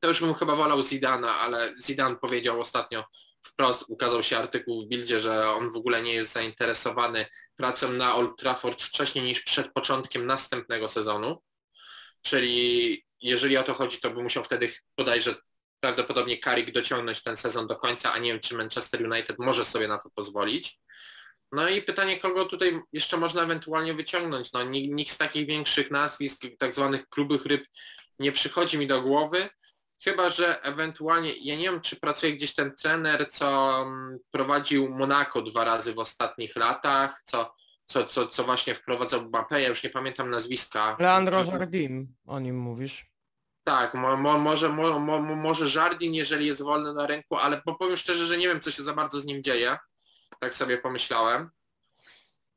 To 0.00 0.08
już 0.08 0.20
bym 0.20 0.34
chyba 0.34 0.56
wolał 0.56 0.82
Zidana, 0.82 1.38
ale 1.38 1.74
Zidan 1.82 2.18
powiedział 2.18 2.60
ostatnio 2.60 3.04
wprost, 3.46 3.84
ukazał 3.88 4.22
się 4.22 4.38
artykuł 4.38 4.82
w 4.82 4.88
Bildzie, 4.88 5.20
że 5.20 5.50
on 5.50 5.70
w 5.72 5.76
ogóle 5.76 6.02
nie 6.02 6.14
jest 6.14 6.32
zainteresowany 6.32 7.26
pracą 7.56 7.92
na 7.92 8.14
Old 8.14 8.38
Trafford 8.38 8.82
wcześniej 8.82 9.24
niż 9.24 9.42
przed 9.42 9.72
początkiem 9.72 10.26
następnego 10.26 10.88
sezonu. 10.88 11.42
Czyli 12.22 13.04
jeżeli 13.20 13.56
o 13.56 13.62
to 13.62 13.74
chodzi, 13.74 14.00
to 14.00 14.10
by 14.10 14.22
musiał 14.22 14.44
wtedy 14.44 14.72
bodajże 14.98 15.34
prawdopodobnie 15.84 16.38
Carrick 16.38 16.72
dociągnąć 16.72 17.22
ten 17.22 17.36
sezon 17.36 17.66
do 17.66 17.76
końca, 17.76 18.12
a 18.12 18.18
nie 18.18 18.32
wiem, 18.32 18.40
czy 18.40 18.56
Manchester 18.56 19.12
United 19.12 19.38
może 19.38 19.64
sobie 19.64 19.88
na 19.88 19.98
to 19.98 20.10
pozwolić. 20.10 20.78
No 21.52 21.68
i 21.68 21.82
pytanie, 21.82 22.16
kogo 22.16 22.44
tutaj 22.44 22.80
jeszcze 22.92 23.16
można 23.16 23.42
ewentualnie 23.42 23.94
wyciągnąć. 23.94 24.52
No 24.52 24.62
nikt, 24.62 24.94
nikt 24.94 25.12
z 25.12 25.18
takich 25.18 25.46
większych 25.46 25.90
nazwisk, 25.90 26.42
tak 26.58 26.74
zwanych 26.74 27.08
grubych 27.08 27.46
ryb 27.46 27.64
nie 28.18 28.32
przychodzi 28.32 28.78
mi 28.78 28.86
do 28.86 29.02
głowy. 29.02 29.48
Chyba, 30.04 30.30
że 30.30 30.62
ewentualnie, 30.62 31.32
ja 31.40 31.56
nie 31.56 31.70
wiem, 31.70 31.80
czy 31.80 31.96
pracuje 31.96 32.32
gdzieś 32.32 32.54
ten 32.54 32.76
trener, 32.76 33.28
co 33.28 33.78
mm, 33.82 34.18
prowadził 34.30 34.88
Monaco 34.88 35.42
dwa 35.42 35.64
razy 35.64 35.94
w 35.94 35.98
ostatnich 35.98 36.56
latach, 36.56 37.22
co, 37.24 37.54
co, 37.86 38.06
co, 38.06 38.28
co 38.28 38.44
właśnie 38.44 38.74
wprowadzał 38.74 39.20
Mbappé, 39.20 39.56
ja 39.56 39.68
już 39.68 39.82
nie 39.82 39.90
pamiętam 39.90 40.30
nazwiska. 40.30 40.96
Leandro 41.00 41.44
Jardim, 41.44 42.14
o 42.26 42.40
nim 42.40 42.58
mówisz. 42.58 43.13
Tak, 43.64 43.94
mo, 43.94 44.16
mo, 44.16 44.38
może, 44.38 44.68
mo, 44.68 44.98
mo, 44.98 45.20
może 45.20 45.80
Jardin, 45.80 46.14
jeżeli 46.14 46.46
jest 46.46 46.62
wolny 46.62 46.94
na 46.94 47.06
rynku, 47.06 47.36
ale 47.36 47.62
powiem 47.78 47.96
szczerze, 47.96 48.26
że 48.26 48.36
nie 48.36 48.48
wiem, 48.48 48.60
co 48.60 48.70
się 48.70 48.82
za 48.82 48.94
bardzo 48.94 49.20
z 49.20 49.24
nim 49.24 49.42
dzieje. 49.42 49.76
Tak 50.40 50.54
sobie 50.54 50.78
pomyślałem. 50.78 51.50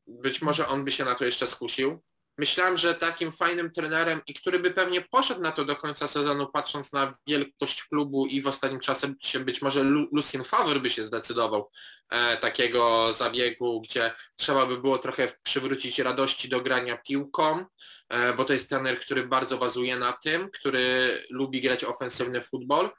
Być 0.07 0.41
może 0.41 0.67
on 0.67 0.85
by 0.85 0.91
się 0.91 1.05
na 1.05 1.15
to 1.15 1.25
jeszcze 1.25 1.47
skusił 1.47 2.03
myślałem, 2.37 2.77
że 2.77 2.95
takim 2.95 3.31
fajnym 3.31 3.71
trenerem 3.71 4.21
i 4.27 4.33
który 4.33 4.59
by 4.59 4.71
pewnie 4.71 5.01
poszedł 5.01 5.41
na 5.41 5.51
to 5.51 5.65
do 5.65 5.75
końca 5.75 6.07
sezonu, 6.07 6.47
patrząc 6.47 6.93
na 6.93 7.17
wielkość 7.27 7.83
klubu 7.83 8.25
i 8.25 8.41
w 8.41 8.47
ostatnim 8.47 8.79
czasie 8.79 9.39
być 9.39 9.61
może 9.61 9.83
Lucien 9.83 10.43
Favre 10.43 10.79
by 10.79 10.89
się 10.89 11.05
zdecydował 11.05 11.71
e, 12.09 12.37
takiego 12.37 13.11
zabiegu, 13.11 13.81
gdzie 13.81 14.11
trzeba 14.35 14.65
by 14.65 14.77
było 14.77 14.97
trochę 14.97 15.27
przywrócić 15.43 15.99
radości 15.99 16.49
do 16.49 16.61
grania 16.61 16.97
piłką, 16.97 17.65
e, 18.09 18.33
bo 18.33 18.45
to 18.45 18.53
jest 18.53 18.69
trener, 18.69 18.99
który 18.99 19.27
bardzo 19.27 19.57
bazuje 19.57 19.97
na 19.97 20.13
tym, 20.13 20.51
który 20.51 21.17
lubi 21.29 21.61
grać 21.61 21.83
ofensywny 21.83 22.41
futbol 22.41 22.89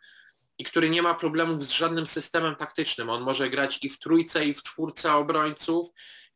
i 0.58 0.64
który 0.64 0.90
nie 0.90 1.02
ma 1.02 1.14
problemów 1.14 1.64
z 1.64 1.70
żadnym 1.70 2.06
systemem 2.06 2.56
taktycznym. 2.56 3.10
On 3.10 3.22
może 3.22 3.50
grać 3.50 3.78
i 3.82 3.88
w 3.88 3.98
trójce, 3.98 4.44
i 4.44 4.54
w 4.54 4.62
czwórce 4.62 5.14
obrońców, 5.14 5.88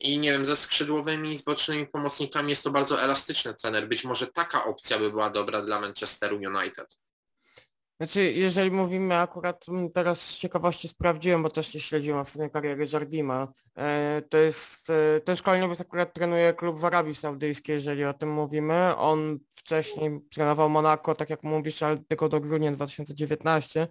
i 0.03 0.18
nie 0.18 0.32
wiem, 0.32 0.44
ze 0.44 0.57
skrzydłowymi, 0.57 1.36
z 1.36 1.42
bocznymi 1.42 1.86
pomocnikami 1.86 2.50
jest 2.50 2.64
to 2.64 2.70
bardzo 2.70 3.03
elastyczny 3.03 3.55
trener. 3.55 3.88
Być 3.88 4.05
może 4.05 4.26
taka 4.26 4.64
opcja 4.64 4.98
by 4.98 5.11
była 5.11 5.30
dobra 5.30 5.62
dla 5.62 5.80
Manchesteru 5.80 6.36
United. 6.36 6.98
Znaczy, 8.00 8.22
jeżeli 8.22 8.70
mówimy 8.70 9.18
akurat 9.18 9.66
teraz 9.94 10.20
z 10.20 10.36
ciekawości 10.36 10.88
sprawdziłem, 10.88 11.42
bo 11.42 11.50
też 11.50 11.74
nie 11.74 11.80
śledziłem 11.80 12.20
ostatniej 12.20 12.50
kariery 12.50 12.86
Jardima, 12.92 13.53
e, 13.78 14.22
to 14.30 14.38
jest, 14.38 14.90
e, 14.90 15.20
ten 15.20 15.36
szkoleniowiec 15.36 15.80
akurat 15.80 16.14
trenuje 16.14 16.55
klub 16.55 16.80
w 16.80 16.84
Arabii 16.84 17.14
Saudyjskiej, 17.14 17.74
jeżeli 17.74 18.05
o 18.05 18.14
tym 18.14 18.32
mówimy. 18.32 18.96
On 18.96 19.38
wcześniej 19.53 20.20
trenował 20.30 20.68
Monaco, 20.68 21.14
tak 21.14 21.30
jak 21.30 21.42
mówisz, 21.42 21.82
ale 21.82 21.98
tylko 22.09 22.28
do 22.28 22.40
grudnia 22.40 22.72
2019 22.72 23.88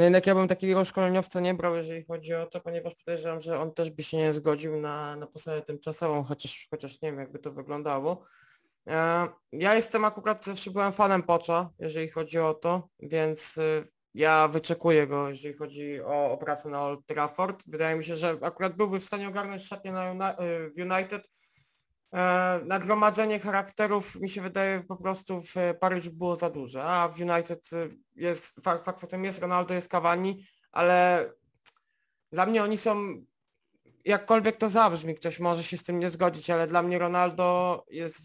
no 0.00 0.04
jednak 0.04 0.26
ja 0.26 0.34
bym 0.34 0.48
takiego 0.48 0.84
szkoleniowca 0.84 1.40
nie 1.40 1.54
brał, 1.54 1.76
jeżeli 1.76 2.04
chodzi 2.04 2.34
o 2.34 2.46
to, 2.46 2.60
ponieważ 2.60 2.94
podejrzewam, 2.94 3.40
że 3.40 3.60
on 3.60 3.74
też 3.74 3.90
by 3.90 4.02
się 4.02 4.16
nie 4.16 4.32
zgodził 4.32 4.80
na, 4.80 5.16
na 5.16 5.26
posadę 5.26 5.62
tymczasową, 5.62 6.24
chociaż, 6.24 6.66
chociaż 6.70 7.02
nie 7.02 7.10
wiem, 7.10 7.20
jakby 7.20 7.38
to 7.38 7.52
wyglądało. 7.52 8.24
E, 8.88 9.28
ja 9.52 9.74
jestem 9.74 10.04
akurat, 10.04 10.44
zawsze 10.44 10.70
byłem 10.70 10.92
fanem 10.92 11.22
Pocza, 11.22 11.70
jeżeli 11.78 12.08
chodzi 12.08 12.38
o 12.38 12.54
to, 12.54 12.88
więc 13.00 13.56
y, 13.56 13.88
ja 14.14 14.48
wyczekuję 14.48 15.06
go, 15.06 15.28
jeżeli 15.28 15.54
chodzi 15.54 16.00
o, 16.00 16.32
o 16.32 16.38
pracę 16.38 16.68
na 16.68 16.82
Old 16.82 17.06
Trafford. 17.06 17.62
Wydaje 17.66 17.96
mi 17.96 18.04
się, 18.04 18.16
że 18.16 18.38
akurat 18.42 18.76
byłby 18.76 19.00
w 19.00 19.04
stanie 19.04 19.28
ogarnąć 19.28 19.62
szatnię 19.62 19.92
na 19.92 20.32
y, 20.32 20.36
w 20.70 20.78
United, 20.78 21.28
nagromadzenie 22.64 23.40
charakterów 23.40 24.20
mi 24.20 24.28
się 24.28 24.42
wydaje 24.42 24.80
po 24.80 24.96
prostu 24.96 25.40
w 25.42 25.54
Paryżu 25.80 26.12
było 26.12 26.36
za 26.36 26.50
duże, 26.50 26.84
a 26.84 27.08
w 27.08 27.20
United 27.20 27.70
jest, 28.16 28.60
fakt, 28.64 28.84
faktem 28.84 29.24
jest 29.24 29.42
Ronaldo, 29.42 29.74
jest 29.74 29.88
Cavani, 29.88 30.46
ale 30.72 31.26
dla 32.32 32.46
mnie 32.46 32.62
oni 32.62 32.76
są, 32.76 33.24
jakkolwiek 34.04 34.56
to 34.56 34.70
zabrzmi, 34.70 35.14
ktoś 35.14 35.40
może 35.40 35.62
się 35.62 35.78
z 35.78 35.82
tym 35.82 35.98
nie 35.98 36.10
zgodzić, 36.10 36.50
ale 36.50 36.66
dla 36.66 36.82
mnie 36.82 36.98
Ronaldo 36.98 37.84
jest 37.90 38.20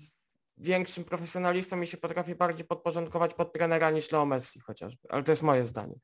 większym 0.57 1.03
profesjonalistą 1.03 1.81
i 1.81 1.87
się 1.87 1.97
potrafi 1.97 2.35
bardziej 2.35 2.65
podporządkować 2.65 3.33
pod 3.33 3.53
trenera 3.53 3.91
niż 3.91 4.11
Leo 4.11 4.25
Messi 4.25 4.59
chociażby, 4.59 5.07
ale 5.09 5.23
to 5.23 5.31
jest 5.31 5.43
moje 5.43 5.65
zdanie. 5.65 5.95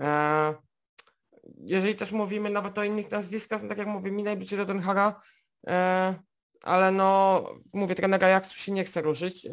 E, 0.00 0.54
jeżeli 1.56 1.94
też 1.94 2.12
mówimy 2.12 2.50
nawet 2.50 2.78
o 2.78 2.84
innych 2.84 3.10
nazwiskach, 3.10 3.62
no 3.62 3.68
tak 3.68 3.78
jak 3.78 3.86
mówię, 3.86 4.10
mi 4.10 4.22
najbliżej 4.22 4.58
do 4.58 4.64
Denhara, 4.64 5.20
e, 5.66 6.14
ale 6.62 6.90
no, 6.90 7.44
mówię, 7.72 7.94
trenera 7.94 8.26
Ajaxu 8.26 8.58
się 8.58 8.72
nie 8.72 8.84
chce 8.84 9.02
ruszyć. 9.02 9.44
Yy, 9.44 9.50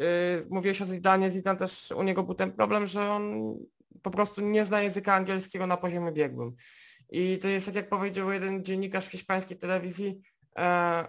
mówiłeś 0.50 0.82
o 0.82 0.86
Zidanie, 0.86 1.30
Zidane 1.30 1.58
też 1.58 1.90
u 1.96 2.02
niego 2.02 2.22
był 2.22 2.34
ten 2.34 2.52
problem, 2.52 2.86
że 2.86 3.10
on 3.10 3.54
po 4.02 4.10
prostu 4.10 4.40
nie 4.40 4.64
zna 4.64 4.82
języka 4.82 5.14
angielskiego 5.14 5.66
na 5.66 5.76
poziomie 5.76 6.12
biegłym. 6.12 6.52
I 7.10 7.38
to 7.38 7.48
jest 7.48 7.66
tak 7.66 7.74
jak 7.74 7.88
powiedział 7.88 8.32
jeden 8.32 8.64
dziennikarz 8.64 9.06
w 9.06 9.10
hiszpańskiej 9.10 9.58
telewizji, 9.58 10.20
e, 10.58 11.04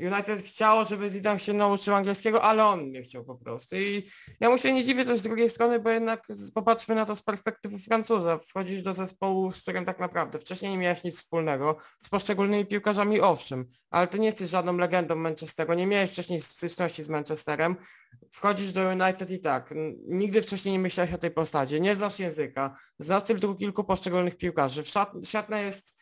United 0.00 0.42
chciało, 0.42 0.84
żeby 0.84 1.08
Zidane 1.08 1.40
się 1.40 1.52
nauczył 1.52 1.94
angielskiego, 1.94 2.42
ale 2.42 2.64
on 2.64 2.90
nie 2.90 3.02
chciał 3.02 3.24
po 3.24 3.34
prostu. 3.34 3.76
I 3.76 4.06
ja 4.40 4.50
mu 4.50 4.58
się 4.58 4.72
nie 4.72 4.84
dziwię 4.84 5.04
też 5.04 5.18
z 5.18 5.22
drugiej 5.22 5.50
strony, 5.50 5.80
bo 5.80 5.90
jednak 5.90 6.26
popatrzmy 6.54 6.94
na 6.94 7.04
to 7.04 7.16
z 7.16 7.22
perspektywy 7.22 7.78
Francuza. 7.78 8.38
Wchodzisz 8.38 8.82
do 8.82 8.92
zespołu, 8.92 9.52
z 9.52 9.62
którym 9.62 9.84
tak 9.84 9.98
naprawdę 9.98 10.38
wcześniej 10.38 10.72
nie 10.72 10.78
miałeś 10.78 11.04
nic 11.04 11.16
wspólnego, 11.16 11.76
z 12.02 12.08
poszczególnymi 12.08 12.66
piłkarzami 12.66 13.20
owszem, 13.20 13.66
ale 13.90 14.08
ty 14.08 14.18
nie 14.18 14.26
jesteś 14.26 14.50
żadną 14.50 14.76
legendą 14.76 15.16
Manchesteru, 15.16 15.74
nie 15.74 15.86
miałeś 15.86 16.10
wcześniej 16.10 16.40
styczności 16.40 17.02
z 17.02 17.08
Manchesterem, 17.08 17.76
wchodzisz 18.30 18.72
do 18.72 18.88
United 18.88 19.30
i 19.30 19.40
tak, 19.40 19.74
nigdy 20.06 20.42
wcześniej 20.42 20.72
nie 20.72 20.78
myślałeś 20.78 21.12
o 21.12 21.18
tej 21.18 21.30
postadzie, 21.30 21.80
nie 21.80 21.94
znasz 21.94 22.18
języka, 22.18 22.76
znasz 22.98 23.22
tylko 23.22 23.54
kilku 23.54 23.84
poszczególnych 23.84 24.36
piłkarzy. 24.36 24.82
Szatna 25.24 25.60
jest 25.60 25.99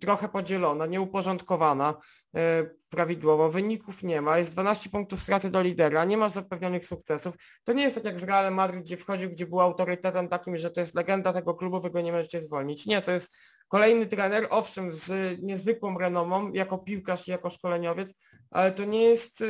trochę 0.00 0.28
podzielona, 0.28 0.86
nieuporządkowana 0.86 1.94
e, 2.36 2.70
prawidłowo, 2.88 3.50
wyników 3.50 4.02
nie 4.02 4.20
ma, 4.20 4.38
jest 4.38 4.52
12 4.52 4.90
punktów 4.90 5.20
straty 5.20 5.50
do 5.50 5.62
lidera, 5.62 6.04
nie 6.04 6.16
ma 6.16 6.28
zapewnionych 6.28 6.86
sukcesów. 6.86 7.34
To 7.64 7.72
nie 7.72 7.82
jest 7.82 7.96
tak 7.96 8.04
jak 8.04 8.20
z 8.20 8.24
Realem 8.24 8.54
Madryt, 8.54 8.82
gdzie 8.82 8.96
wchodził, 8.96 9.30
gdzie 9.30 9.46
był 9.46 9.60
autorytetem 9.60 10.28
takim, 10.28 10.56
że 10.56 10.70
to 10.70 10.80
jest 10.80 10.94
legenda 10.94 11.32
tego 11.32 11.54
klubu, 11.54 11.80
wy 11.80 11.90
go 11.90 12.00
nie 12.00 12.12
możecie 12.12 12.40
zwolnić. 12.40 12.86
Nie, 12.86 13.02
to 13.02 13.12
jest 13.12 13.36
kolejny 13.68 14.06
trener, 14.06 14.46
owszem, 14.50 14.92
z 14.92 15.38
niezwykłą 15.42 15.98
renomą, 15.98 16.52
jako 16.52 16.78
piłkarz 16.78 17.28
i 17.28 17.30
jako 17.30 17.50
szkoleniowiec, 17.50 18.14
ale 18.50 18.72
to 18.72 18.84
nie 18.84 19.02
jest 19.02 19.40
e, 19.40 19.44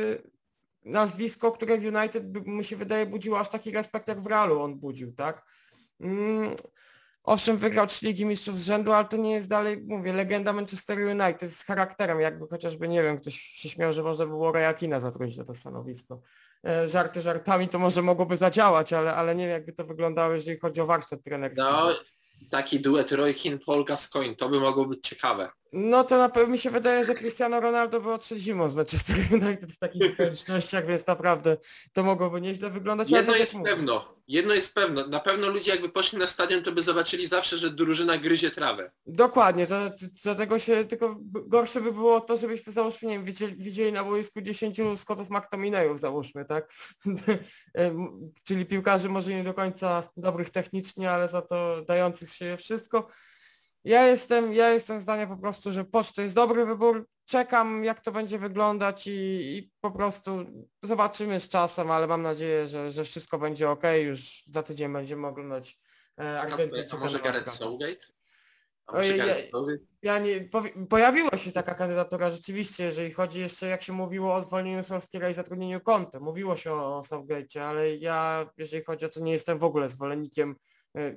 nazwisko, 0.85 1.51
które 1.51 1.77
w 1.77 1.85
United 1.85 2.47
mu 2.47 2.63
się 2.63 2.75
wydaje 2.75 3.05
budziło 3.05 3.39
aż 3.39 3.49
taki 3.49 3.71
respekt, 3.71 4.07
jak 4.07 4.21
w 4.21 4.27
Realu 4.27 4.61
on 4.61 4.79
budził, 4.79 5.13
tak? 5.13 5.45
Owszem, 7.23 7.57
wygrał 7.57 7.87
trzy 7.87 8.05
Ligi 8.05 8.25
Mistrzów 8.25 8.57
z 8.57 8.65
rzędu, 8.65 8.93
ale 8.93 9.07
to 9.07 9.17
nie 9.17 9.31
jest 9.31 9.49
dalej, 9.49 9.83
mówię, 9.87 10.13
legenda 10.13 10.53
Manchester 10.53 10.99
United 10.99 11.51
z 11.51 11.65
charakterem, 11.65 12.19
jakby 12.19 12.47
chociażby, 12.47 12.87
nie 12.87 13.03
wiem, 13.03 13.19
ktoś 13.19 13.35
się 13.39 13.69
śmiał, 13.69 13.93
że 13.93 14.03
można 14.03 14.25
było 14.25 14.51
Rejakina 14.51 14.99
zatrudnić 14.99 15.37
na 15.37 15.43
to 15.43 15.53
stanowisko. 15.53 16.21
E, 16.67 16.89
żarty 16.89 17.21
żartami 17.21 17.69
to 17.69 17.79
może 17.79 18.01
mogłoby 18.01 18.37
zadziałać, 18.37 18.93
ale, 18.93 19.15
ale 19.15 19.35
nie 19.35 19.43
wiem, 19.43 19.53
jakby 19.53 19.73
to 19.73 19.85
wyglądało, 19.85 20.33
jeżeli 20.33 20.59
chodzi 20.59 20.81
o 20.81 20.85
warsztat 20.85 21.23
trenerski. 21.23 21.61
No, 21.61 21.89
taki 22.49 22.79
duet 22.79 23.11
Roy 23.11 23.33
Keane, 23.33 23.57
Paul 23.65 23.85
Gascoigne, 23.85 24.35
to 24.35 24.49
by 24.49 24.59
mogło 24.59 24.85
być 24.85 25.07
ciekawe. 25.07 25.49
No 25.73 26.03
to 26.03 26.17
na 26.17 26.29
pewno 26.29 26.51
mi 26.51 26.57
się 26.57 26.69
wydaje, 26.69 27.05
że 27.05 27.15
Cristiano 27.15 27.59
Ronaldo 27.59 28.01
był 28.01 28.17
trzeźwimą 28.17 28.69
z 28.69 28.75
Manchester 28.75 29.15
United 29.31 29.71
w 29.71 29.77
takich 29.77 30.11
okolicznościach, 30.13 30.87
więc 30.87 31.07
naprawdę 31.07 31.57
to 31.93 32.03
mogłoby 32.03 32.41
nieźle 32.41 32.69
wyglądać. 32.69 33.11
Jedno 33.11 33.35
jest 33.35 33.53
tak 33.53 33.63
pewno, 33.63 34.15
jedno 34.27 34.53
jest 34.53 34.75
pewno, 34.75 35.07
na 35.07 35.19
pewno 35.19 35.49
ludzie 35.49 35.71
jakby 35.71 35.89
poszli 35.89 36.17
na 36.17 36.27
stadion, 36.27 36.63
to 36.63 36.71
by 36.71 36.81
zobaczyli 36.81 37.27
zawsze, 37.27 37.57
że 37.57 37.69
drużyna 37.69 38.17
gryzie 38.17 38.51
trawę. 38.51 38.91
Dokładnie, 39.05 39.67
to, 39.67 39.75
do 40.25 40.35
tego 40.35 40.59
się 40.59 40.85
tylko 40.85 41.15
gorsze 41.23 41.81
by 41.81 41.91
było 41.91 42.21
to, 42.21 42.37
żebyśmy 42.37 42.73
załóżmy, 42.73 43.07
nie 43.07 43.15
wiem, 43.15 43.25
widzieli, 43.25 43.55
widzieli 43.55 43.91
na 43.91 44.03
boisku 44.03 44.41
10 44.41 44.77
Scottów 44.95 45.29
McTominayów 45.29 45.99
załóżmy, 45.99 46.45
tak? 46.45 46.71
Czyli 48.47 48.65
piłkarzy 48.65 49.09
może 49.09 49.33
nie 49.33 49.43
do 49.43 49.53
końca 49.53 50.09
dobrych 50.17 50.49
technicznie, 50.49 51.11
ale 51.11 51.27
za 51.27 51.41
to 51.41 51.81
dających 51.87 52.29
się 52.29 52.57
wszystko. 52.57 53.07
Ja 53.83 54.07
jestem, 54.07 54.53
ja 54.53 54.69
jestem 54.69 54.99
zdania 54.99 55.27
po 55.27 55.37
prostu, 55.37 55.71
że 55.71 55.85
Pocz 55.85 56.11
to 56.13 56.21
jest 56.21 56.35
dobry 56.35 56.65
wybór. 56.65 57.07
Czekam 57.25 57.83
jak 57.83 58.01
to 58.01 58.11
będzie 58.11 58.39
wyglądać 58.39 59.07
i, 59.07 59.11
i 59.57 59.71
po 59.81 59.91
prostu 59.91 60.45
zobaczymy 60.83 61.39
z 61.39 61.49
czasem, 61.49 61.91
ale 61.91 62.07
mam 62.07 62.21
nadzieję, 62.21 62.67
że, 62.67 62.91
że 62.91 63.03
wszystko 63.03 63.37
będzie 63.37 63.69
ok. 63.69 63.83
Już 64.03 64.43
za 64.47 64.63
tydzień 64.63 64.93
będziemy 64.93 65.27
oglądać 65.27 65.79
e, 66.21 66.39
A, 66.39 66.41
Argentyńczyka. 66.41 66.97
a 66.97 66.99
może 66.99 67.19
Gareth. 67.19 67.51
Southgate? 67.53 67.97
Ja- 69.17 69.35
Southgate? 69.51 69.83
Ja 70.01 70.19
nie, 70.19 70.41
powi- 70.49 70.87
pojawiła 70.87 71.37
się 71.37 71.51
taka 71.51 71.73
kandydatura 71.75 72.31
rzeczywiście, 72.31 72.83
jeżeli 72.83 73.11
chodzi 73.11 73.39
jeszcze 73.39 73.67
jak 73.67 73.83
się 73.83 73.93
mówiło 73.93 74.35
o 74.35 74.41
zwolnieniu 74.41 74.83
Solskiera 74.83 75.29
i 75.29 75.33
zatrudnieniu 75.33 75.81
Conte. 75.81 76.19
Mówiło 76.19 76.55
się 76.57 76.73
o, 76.73 76.97
o 76.97 77.01
Southgate'cie, 77.01 77.59
ale 77.59 77.95
ja 77.95 78.49
jeżeli 78.57 78.83
chodzi 78.83 79.05
o 79.05 79.09
to 79.09 79.19
nie 79.19 79.31
jestem 79.31 79.59
w 79.59 79.63
ogóle 79.63 79.89
zwolennikiem 79.89 80.55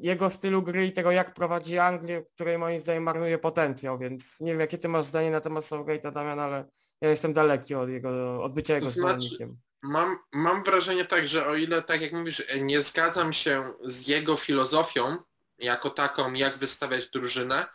jego 0.00 0.30
stylu 0.30 0.62
gry 0.62 0.86
i 0.86 0.92
tego 0.92 1.10
jak 1.10 1.34
prowadzi 1.34 1.78
Anglię, 1.78 2.24
której 2.34 2.58
moim 2.58 2.78
zdaniem 2.78 3.02
marnuje 3.02 3.38
potencjał, 3.38 3.98
więc 3.98 4.40
nie 4.40 4.52
wiem 4.52 4.60
jakie 4.60 4.78
ty 4.78 4.88
masz 4.88 5.06
zdanie 5.06 5.30
na 5.30 5.40
temat 5.40 5.64
Southgate'a 5.64 6.12
Damian, 6.12 6.40
ale 6.40 6.64
ja 7.00 7.10
jestem 7.10 7.32
daleki 7.32 7.74
od 7.74 7.88
jego, 7.88 8.42
od 8.42 8.52
bycia 8.54 8.74
jego 8.74 8.86
To 8.86 8.92
znaczy- 8.92 9.08
zwolennikiem. 9.20 9.56
Mam, 9.82 10.18
mam 10.32 10.62
wrażenie 10.64 11.04
tak, 11.04 11.28
że 11.28 11.46
o 11.46 11.54
ile, 11.54 11.82
tak 11.82 12.02
jak 12.02 12.12
mówisz, 12.12 12.42
nie 12.60 12.80
zgadzam 12.80 13.32
się 13.32 13.72
z 13.84 14.08
jego 14.08 14.36
filozofią 14.36 15.16
jako 15.58 15.90
taką, 15.90 16.32
jak 16.32 16.58
wystawiać 16.58 17.06
drużynę, 17.10 17.66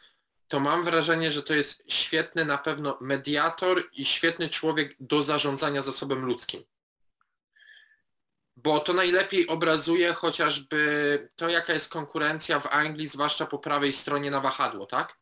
to 0.47 0.59
mam 0.59 0.83
wrażenie, 0.83 1.31
że 1.31 1.43
to 1.43 1.53
jest 1.53 1.83
świetny 1.87 2.45
na 2.45 2.57
pewno 2.57 2.97
mediator 3.01 3.83
i 3.93 4.05
świetny 4.05 4.49
człowiek 4.49 4.95
do 4.99 5.23
zarządzania 5.23 5.81
zasobem 5.81 6.25
ludzkim. 6.25 6.63
Bo 8.67 8.79
to 8.79 8.93
najlepiej 8.93 9.47
obrazuje 9.47 10.13
chociażby 10.13 11.29
to, 11.35 11.49
jaka 11.49 11.73
jest 11.73 11.91
konkurencja 11.91 12.59
w 12.59 12.67
Anglii, 12.67 13.07
zwłaszcza 13.07 13.45
po 13.45 13.59
prawej 13.59 13.93
stronie 13.93 14.31
na 14.31 14.39
wahadło, 14.39 14.85
tak? 14.85 15.17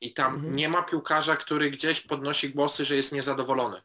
I 0.00 0.12
tam 0.14 0.34
Mhm. 0.34 0.56
nie 0.56 0.68
ma 0.68 0.82
piłkarza, 0.82 1.36
który 1.36 1.70
gdzieś 1.70 2.00
podnosi 2.00 2.50
głosy, 2.50 2.84
że 2.84 2.96
jest 2.96 3.12
niezadowolony. 3.12 3.82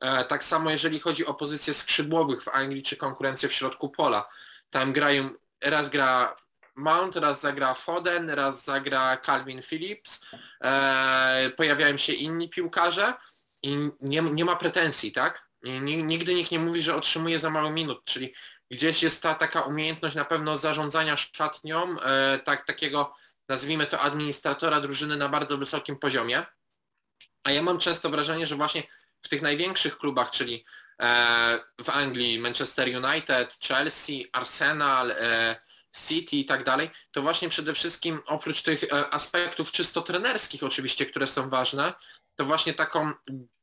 E, 0.00 0.24
Tak 0.24 0.44
samo 0.44 0.70
jeżeli 0.70 1.00
chodzi 1.00 1.26
o 1.26 1.34
pozycje 1.34 1.74
skrzydłowych 1.74 2.42
w 2.42 2.48
Anglii 2.48 2.82
czy 2.82 2.96
konkurencję 2.96 3.48
w 3.48 3.52
środku 3.52 3.88
pola. 3.88 4.28
Tam 4.70 4.92
grają, 4.92 5.30
raz 5.60 5.88
gra 5.88 6.36
Mount, 6.74 7.16
raz 7.16 7.40
zagra 7.40 7.74
Foden, 7.74 8.30
raz 8.30 8.64
zagra 8.64 9.16
Calvin 9.16 9.62
Phillips, 9.62 10.24
e, 10.60 11.50
pojawiają 11.56 11.96
się 11.96 12.12
inni 12.12 12.48
piłkarze 12.48 13.14
i 13.62 13.90
nie, 14.00 14.22
nie 14.22 14.44
ma 14.44 14.56
pretensji, 14.56 15.12
tak? 15.12 15.44
Nigdy 16.02 16.34
nikt 16.34 16.50
nie 16.50 16.58
mówi, 16.58 16.82
że 16.82 16.94
otrzymuje 16.94 17.38
za 17.38 17.50
mało 17.50 17.70
minut, 17.70 18.04
czyli 18.04 18.34
gdzieś 18.70 19.02
jest 19.02 19.22
ta 19.22 19.34
taka 19.34 19.60
umiejętność 19.60 20.16
na 20.16 20.24
pewno 20.24 20.56
zarządzania 20.56 21.16
szatnią, 21.16 22.00
e, 22.00 22.38
tak, 22.38 22.66
takiego 22.66 23.14
nazwijmy 23.48 23.86
to 23.86 24.00
administratora 24.00 24.80
drużyny 24.80 25.16
na 25.16 25.28
bardzo 25.28 25.58
wysokim 25.58 25.98
poziomie. 25.98 26.42
A 27.44 27.50
ja 27.50 27.62
mam 27.62 27.78
często 27.78 28.10
wrażenie, 28.10 28.46
że 28.46 28.56
właśnie 28.56 28.82
w 29.20 29.28
tych 29.28 29.42
największych 29.42 29.98
klubach, 29.98 30.30
czyli 30.30 30.64
e, 31.00 31.58
w 31.84 31.90
Anglii 31.90 32.38
Manchester 32.38 32.88
United, 33.04 33.58
Chelsea, 33.68 34.28
Arsenal, 34.32 35.10
e, 35.10 35.56
City 36.06 36.36
i 36.36 36.44
tak 36.44 36.64
dalej, 36.64 36.90
to 37.12 37.22
właśnie 37.22 37.48
przede 37.48 37.74
wszystkim 37.74 38.20
oprócz 38.26 38.62
tych 38.62 38.84
aspektów 39.10 39.72
czysto 39.72 40.02
trenerskich 40.02 40.62
oczywiście, 40.62 41.06
które 41.06 41.26
są 41.26 41.50
ważne, 41.50 41.94
to 42.36 42.44
właśnie 42.44 42.74
taką 42.74 43.12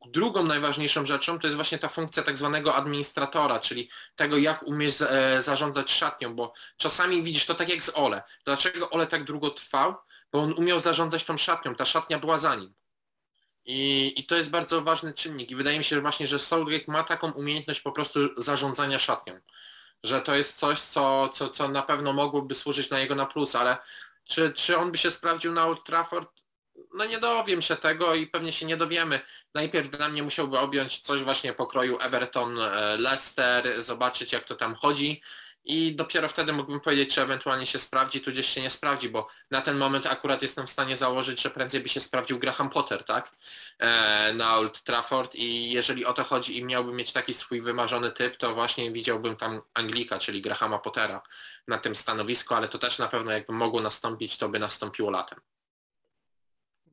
drugą 0.06 0.44
najważniejszą 0.44 1.06
rzeczą 1.06 1.40
to 1.40 1.48
jest 1.48 1.56
właśnie 1.56 1.78
ta 1.80 1.88
funkcja 1.88 2.24
tak 2.24 2.38
zwanego 2.38 2.76
administratora, 2.76 3.60
czyli 3.60 3.90
tego 4.16 4.38
jak 4.38 4.64
umieć 4.64 4.98
za- 4.98 5.08
e, 5.10 5.42
zarządzać 5.42 5.92
szatnią, 5.92 6.36
bo 6.36 6.54
czasami 6.78 7.24
widzisz 7.24 7.46
to 7.46 7.56
tak 7.56 7.70
jak 7.70 7.84
z 7.84 7.98
Ole. 7.98 8.24
Dlaczego 8.46 8.90
Ole 8.90 9.08
tak 9.08 9.24
długo 9.24 9.50
trwał? 9.50 9.96
Bo 10.32 10.40
on 10.40 10.54
umiał 10.54 10.80
zarządzać 10.80 11.24
tą 11.26 11.38
szatnią, 11.38 11.76
ta 11.76 11.86
szatnia 11.86 12.20
była 12.20 12.40
za 12.40 12.56
nim. 12.56 12.74
I, 13.66 14.14
I 14.18 14.26
to 14.26 14.36
jest 14.36 14.50
bardzo 14.50 14.82
ważny 14.82 15.14
czynnik 15.14 15.52
i 15.52 15.56
wydaje 15.56 15.78
mi 15.78 15.84
się 15.84 15.96
że 15.96 16.02
właśnie, 16.02 16.28
że 16.28 16.40
Southgate 16.40 16.92
ma 16.92 17.04
taką 17.04 17.32
umiejętność 17.32 17.82
po 17.82 17.92
prostu 17.92 18.20
zarządzania 18.38 19.00
szatnią. 19.00 19.40
Że 20.04 20.22
to 20.22 20.36
jest 20.36 20.58
coś, 20.60 20.80
co, 20.80 21.30
co, 21.30 21.50
co 21.50 21.68
na 21.68 21.82
pewno 21.82 22.14
mogłoby 22.14 22.56
służyć 22.56 22.90
na 22.90 23.00
jego 23.00 23.16
na 23.16 23.26
plus, 23.26 23.56
ale 23.56 23.78
czy, 24.24 24.54
czy 24.54 24.78
on 24.78 24.92
by 24.92 24.98
się 24.98 25.12
sprawdził 25.12 25.52
na 25.54 25.66
Old 25.66 25.84
Trafford? 25.84 26.41
No 26.94 27.06
nie 27.06 27.20
dowiem 27.20 27.62
się 27.62 27.76
tego 27.76 28.16
i 28.16 28.28
pewnie 28.28 28.54
się 28.54 28.66
nie 28.66 28.78
dowiemy. 28.78 29.20
Najpierw 29.54 29.90
dla 29.90 30.10
mnie 30.10 30.24
musiałby 30.24 30.60
objąć 30.60 31.00
coś 31.00 31.24
właśnie 31.24 31.54
pokroju 31.54 31.98
Everton, 32.00 32.60
e, 32.62 32.98
Leicester, 32.98 33.84
zobaczyć 33.84 34.34
jak 34.34 34.44
to 34.44 34.56
tam 34.56 34.76
chodzi 34.76 35.22
i 35.64 35.96
dopiero 35.96 36.28
wtedy 36.28 36.54
mógłbym 36.54 36.80
powiedzieć, 36.80 37.14
czy 37.14 37.22
ewentualnie 37.22 37.66
się 37.66 37.80
sprawdzi, 37.80 38.22
tudzież 38.22 38.48
się 38.48 38.62
nie 38.62 38.70
sprawdzi, 38.70 39.10
bo 39.10 39.28
na 39.52 39.62
ten 39.62 39.78
moment 39.78 40.06
akurat 40.06 40.42
jestem 40.42 40.68
w 40.68 40.70
stanie 40.70 40.96
założyć, 40.96 41.42
że 41.42 41.50
prędzej 41.50 41.82
by 41.82 41.90
się 41.90 42.02
sprawdził 42.02 42.40
Graham 42.40 42.70
Potter, 42.70 43.06
tak? 43.06 43.32
E, 43.80 44.34
na 44.34 44.56
Old 44.58 44.84
Trafford 44.84 45.36
i 45.36 45.72
jeżeli 45.72 46.06
o 46.06 46.14
to 46.14 46.24
chodzi 46.24 46.58
i 46.58 46.64
miałbym 46.64 46.96
mieć 46.96 47.14
taki 47.14 47.34
swój 47.34 47.62
wymarzony 47.62 48.12
typ, 48.12 48.38
to 48.38 48.54
właśnie 48.54 48.92
widziałbym 48.92 49.36
tam 49.36 49.62
Anglika, 49.74 50.20
czyli 50.20 50.42
Grahama 50.42 50.80
Pottera 50.80 51.22
na 51.68 51.78
tym 51.78 51.96
stanowisku, 51.96 52.54
ale 52.54 52.68
to 52.68 52.78
też 52.80 53.00
na 53.00 53.08
pewno 53.08 53.32
jakby 53.32 53.54
mogło 53.54 53.82
nastąpić, 53.82 54.38
to 54.38 54.50
by 54.50 54.60
nastąpiło 54.60 55.12
latem. 55.12 55.42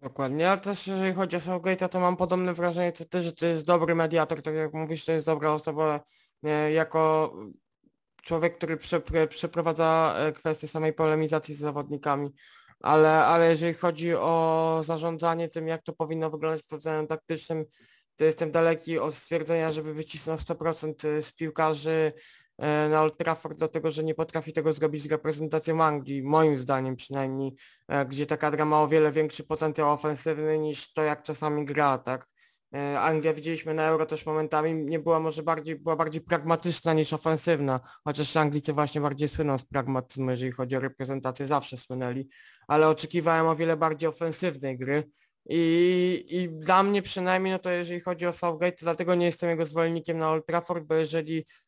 Dokładnie, 0.03 0.51
ale 0.51 0.61
też 0.61 0.86
jeżeli 0.86 1.14
chodzi 1.14 1.36
o 1.36 1.40
Southgate'a, 1.40 1.88
to 1.88 2.01
mam 2.01 2.16
podobne 2.16 2.55
wrażenie 2.55 2.92
co 2.92 3.05
ty, 3.05 3.22
że 3.22 3.32
to 3.32 3.46
jest 3.46 3.66
dobry 3.66 3.94
mediator, 3.94 4.42
tak 4.42 4.55
jak 4.55 4.74
mówisz, 4.74 5.05
to 5.05 5.12
jest 5.12 5.26
dobra 5.26 5.53
osoba 5.53 6.01
e, 6.44 6.72
jako 6.72 7.32
człowiek, 8.22 8.59
który 8.59 8.76
przepr- 8.76 9.28
przeprowadza 9.28 10.14
e, 10.18 10.32
kwestię 10.32 10.68
samej 10.68 10.92
polemizacji 10.92 11.55
z 11.55 11.59
zawodnikami, 11.59 12.30
ale, 12.80 13.24
ale 13.24 13.51
jeżeli 13.51 13.74
chodzi 13.74 14.14
o 14.14 14.78
zarządzanie 14.82 15.49
tym, 15.49 15.68
jak 15.68 15.82
to 15.82 15.92
powinno 15.92 16.30
wyglądać 16.30 16.62
pod 16.62 16.78
względem 16.78 17.07
taktycznym, 17.07 17.64
to 18.16 18.24
jestem 18.24 18.51
daleki 18.51 18.99
od 18.99 19.14
stwierdzenia, 19.14 19.72
żeby 19.72 19.94
wycisnął 19.94 20.36
100% 20.36 21.22
z 21.22 21.32
piłkarzy 21.32 21.90
e, 21.90 22.12
na 22.90 23.02
Old 23.02 23.16
Trafford, 23.16 23.59
dlatego 23.59 23.90
że 23.90 24.04
nie 24.04 24.14
potrafi 24.14 24.52
tego 24.52 24.72
zrobić 24.72 25.02
z 25.02 25.06
reprezentacją 25.06 25.84
Anglii, 25.84 26.22
moim 26.22 26.56
zdaniem 26.56 26.96
przynajmniej, 26.96 27.54
e, 27.88 28.06
gdzie 28.06 28.26
ta 28.26 28.36
kadra 28.36 28.64
ma 28.64 28.82
o 28.82 28.88
wiele 28.88 29.12
większy 29.12 29.44
potencjał 29.44 29.92
ofensywny 29.92 30.59
niż 30.59 30.92
to, 30.92 31.02
jak 31.02 31.22
czasami 31.22 31.64
gra, 31.64 31.98
tak? 31.98 32.26
E, 32.74 33.00
Anglia 33.00 33.32
widzieliśmy 33.32 33.74
na 33.74 33.88
Euro 33.88 34.06
też 34.06 34.26
momentami 34.26 34.74
nie 34.74 34.98
była 34.98 35.20
może 35.20 35.42
bardziej, 35.42 35.76
była 35.76 35.96
bardziej 35.96 36.20
pragmatyczna 36.20 36.92
niż 36.92 37.12
ofensywna, 37.12 37.80
chociaż 38.04 38.36
Anglicy 38.36 38.72
właśnie 38.72 39.00
bardziej 39.00 39.28
słyną 39.28 39.59
z 39.59 39.64
pragmatyzmu, 39.64 40.30
jeżeli 40.30 40.52
chodzi 40.52 40.76
o 40.76 40.80
reprezentację, 40.80 41.46
zawsze 41.46 41.76
słynęli, 41.76 42.28
ale 42.68 42.88
oczekiwałem 42.88 43.46
o 43.46 43.56
wiele 43.56 43.76
bardziej 43.76 44.09
ofensywnej 44.09 44.78
gry 44.78 45.04
i, 45.48 46.26
i 46.28 46.48
dla 46.48 46.82
mnie 46.82 47.02
przynajmniej, 47.02 47.52
no 47.52 47.59
to 47.59 47.70
jeżeli 47.70 48.00
chodzi 48.00 48.26
o 48.26 48.32
Southgate, 48.32 48.72
to 48.76 48.84
dlatego 48.84 49.14
nie 49.14 49.26
jestem 49.26 49.50
jego 49.50 49.64
zwolennikiem 49.64 50.18
na 50.18 50.30
Old 50.30 50.46
Trafford, 50.46 50.84
bo 50.84 50.94
jeżeli 50.94 51.38
e, 51.38 51.68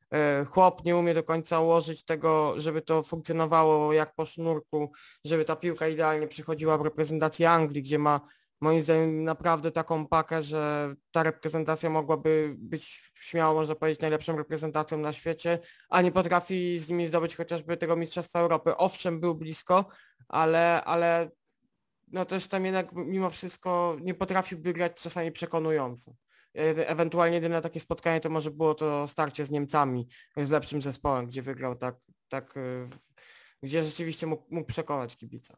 chłop 0.51 0.85
nie 0.85 0.97
umie 0.97 1.15
do 1.15 1.23
końca 1.23 1.61
ułożyć 1.61 2.05
tego, 2.05 2.55
żeby 2.61 2.83
to 2.83 3.03
funkcjonowało 3.03 3.93
jak 3.93 4.15
po 4.15 4.27
sznurku, 4.27 4.93
żeby 5.25 5.45
ta 5.45 5.57
piłka 5.57 5.89
idealnie 5.89 6.29
przychodziła 6.29 6.79
w 6.79 6.83
reprezentację 6.83 7.51
Anglii, 7.51 7.83
gdzie 7.83 7.99
ma 7.99 8.21
moim 8.61 8.81
zdaniem 8.81 9.25
naprawdę 9.25 9.71
taką 9.71 10.07
pakę, 10.07 10.43
że 10.43 10.95
ta 11.11 11.23
reprezentacja 11.23 11.91
mogłaby 11.91 12.55
być 12.59 13.13
śmiało 13.15 13.55
można 13.55 13.75
powiedzieć 13.75 14.01
najlepszą 14.01 14.37
reprezentacją 14.37 14.99
na 14.99 15.13
świecie, 15.13 15.59
a 15.89 16.03
nie 16.03 16.13
potrafi 16.13 16.79
z 16.79 16.89
nimi 16.89 17.07
zdobyć 17.07 17.37
chociażby 17.37 17.77
tego 17.77 17.97
Mistrzostwa 17.97 18.41
Europy. 18.41 18.77
Owszem, 18.77 19.21
był 19.21 19.35
blisko, 19.35 19.85
ale, 20.29 20.85
ale 20.85 21.31
no 22.09 22.25
też 22.25 22.49
tam 22.49 22.65
jednak 22.65 22.93
mimo 22.93 23.31
wszystko 23.31 23.97
nie 24.01 24.15
potrafił 24.15 24.61
wygrać 24.61 25.03
czasami 25.03 25.33
przekonująco. 25.33 26.15
E- 26.55 26.89
Ewentualnie 26.89 27.35
jedyne 27.35 27.63
takie 27.63 27.81
spotkanie 27.81 28.21
to 28.21 28.31
może 28.31 28.51
było 28.51 28.75
to 28.75 29.09
starcie 29.09 29.45
z 29.45 29.51
Niemcami, 29.51 30.09
z 30.37 30.51
lepszym 30.51 30.83
zespołem, 30.83 31.27
gdzie 31.27 31.43
wygrał 31.43 31.77
tak, 31.77 31.95
tak 32.29 32.57
y, 32.57 32.89
gdzie 33.63 33.85
rzeczywiście 33.85 34.27
mógł, 34.27 34.55
mógł 34.55 34.67
przekonać 34.67 35.17
kibica. 35.17 35.57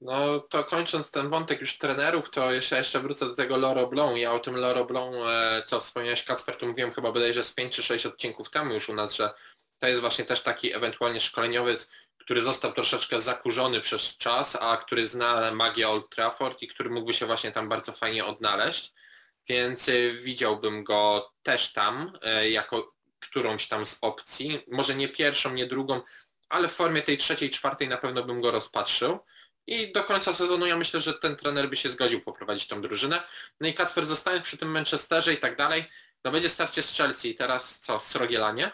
No 0.00 0.40
to 0.40 0.64
kończąc 0.64 1.10
ten 1.10 1.30
wątek 1.30 1.60
już 1.60 1.78
trenerów, 1.78 2.30
to 2.30 2.52
jeszcze, 2.52 2.76
jeszcze 2.76 3.00
wrócę 3.00 3.26
do 3.26 3.34
tego 3.34 3.56
Loro 3.56 3.86
Blanc. 3.86 4.18
Ja 4.18 4.32
o 4.32 4.38
tym 4.38 4.56
Loro 4.56 4.84
Blanc, 4.84 5.14
e, 5.26 5.62
co 5.66 5.80
wspomniałeś 5.80 6.24
Kacper, 6.24 6.56
to 6.56 6.66
mówiłem 6.66 6.92
chyba 6.92 7.12
bodajże 7.12 7.42
z 7.42 7.52
5 7.52 7.76
czy 7.76 7.82
6 7.82 8.06
odcinków 8.06 8.50
temu 8.50 8.74
już 8.74 8.88
u 8.88 8.94
nas, 8.94 9.14
że 9.14 9.30
to 9.78 9.88
jest 9.88 10.00
właśnie 10.00 10.24
też 10.24 10.42
taki 10.42 10.74
ewentualnie 10.76 11.20
szkoleniowiec, 11.20 11.90
który 12.18 12.40
został 12.42 12.72
troszeczkę 12.72 13.20
zakurzony 13.20 13.80
przez 13.80 14.16
czas, 14.16 14.56
a 14.60 14.76
który 14.76 15.06
zna 15.06 15.50
magię 15.52 15.88
Old 15.88 16.10
Trafford 16.10 16.62
i 16.62 16.68
który 16.68 16.90
mógłby 16.90 17.14
się 17.14 17.26
właśnie 17.26 17.52
tam 17.52 17.68
bardzo 17.68 17.92
fajnie 17.92 18.24
odnaleźć. 18.24 18.92
Więc 19.48 19.88
y, 19.88 20.18
widziałbym 20.22 20.84
go 20.84 21.32
też 21.42 21.72
tam 21.72 22.12
y, 22.42 22.50
jako 22.50 22.94
którąś 23.20 23.68
tam 23.68 23.86
z 23.86 23.98
opcji. 24.00 24.64
Może 24.68 24.94
nie 24.94 25.08
pierwszą, 25.08 25.54
nie 25.54 25.66
drugą, 25.66 26.02
ale 26.48 26.68
w 26.68 26.72
formie 26.72 27.02
tej 27.02 27.18
trzeciej, 27.18 27.50
czwartej 27.50 27.88
na 27.88 27.96
pewno 27.96 28.24
bym 28.24 28.40
go 28.40 28.50
rozpatrzył. 28.50 29.18
I 29.66 29.92
do 29.92 30.04
końca 30.04 30.34
sezonu 30.34 30.66
ja 30.66 30.76
myślę, 30.76 31.00
że 31.00 31.14
ten 31.14 31.36
trener 31.36 31.70
by 31.70 31.76
się 31.76 31.90
zgodził 31.90 32.20
poprowadzić 32.20 32.68
tą 32.68 32.80
drużynę. 32.80 33.22
No 33.60 33.68
i 33.68 33.74
Kacper 33.74 34.06
zostając 34.06 34.44
przy 34.44 34.56
tym 34.56 34.70
Manchesterze 34.70 35.34
i 35.34 35.38
tak 35.38 35.56
dalej, 35.56 35.84
no 36.24 36.30
będzie 36.30 36.48
starcie 36.48 36.82
z 36.82 36.96
Chelsea. 36.96 37.34
Teraz 37.34 37.80
co, 37.80 38.00
Srogielanie? 38.00 38.70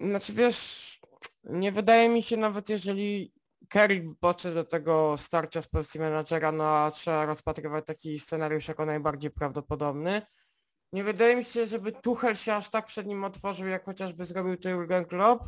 Znaczy 0.00 0.32
wiesz, 0.32 1.00
nie 1.44 1.72
wydaje 1.72 2.08
mi 2.08 2.22
się 2.22 2.36
nawet 2.36 2.68
jeżeli 2.68 3.32
Kerry 3.68 4.14
podszedł 4.20 4.54
do 4.54 4.64
tego 4.64 5.14
starcia 5.18 5.62
z 5.62 5.68
pozycji 5.68 6.00
menadżera, 6.00 6.52
no 6.52 6.64
a 6.64 6.90
trzeba 6.90 7.26
rozpatrywać 7.26 7.86
taki 7.86 8.18
scenariusz 8.18 8.68
jako 8.68 8.86
najbardziej 8.86 9.30
prawdopodobny. 9.30 10.22
Nie 10.92 11.04
wydaje 11.04 11.36
mi 11.36 11.44
się, 11.44 11.66
żeby 11.66 11.92
Tuchel 11.92 12.34
się 12.34 12.54
aż 12.54 12.68
tak 12.68 12.86
przed 12.86 13.06
nim 13.06 13.24
otworzył, 13.24 13.66
jak 13.66 13.84
chociażby 13.84 14.24
zrobił 14.24 14.56
to 14.56 14.68
Jurgen 14.68 15.04
Klopp, 15.04 15.44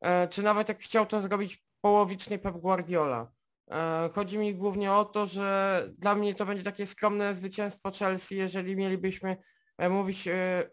e, 0.00 0.28
czy 0.28 0.42
nawet 0.42 0.68
jak 0.68 0.78
chciał 0.78 1.06
to 1.06 1.20
zrobić 1.20 1.64
połowicznie 1.80 2.38
Pep 2.38 2.56
Guardiola. 2.56 3.32
E, 3.70 4.10
chodzi 4.14 4.38
mi 4.38 4.54
głównie 4.54 4.92
o 4.92 5.04
to, 5.04 5.26
że 5.26 5.88
dla 5.98 6.14
mnie 6.14 6.34
to 6.34 6.46
będzie 6.46 6.64
takie 6.64 6.86
skromne 6.86 7.34
zwycięstwo 7.34 7.90
Chelsea, 7.90 8.36
jeżeli 8.36 8.76
mielibyśmy 8.76 9.36
e, 9.78 9.88
mówić 9.88 10.28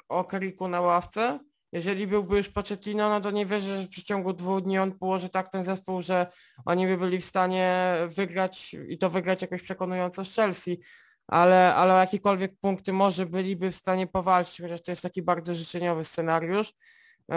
o 0.10 0.24
Keriku 0.24 0.68
na 0.68 0.82
ławce, 0.82 1.40
jeżeli 1.72 2.08
byłby 2.08 2.38
już 2.38 2.50
Pochettino, 2.50 3.10
no 3.10 3.22
to 3.22 3.32
nie 3.32 3.46
wierzę, 3.46 3.82
że 3.82 3.88
w 3.88 3.90
przeciągu 3.90 4.34
dwóch 4.34 4.62
dni 4.62 4.78
on 4.78 4.92
położy 4.92 5.30
tak 5.30 5.50
ten 5.50 5.64
zespół, 5.64 6.02
że 6.02 6.28
oni 6.66 6.88
by 6.88 6.98
byli 6.98 7.22
w 7.22 7.26
stanie 7.26 7.96
wygrać 8.08 8.76
i 8.88 8.98
to 8.98 9.10
wygrać 9.10 9.42
jakoś 9.42 9.62
przekonująco 9.62 10.26
z 10.26 10.36
Chelsea, 10.36 10.80
ale, 11.28 11.76
ale 11.76 11.94
o 11.94 12.00
jakiekolwiek 12.00 12.60
punkty 12.62 12.94
może 12.94 13.26
byliby 13.26 13.72
w 13.72 13.76
stanie 13.76 14.08
powalczyć, 14.08 14.62
chociaż 14.62 14.82
to 14.82 14.92
jest 14.92 15.02
taki 15.02 15.22
bardzo 15.22 15.56
życzeniowy 15.56 16.04
scenariusz. 16.04 16.74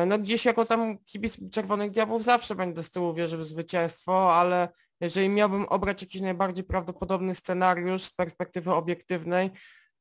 No 0.06 0.18
gdzieś 0.18 0.44
jako 0.44 0.64
tam 0.64 0.98
kibic 0.98 1.50
Czerwonych 1.50 1.90
Diabłów 1.90 2.24
zawsze 2.24 2.54
będę 2.54 2.82
z 2.82 2.90
tyłu 2.90 3.14
wierzył 3.14 3.38
w 3.38 3.44
zwycięstwo, 3.44 4.34
ale 4.36 4.68
jeżeli 5.00 5.28
miałbym 5.28 5.64
obrać 5.64 6.02
jakiś 6.02 6.20
najbardziej 6.20 6.64
prawdopodobny 6.64 7.34
scenariusz 7.34 8.02
z 8.02 8.12
perspektywy 8.12 8.72
obiektywnej, 8.72 9.50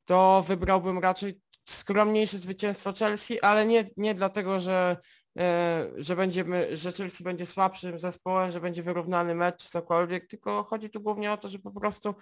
to 0.06 0.44
wybrałbym 0.48 1.00
raczej 1.00 1.42
skromniejsze 1.66 2.38
zwycięstwo 2.38 2.94
Chelsea, 2.94 3.42
ale 3.42 3.66
nie, 3.66 3.86
nie 3.98 4.16
dlatego, 4.16 4.60
że, 4.60 4.98
e, 5.38 5.92
że, 5.98 6.16
będziemy, 6.16 6.78
że 6.78 6.92
Chelsea 6.92 7.24
będzie 7.24 7.46
słabszym 7.46 8.00
zespołem, 8.00 8.52
że 8.52 8.62
będzie 8.62 8.84
wyrównany 8.84 9.36
mecz 9.36 9.64
cokolwiek, 9.64 10.28
tylko 10.28 10.64
chodzi 10.64 10.90
tu 10.90 11.02
głównie 11.02 11.32
o 11.32 11.38
to, 11.38 11.48
że 11.48 11.60
po 11.60 11.72
prostu 11.72 12.16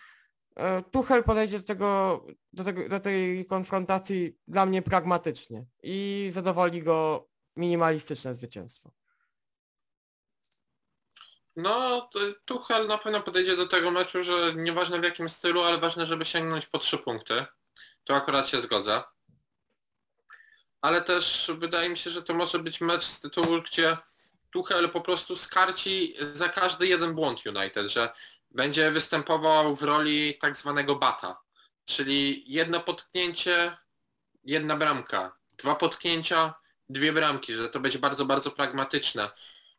e, 0.55 0.83
Tuchel 0.91 1.23
podejdzie 1.23 1.59
do, 1.59 1.65
tego, 1.65 2.25
do, 2.53 2.63
tego, 2.63 2.89
do 2.89 2.99
tej 2.99 3.45
konfrontacji 3.45 4.35
dla 4.47 4.65
mnie 4.65 4.81
pragmatycznie 4.81 5.65
i 5.83 6.27
zadowoli 6.31 6.83
go 6.83 7.27
minimalistyczne 7.55 8.33
zwycięstwo. 8.33 8.91
No, 11.55 12.09
Tuchel 12.45 12.87
na 12.87 12.97
pewno 12.97 13.21
podejdzie 13.21 13.57
do 13.57 13.67
tego 13.67 13.91
meczu, 13.91 14.23
że 14.23 14.53
nieważne 14.55 14.99
w 14.99 15.03
jakim 15.03 15.29
stylu, 15.29 15.61
ale 15.61 15.77
ważne, 15.77 16.05
żeby 16.05 16.25
sięgnąć 16.25 16.65
po 16.65 16.79
trzy 16.79 16.97
punkty. 16.97 17.45
To 18.03 18.15
akurat 18.15 18.49
się 18.49 18.61
zgodzę 18.61 19.03
ale 20.81 21.01
też 21.01 21.51
wydaje 21.57 21.89
mi 21.89 21.97
się, 21.97 22.09
że 22.09 22.21
to 22.21 22.33
może 22.33 22.59
być 22.59 22.81
mecz 22.81 23.03
z 23.03 23.19
tytułu, 23.19 23.61
gdzie 23.61 23.97
Tuchel 24.51 24.89
po 24.89 25.01
prostu 25.01 25.35
skarci 25.35 26.15
za 26.33 26.49
każdy 26.49 26.87
jeden 26.87 27.15
błąd 27.15 27.45
United, 27.45 27.87
że 27.87 28.09
będzie 28.51 28.91
występował 28.91 29.75
w 29.75 29.83
roli 29.83 30.37
tak 30.37 30.57
zwanego 30.57 30.95
bata, 30.95 31.39
czyli 31.85 32.43
jedno 32.47 32.79
potknięcie, 32.79 33.77
jedna 34.43 34.77
bramka, 34.77 35.35
dwa 35.57 35.75
potknięcia, 35.75 36.53
dwie 36.89 37.13
bramki, 37.13 37.53
że 37.53 37.69
to 37.69 37.79
będzie 37.79 37.99
bardzo, 37.99 38.25
bardzo 38.25 38.51
pragmatyczne. 38.51 39.29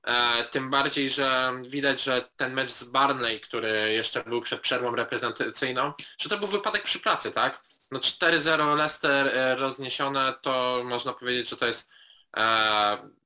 E, 0.02 0.44
tym 0.44 0.70
bardziej, 0.70 1.10
że 1.10 1.52
widać, 1.62 2.02
że 2.02 2.28
ten 2.36 2.52
mecz 2.52 2.70
z 2.70 2.84
Barnley, 2.84 3.40
który 3.40 3.92
jeszcze 3.92 4.24
był 4.24 4.40
przed 4.40 4.60
przerwą 4.60 4.96
reprezentacyjną, 4.96 5.92
że 6.18 6.28
to 6.28 6.38
był 6.38 6.48
wypadek 6.48 6.82
przy 6.82 7.00
pracy, 7.00 7.32
tak? 7.32 7.62
No 7.90 7.98
4-0 8.00 8.76
Leicester 8.76 9.26
e, 9.26 9.56
rozniesione, 9.56 10.34
to 10.42 10.82
można 10.84 11.12
powiedzieć, 11.12 11.48
że 11.48 11.56
to 11.56 11.66
jest 11.66 11.90
e, 12.36 12.42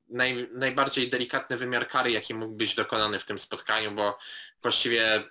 naj, 0.09 0.49
najbardziej 0.53 1.11
delikatny 1.11 1.57
wymiar 1.57 1.89
kary, 1.89 2.11
jaki 2.11 2.35
mógł 2.35 2.55
być 2.55 2.75
dokonany 2.75 3.19
w 3.19 3.25
tym 3.25 3.39
spotkaniu, 3.39 3.93
bo 3.93 4.19
właściwie 4.63 5.23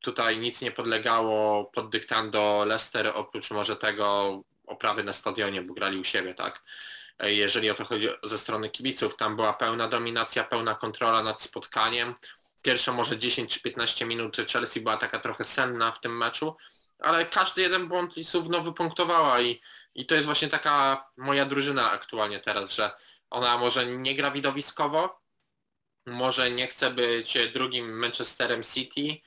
tutaj 0.00 0.38
nic 0.38 0.62
nie 0.62 0.70
podlegało 0.70 1.64
pod 1.64 1.90
dyktando 1.90 2.64
Leicester, 2.66 3.12
oprócz 3.14 3.50
może 3.50 3.76
tego 3.76 4.40
oprawy 4.66 5.04
na 5.04 5.12
stadionie, 5.12 5.62
bo 5.62 5.74
grali 5.74 5.98
u 5.98 6.04
siebie, 6.04 6.34
tak? 6.34 6.62
E, 7.18 7.32
jeżeli 7.32 7.70
o 7.70 7.74
to 7.74 7.84
chodzi 7.84 8.08
ze 8.22 8.38
strony 8.38 8.70
kibiców, 8.70 9.16
tam 9.16 9.36
była 9.36 9.52
pełna 9.52 9.88
dominacja, 9.88 10.44
pełna 10.44 10.74
kontrola 10.74 11.22
nad 11.22 11.42
spotkaniem. 11.42 12.14
Pierwsze 12.62 12.92
może 12.92 13.18
10 13.18 13.54
czy 13.54 13.62
15 13.62 14.06
minut 14.06 14.36
Chelsea 14.52 14.80
była 14.80 14.96
taka 14.96 15.18
trochę 15.18 15.44
senna 15.44 15.92
w 15.92 16.00
tym 16.00 16.16
meczu, 16.16 16.56
ale 16.98 17.26
każdy 17.26 17.62
jeden 17.62 17.88
błąd 17.88 18.16
Lisów 18.16 18.48
no, 18.48 18.60
wypunktowała 18.60 19.40
i, 19.40 19.60
i 19.94 20.06
to 20.06 20.14
jest 20.14 20.26
właśnie 20.26 20.48
taka 20.48 21.06
moja 21.16 21.44
drużyna 21.44 21.90
aktualnie 21.90 22.40
teraz, 22.40 22.72
że 22.72 22.90
ona 23.30 23.58
może 23.58 23.86
nie 23.86 24.14
gra 24.14 24.30
widowiskowo, 24.30 25.20
może 26.06 26.50
nie 26.50 26.66
chce 26.66 26.90
być 26.90 27.38
drugim 27.54 27.98
Manchesterem 27.98 28.62
City 28.62 29.20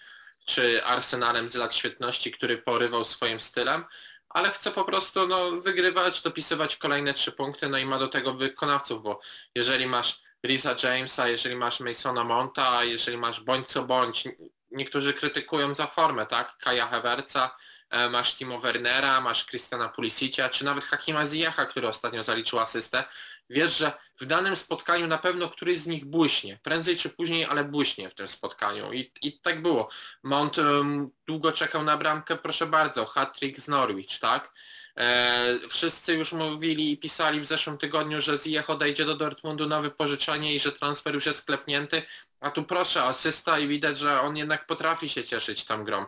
czy 0.46 0.84
Arsenalem 0.84 1.50
z 1.50 1.56
lat 1.56 1.76
świetności, 1.76 2.32
który 2.32 2.58
porywał 2.58 3.06
swoim 3.06 3.40
stylem, 3.40 3.86
ale 4.30 4.52
chce 4.52 4.72
po 4.72 4.86
prostu 4.86 5.28
no, 5.28 5.52
wygrywać, 5.52 6.22
dopisywać 6.22 6.76
kolejne 6.76 7.14
trzy 7.14 7.32
punkty, 7.32 7.70
no 7.70 7.78
i 7.78 7.86
ma 7.86 8.00
do 8.00 8.08
tego 8.08 8.34
wykonawców, 8.34 9.04
bo 9.04 9.20
jeżeli 9.56 9.86
masz 9.86 10.22
Risa 10.46 10.76
Jamesa, 10.84 11.28
jeżeli 11.28 11.56
masz 11.56 11.80
Masona 11.80 12.24
Monta, 12.24 12.84
jeżeli 12.84 13.18
masz 13.18 13.42
bądź 13.42 13.68
co 13.68 13.84
bądź, 13.84 14.28
niektórzy 14.72 15.14
krytykują 15.14 15.76
za 15.76 15.88
formę, 15.88 16.26
tak? 16.26 16.58
Kaja 16.58 16.88
Hewerca, 16.88 17.56
e, 17.90 18.10
masz 18.10 18.36
Timo 18.36 18.60
Wernera, 18.60 19.22
masz 19.22 19.46
Christiana 19.46 19.90
Pulisicia, 19.90 20.50
czy 20.50 20.66
nawet 20.66 20.86
Hakima 20.86 21.26
Ziyacha, 21.26 21.66
który 21.66 21.88
ostatnio 21.88 22.24
zaliczył 22.24 22.60
asystę. 22.60 23.04
Wiesz, 23.50 23.78
że 23.78 23.92
w 24.22 24.26
danym 24.26 24.56
spotkaniu 24.56 25.08
na 25.08 25.18
pewno 25.18 25.50
któryś 25.50 25.80
z 25.80 25.88
nich 25.88 26.06
błyśnie, 26.06 26.60
prędzej 26.64 26.98
czy 26.98 27.10
później, 27.10 27.46
ale 27.46 27.64
błyśnie 27.64 28.10
w 28.10 28.16
tym 28.16 28.28
spotkaniu. 28.28 28.94
I, 28.94 29.12
i 29.22 29.40
tak 29.40 29.62
było. 29.62 29.90
Mount 30.24 30.58
um, 30.58 31.10
długo 31.28 31.52
czekał 31.52 31.84
na 31.84 31.98
bramkę, 31.98 32.36
proszę 32.36 32.66
bardzo, 32.66 33.06
hat-trick 33.06 33.60
z 33.60 33.68
Norwich, 33.68 34.20
tak? 34.20 34.54
E, 34.98 35.60
wszyscy 35.70 36.14
już 36.14 36.34
mówili 36.34 36.92
i 36.92 36.98
pisali 36.98 37.40
w 37.40 37.46
zeszłym 37.46 37.78
tygodniu, 37.78 38.22
że 38.22 38.38
Ziyech 38.38 38.70
odejdzie 38.70 39.06
do 39.06 39.16
Dortmundu 39.16 39.68
na 39.68 39.82
wypożyczenie 39.82 40.56
i 40.56 40.60
że 40.60 40.72
transfer 40.72 41.14
już 41.14 41.26
jest 41.26 41.40
sklepnięty. 41.40 42.04
A 42.40 42.52
tu 42.52 42.64
proszę, 42.64 43.04
asysta 43.04 43.60
i 43.60 43.68
widać, 43.68 43.98
że 43.98 44.22
on 44.22 44.38
jednak 44.38 44.66
potrafi 44.68 45.10
się 45.10 45.24
cieszyć 45.24 45.66
tą 45.66 45.84
grą. 45.84 46.06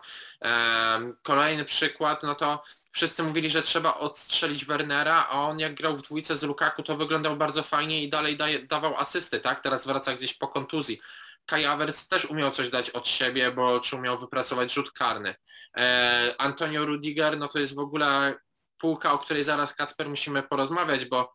Kolejny 1.24 1.66
przykład, 1.66 2.24
no 2.24 2.36
to 2.36 2.64
wszyscy 2.92 3.24
mówili, 3.24 3.50
że 3.50 3.62
trzeba 3.62 3.94
odstrzelić 3.94 4.66
Wernera, 4.66 5.28
a 5.30 5.42
on 5.42 5.60
jak 5.60 5.76
grał 5.76 5.98
w 5.98 6.02
dwójce 6.02 6.38
z 6.38 6.44
Lukaku, 6.44 6.84
to 6.84 6.98
wyglądał 6.98 7.38
bardzo 7.38 7.64
fajnie 7.64 8.04
i 8.04 8.10
dalej 8.10 8.38
daje, 8.38 8.60
dawał 8.60 8.98
asysty, 8.98 9.40
tak? 9.40 9.64
Teraz 9.64 9.88
wraca 9.88 10.16
gdzieś 10.16 10.34
po 10.34 10.48
kontuzji. 10.48 11.02
Kai 11.46 11.64
Havertz 11.64 12.08
też 12.08 12.26
umiał 12.26 12.52
coś 12.52 12.70
dać 12.70 12.90
od 12.90 13.08
siebie, 13.08 13.52
bo 13.52 13.80
czy 13.80 13.96
umiał 13.96 14.18
wypracować 14.18 14.74
rzut 14.74 14.92
karny. 14.92 15.36
E, 15.78 16.36
Antonio 16.38 16.86
Rudiger, 16.86 17.38
no 17.38 17.48
to 17.48 17.60
jest 17.60 17.76
w 17.76 17.80
ogóle 17.80 18.36
półka, 18.80 19.14
o 19.14 19.20
której 19.20 19.44
zaraz 19.44 19.74
Kacper 19.74 20.10
musimy 20.10 20.44
porozmawiać, 20.44 21.06
bo 21.06 21.34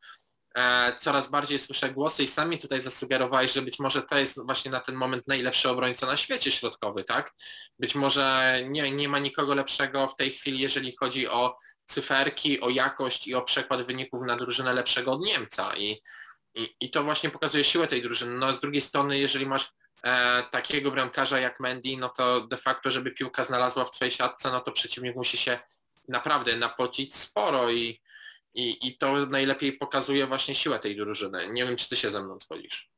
E, 0.54 0.96
coraz 0.96 1.30
bardziej 1.30 1.58
słyszę 1.58 1.90
głosy 1.90 2.22
i 2.22 2.28
sami 2.28 2.58
tutaj 2.58 2.80
zasugerowałeś, 2.80 3.52
że 3.52 3.62
być 3.62 3.78
może 3.78 4.02
to 4.02 4.18
jest 4.18 4.46
właśnie 4.46 4.70
na 4.70 4.80
ten 4.80 4.94
moment 4.94 5.28
najlepszy 5.28 5.70
obrońca 5.70 6.06
na 6.06 6.16
świecie 6.16 6.50
środkowy, 6.50 7.04
tak? 7.04 7.34
Być 7.78 7.94
może 7.94 8.58
nie, 8.68 8.90
nie 8.90 9.08
ma 9.08 9.18
nikogo 9.18 9.54
lepszego 9.54 10.08
w 10.08 10.16
tej 10.16 10.30
chwili, 10.30 10.58
jeżeli 10.58 10.96
chodzi 10.96 11.28
o 11.28 11.56
cyferki, 11.86 12.60
o 12.60 12.68
jakość 12.68 13.26
i 13.26 13.34
o 13.34 13.42
przekład 13.42 13.86
wyników 13.86 14.22
na 14.26 14.36
drużynę 14.36 14.72
lepszego 14.72 15.12
od 15.12 15.20
Niemca 15.20 15.76
i, 15.76 16.02
i, 16.54 16.74
i 16.80 16.90
to 16.90 17.04
właśnie 17.04 17.30
pokazuje 17.30 17.64
siłę 17.64 17.88
tej 17.88 18.02
drużyny. 18.02 18.38
No 18.38 18.46
a 18.46 18.52
z 18.52 18.60
drugiej 18.60 18.80
strony, 18.80 19.18
jeżeli 19.18 19.46
masz 19.46 19.72
e, 20.04 20.42
takiego 20.50 20.90
bramkarza 20.90 21.40
jak 21.40 21.60
Mendy, 21.60 21.96
no 21.98 22.08
to 22.08 22.40
de 22.40 22.56
facto, 22.56 22.90
żeby 22.90 23.10
piłka 23.10 23.44
znalazła 23.44 23.84
w 23.84 23.90
twojej 23.90 24.12
siatce, 24.12 24.50
no 24.50 24.60
to 24.60 24.72
przeciwnik 24.72 25.16
musi 25.16 25.36
się 25.36 25.58
naprawdę 26.08 26.56
napocić 26.56 27.14
sporo 27.14 27.70
i 27.70 28.04
i, 28.54 28.88
I 28.88 28.98
to 28.98 29.26
najlepiej 29.26 29.72
pokazuje 29.72 30.26
właśnie 30.26 30.54
siłę 30.54 30.78
tej 30.78 30.96
drużyny. 30.96 31.48
Nie 31.52 31.64
wiem, 31.64 31.76
czy 31.76 31.88
ty 31.88 31.96
się 31.96 32.10
ze 32.10 32.22
mną 32.22 32.38
zgodzisz. 32.38 32.94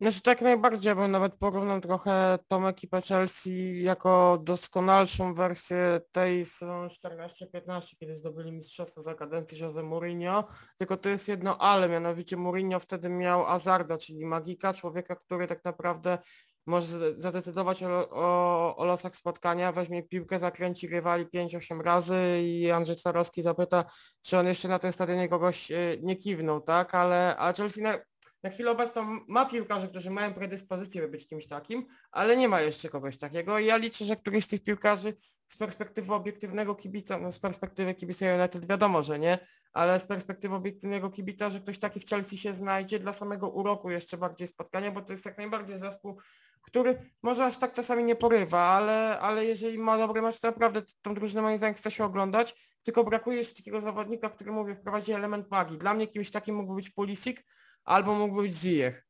Znaczy 0.00 0.22
tak 0.22 0.40
najbardziej, 0.40 0.94
bym 0.94 1.10
nawet 1.10 1.34
porównał 1.34 1.80
trochę 1.80 2.38
tą 2.48 2.66
ekipę 2.66 3.02
Chelsea 3.02 3.82
jako 3.82 4.38
doskonalszą 4.42 5.34
wersję 5.34 6.00
tej 6.12 6.44
sezonu 6.44 6.88
14-15, 6.88 7.96
kiedy 8.00 8.16
zdobyli 8.16 8.52
mistrzostwo 8.52 9.02
za 9.02 9.14
kadencji 9.14 9.58
Jose 9.58 9.82
Mourinho, 9.82 10.44
tylko 10.76 10.96
to 10.96 11.08
jest 11.08 11.28
jedno 11.28 11.58
ale, 11.58 11.88
mianowicie 11.88 12.36
Mourinho 12.36 12.80
wtedy 12.80 13.08
miał 13.08 13.46
Azarda, 13.46 13.98
czyli 13.98 14.26
magika, 14.26 14.74
człowieka, 14.74 15.16
który 15.16 15.46
tak 15.46 15.64
naprawdę 15.64 16.18
może 16.66 17.12
zadecydować 17.18 17.82
o, 17.82 18.10
o, 18.10 18.76
o 18.76 18.84
losach 18.84 19.16
spotkania, 19.16 19.72
weźmie 19.72 20.02
piłkę, 20.02 20.38
zakręci 20.38 20.88
rywali 20.88 21.26
5-8 21.26 21.80
razy 21.80 22.42
i 22.42 22.70
Andrzej 22.70 22.96
Twarowski 22.96 23.42
zapyta, 23.42 23.84
czy 24.22 24.38
on 24.38 24.46
jeszcze 24.46 24.68
na 24.68 24.78
tym 24.78 24.92
stadionie 24.92 25.28
kogoś 25.28 25.70
e, 25.70 25.76
nie 26.02 26.16
kiwnął, 26.16 26.60
tak? 26.60 26.94
Ale, 26.94 27.36
ale 27.36 27.54
Chelsea 27.54 27.82
na, 27.82 27.98
na 28.42 28.50
chwilę 28.50 28.70
obecną 28.70 29.20
ma 29.28 29.46
piłkarzy, 29.46 29.88
którzy 29.88 30.10
mają 30.10 30.34
predyspozycję, 30.34 31.02
by 31.02 31.08
być 31.08 31.26
kimś 31.26 31.46
takim, 31.46 31.86
ale 32.10 32.36
nie 32.36 32.48
ma 32.48 32.60
jeszcze 32.60 32.88
kogoś 32.88 33.18
takiego 33.18 33.58
i 33.58 33.66
ja 33.66 33.76
liczę, 33.76 34.04
że 34.04 34.16
któryś 34.16 34.44
z 34.44 34.48
tych 34.48 34.64
piłkarzy 34.64 35.14
z 35.46 35.56
perspektywy 35.56 36.14
obiektywnego 36.14 36.74
kibica, 36.74 37.18
no 37.18 37.32
z 37.32 37.38
perspektywy 37.38 37.94
kibica 37.94 38.34
United 38.34 38.66
wiadomo, 38.66 39.02
że 39.02 39.18
nie, 39.18 39.38
ale 39.72 40.00
z 40.00 40.06
perspektywy 40.06 40.54
obiektywnego 40.54 41.10
kibica, 41.10 41.50
że 41.50 41.60
ktoś 41.60 41.78
taki 41.78 42.00
w 42.00 42.06
Chelsea 42.06 42.38
się 42.38 42.54
znajdzie 42.54 42.98
dla 42.98 43.12
samego 43.12 43.48
uroku 43.48 43.90
jeszcze 43.90 44.16
bardziej 44.16 44.46
spotkania, 44.46 44.90
bo 44.90 45.02
to 45.02 45.12
jest 45.12 45.26
jak 45.26 45.38
najbardziej 45.38 45.78
zespół, 45.78 46.20
który 46.66 47.10
może 47.22 47.44
aż 47.44 47.58
tak 47.58 47.72
czasami 47.72 48.04
nie 48.04 48.16
porywa, 48.16 48.60
ale, 48.60 49.20
ale 49.20 49.44
jeżeli 49.44 49.78
ma 49.78 49.98
dobry 49.98 50.22
mecz, 50.22 50.40
to 50.40 50.46
naprawdę 50.46 50.82
tą 51.02 51.14
drużynę 51.14 51.42
moim 51.42 51.58
zdaniem 51.58 51.74
chce 51.74 51.90
się 51.90 52.04
oglądać, 52.04 52.54
tylko 52.82 53.04
brakuje 53.04 53.36
jeszcze 53.36 53.56
takiego 53.56 53.80
zawodnika, 53.80 54.30
który 54.30 54.52
mówię, 54.52 54.74
wprowadzi 54.74 55.12
element 55.12 55.50
magii. 55.50 55.78
Dla 55.78 55.94
mnie 55.94 56.06
kimś 56.06 56.30
takim 56.30 56.54
mógł 56.54 56.74
być 56.74 56.90
Pulisic 56.90 57.36
albo 57.84 58.14
mógł 58.14 58.42
być 58.42 58.54
Ziyech. 58.54 59.06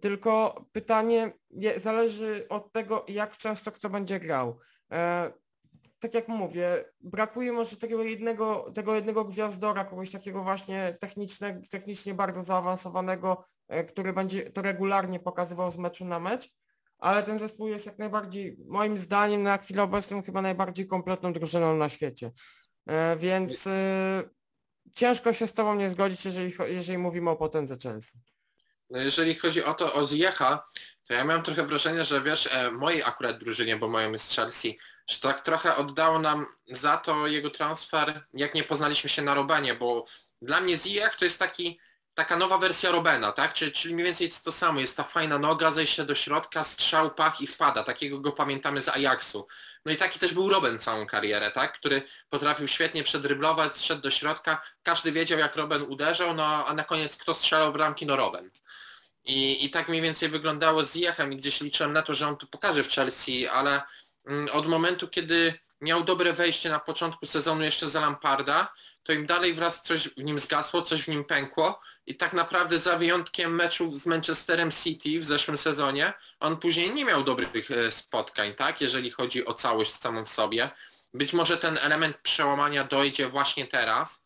Tylko 0.00 0.64
pytanie 0.72 1.32
zależy 1.76 2.46
od 2.48 2.72
tego, 2.72 3.04
jak 3.08 3.36
często 3.36 3.72
kto 3.72 3.90
będzie 3.90 4.20
grał. 4.20 4.58
E, 4.92 5.32
tak 5.98 6.14
jak 6.14 6.28
mówię, 6.28 6.84
brakuje 7.00 7.52
może 7.52 7.76
tego 7.76 8.02
jednego, 8.02 8.72
tego 8.74 8.94
jednego 8.94 9.24
gwiazdora, 9.24 9.84
kogoś 9.84 10.10
takiego 10.10 10.42
właśnie 10.42 10.98
technicznie 11.70 12.14
bardzo 12.14 12.42
zaawansowanego, 12.42 13.44
e, 13.68 13.84
który 13.84 14.12
będzie 14.12 14.50
to 14.50 14.62
regularnie 14.62 15.20
pokazywał 15.20 15.70
z 15.70 15.76
meczu 15.76 16.04
na 16.04 16.20
mecz, 16.20 16.50
ale 17.00 17.22
ten 17.22 17.38
zespół 17.38 17.68
jest 17.68 17.86
jak 17.86 17.98
najbardziej, 17.98 18.56
moim 18.66 18.98
zdaniem 18.98 19.42
na 19.42 19.58
chwilę 19.58 19.82
obecną 19.82 20.22
chyba 20.22 20.42
najbardziej 20.42 20.86
kompletną 20.86 21.32
drużyną 21.32 21.76
na 21.76 21.88
świecie. 21.88 22.32
E, 22.86 23.16
Więc 23.16 23.66
e, 23.66 24.22
ciężko 24.94 25.32
się 25.32 25.46
z 25.46 25.52
Tobą 25.52 25.74
nie 25.74 25.90
zgodzić, 25.90 26.24
jeżeli, 26.24 26.52
jeżeli 26.66 26.98
mówimy 26.98 27.30
o 27.30 27.36
potędze 27.36 27.76
Chelsea. 27.82 28.18
No 28.90 28.98
jeżeli 28.98 29.34
chodzi 29.34 29.64
o 29.64 29.74
to, 29.74 29.92
o 29.94 30.06
Zjecha, 30.06 30.64
to 31.08 31.14
ja 31.14 31.24
miałem 31.24 31.42
trochę 31.42 31.66
wrażenie, 31.66 32.04
że 32.04 32.20
wiesz, 32.20 32.48
e, 32.52 32.70
mojej 32.70 33.02
akurat 33.02 33.38
drużynie, 33.38 33.76
bo 33.76 33.88
moją 33.88 34.12
jest 34.12 34.34
Chelsea, 34.34 34.78
że 35.10 35.20
tak 35.20 35.44
trochę 35.44 35.76
oddało 35.76 36.18
nam 36.18 36.46
za 36.70 36.96
to 36.96 37.26
jego 37.26 37.50
transfer, 37.50 38.24
jak 38.34 38.54
nie 38.54 38.64
poznaliśmy 38.64 39.10
się 39.10 39.22
na 39.22 39.34
Robenie, 39.34 39.74
bo 39.74 40.04
dla 40.42 40.60
mnie 40.60 40.76
Ziyech 40.76 41.16
to 41.16 41.24
jest 41.24 41.38
taki, 41.38 41.80
taka 42.14 42.36
nowa 42.36 42.58
wersja 42.58 42.90
Robena, 42.90 43.32
tak? 43.32 43.54
Czyli, 43.54 43.72
czyli 43.72 43.94
mniej 43.94 44.04
więcej 44.04 44.30
to 44.44 44.52
samo, 44.52 44.80
jest 44.80 44.96
ta 44.96 45.04
fajna 45.04 45.38
noga, 45.38 45.70
zejście 45.70 46.04
do 46.04 46.14
środka, 46.14 46.64
strzał, 46.64 47.10
pach 47.10 47.40
i 47.40 47.46
wpada, 47.46 47.82
takiego 47.82 48.20
go 48.20 48.32
pamiętamy 48.32 48.80
z 48.80 48.88
Ajaxu. 48.88 49.46
No 49.84 49.92
i 49.92 49.96
taki 49.96 50.18
też 50.18 50.34
był 50.34 50.48
Robben 50.48 50.78
całą 50.78 51.06
karierę, 51.06 51.50
tak? 51.50 51.72
Który 51.78 52.02
potrafił 52.30 52.68
świetnie 52.68 53.02
przedryblować, 53.02 53.72
zszedł 53.72 54.02
do 54.02 54.10
środka, 54.10 54.62
każdy 54.82 55.12
wiedział 55.12 55.38
jak 55.38 55.56
Robben 55.56 55.82
uderzał, 55.82 56.34
no 56.34 56.66
a 56.66 56.74
na 56.74 56.84
koniec 56.84 57.16
kto 57.16 57.34
strzelał 57.34 57.72
bramki, 57.72 58.06
no 58.06 58.16
Robben. 58.16 58.50
I, 59.24 59.64
I 59.64 59.70
tak 59.70 59.88
mniej 59.88 60.02
więcej 60.02 60.28
wyglądało 60.28 60.84
z 60.84 60.94
Ziyechem 60.94 61.32
i 61.32 61.36
gdzieś 61.36 61.60
liczyłem 61.60 61.92
na 61.92 62.02
to, 62.02 62.14
że 62.14 62.28
on 62.28 62.36
to 62.36 62.46
pokaże 62.46 62.84
w 62.84 62.90
Chelsea, 62.90 63.48
ale 63.48 63.82
mm, 64.26 64.48
od 64.52 64.66
momentu, 64.66 65.08
kiedy 65.08 65.58
miał 65.80 66.04
dobre 66.04 66.32
wejście 66.32 66.68
na 66.70 66.80
początku 66.80 67.26
sezonu 67.26 67.62
jeszcze 67.62 67.88
za 67.88 68.00
Lamparda, 68.00 68.72
to 69.02 69.12
im 69.12 69.26
dalej 69.26 69.54
wraz 69.54 69.82
coś 69.82 70.08
w 70.08 70.16
nim 70.16 70.38
zgasło, 70.38 70.82
coś 70.82 71.02
w 71.02 71.08
nim 71.08 71.24
pękło 71.24 71.80
i 72.10 72.14
tak 72.14 72.32
naprawdę 72.32 72.78
za 72.78 72.96
wyjątkiem 72.96 73.54
meczów 73.54 74.00
z 74.00 74.06
Manchesterem 74.06 74.70
City 74.70 75.20
w 75.20 75.24
zeszłym 75.24 75.56
sezonie, 75.56 76.12
on 76.40 76.56
później 76.56 76.94
nie 76.94 77.04
miał 77.04 77.24
dobrych 77.24 77.70
e, 77.70 77.92
spotkań, 77.92 78.54
tak, 78.54 78.80
jeżeli 78.80 79.10
chodzi 79.10 79.46
o 79.46 79.54
całość 79.54 79.94
samą 79.94 80.24
w 80.24 80.28
sobie. 80.28 80.70
Być 81.14 81.32
może 81.32 81.56
ten 81.56 81.78
element 81.78 82.16
przełamania 82.16 82.84
dojdzie 82.84 83.28
właśnie 83.28 83.66
teraz, 83.66 84.24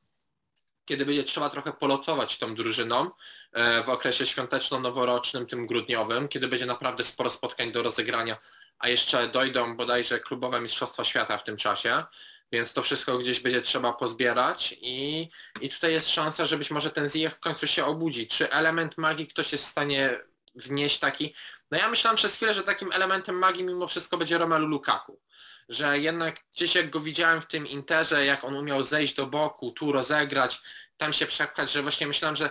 kiedy 0.85 1.07
będzie 1.07 1.24
trzeba 1.24 1.51
trochę 1.51 1.72
polotować 1.72 2.39
tą 2.39 2.55
drużyną 2.55 3.11
e, 3.53 3.82
w 3.82 3.89
okresie 3.89 4.26
świąteczno-noworocznym, 4.26 5.47
tym 5.47 5.66
grudniowym, 5.66 6.28
kiedy 6.28 6.49
będzie 6.49 6.66
naprawdę 6.66 7.05
sporo 7.05 7.30
spotkań 7.30 7.72
do 7.72 7.82
rozegrania, 7.82 8.37
a 8.78 8.89
jeszcze 8.89 9.28
dojdą 9.28 9.76
bodajże 9.76 10.20
klubowe 10.20 10.61
Mistrzostwa 10.61 11.05
Świata 11.05 11.39
w 11.39 11.45
tym 11.45 11.57
czasie, 11.57 12.05
więc 12.55 12.72
to 12.72 12.82
wszystko 12.82 13.18
gdzieś 13.18 13.40
będzie 13.40 13.62
trzeba 13.62 13.92
pozbierać 13.92 14.74
i, 14.80 15.28
i 15.61 15.68
tutaj 15.68 15.92
jest 15.92 16.11
szansa, 16.11 16.46
że 16.46 16.59
być 16.59 16.70
może 16.70 16.90
ten 16.90 17.09
Ziyech 17.09 17.34
w 17.34 17.40
końcu 17.40 17.66
się 17.66 17.84
obudzi. 17.84 18.26
Czy 18.28 18.50
element 18.50 18.98
magii 18.98 19.26
ktoś 19.26 19.52
jest 19.52 19.64
w 19.64 19.68
stanie 19.68 20.20
wnieść 20.55 20.98
taki? 20.98 21.34
No 21.70 21.78
ja 21.78 21.88
myślałem 21.88 22.16
przez 22.16 22.34
chwilę, 22.34 22.55
że 22.55 22.62
takim 22.62 22.92
elementem 22.92 23.38
magii 23.38 23.64
mimo 23.64 23.86
wszystko 23.86 24.18
będzie 24.18 24.38
Romelu 24.38 24.66
Lukaku 24.66 25.20
że 25.68 25.98
jednak 25.98 26.40
gdzieś 26.55 26.74
jak 26.74 26.90
go 26.90 27.00
widziałem 27.00 27.40
w 27.40 27.46
tym 27.46 27.66
Interze, 27.66 28.24
jak 28.24 28.44
on 28.44 28.57
umiał 28.57 28.84
zejść 28.84 29.14
do 29.14 29.26
boku, 29.26 29.72
tu 29.72 29.92
rozegrać, 29.92 30.61
tam 30.96 31.12
się 31.12 31.26
przepchać, 31.26 31.72
że 31.72 31.82
właśnie 31.82 32.07
myślałem, 32.07 32.36
że 32.36 32.50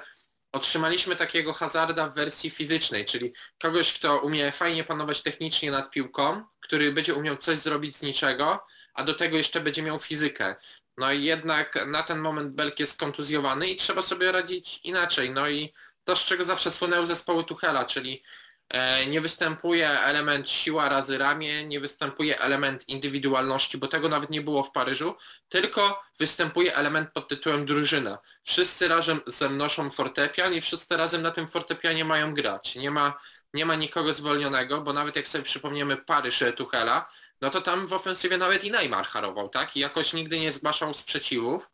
otrzymaliśmy 0.51 1.15
takiego 1.15 1.53
hazarda 1.53 2.09
w 2.09 2.15
wersji 2.15 2.49
fizycznej, 2.49 3.05
czyli 3.05 3.33
kogoś, 3.61 3.93
kto 3.93 4.19
umie 4.19 4.51
fajnie 4.51 4.83
panować 4.83 5.21
technicznie 5.21 5.71
nad 5.71 5.91
piłką, 5.91 6.43
który 6.59 6.91
będzie 6.91 7.13
umiał 7.13 7.37
coś 7.37 7.57
zrobić 7.57 7.97
z 7.97 8.01
niczego, 8.01 8.65
a 8.93 9.03
do 9.03 9.13
tego 9.13 9.37
jeszcze 9.37 9.61
będzie 9.61 9.83
miał 9.83 9.99
fizykę. 9.99 10.55
No 10.97 11.11
i 11.11 11.23
jednak 11.23 11.87
na 11.87 12.03
ten 12.03 12.19
moment 12.19 12.55
Belk 12.55 12.79
jest 12.79 12.99
kontuzjowany 12.99 13.67
i 13.67 13.75
trzeba 13.75 14.01
sobie 14.01 14.31
radzić 14.31 14.79
inaczej. 14.83 15.31
No 15.31 15.49
i 15.49 15.73
to, 16.03 16.15
z 16.15 16.25
czego 16.25 16.43
zawsze 16.43 16.71
słynęły 16.71 17.07
zespoły 17.07 17.43
Tuchela, 17.43 17.85
czyli 17.85 18.23
E, 18.69 19.05
nie 19.05 19.21
występuje 19.21 19.89
element 19.89 20.49
siła 20.49 20.89
razy 20.89 21.17
ramię, 21.17 21.67
nie 21.67 21.79
występuje 21.79 22.39
element 22.39 22.89
indywidualności, 22.89 23.77
bo 23.77 23.87
tego 23.87 24.09
nawet 24.09 24.29
nie 24.29 24.41
było 24.41 24.63
w 24.63 24.71
Paryżu, 24.71 25.15
tylko 25.49 26.03
występuje 26.19 26.75
element 26.75 27.09
pod 27.11 27.27
tytułem 27.27 27.65
drużyna. 27.65 28.17
Wszyscy 28.43 28.87
razem 28.87 29.21
zenoszą 29.27 29.89
fortepian 29.89 30.53
i 30.53 30.61
wszyscy 30.61 30.97
razem 30.97 31.21
na 31.21 31.31
tym 31.31 31.47
fortepianie 31.47 32.05
mają 32.05 32.33
grać. 32.33 32.75
Nie 32.75 32.91
ma, 32.91 33.19
nie 33.53 33.65
ma 33.65 33.75
nikogo 33.75 34.13
zwolnionego, 34.13 34.81
bo 34.81 34.93
nawet 34.93 35.15
jak 35.15 35.27
sobie 35.27 35.43
przypomniemy 35.43 35.97
Paryż 35.97 36.43
Tuchela, 36.55 37.09
no 37.43 37.49
to 37.49 37.61
tam 37.61 37.87
w 37.87 37.93
ofensywie 37.93 38.37
nawet 38.37 38.63
i 38.63 38.71
Neymar 38.71 39.05
harował, 39.05 39.49
tak? 39.49 39.75
I 39.75 39.79
jakoś 39.79 40.13
nigdy 40.13 40.39
nie 40.39 40.51
zgłaszał 40.51 40.93
sprzeciwów. 40.93 41.69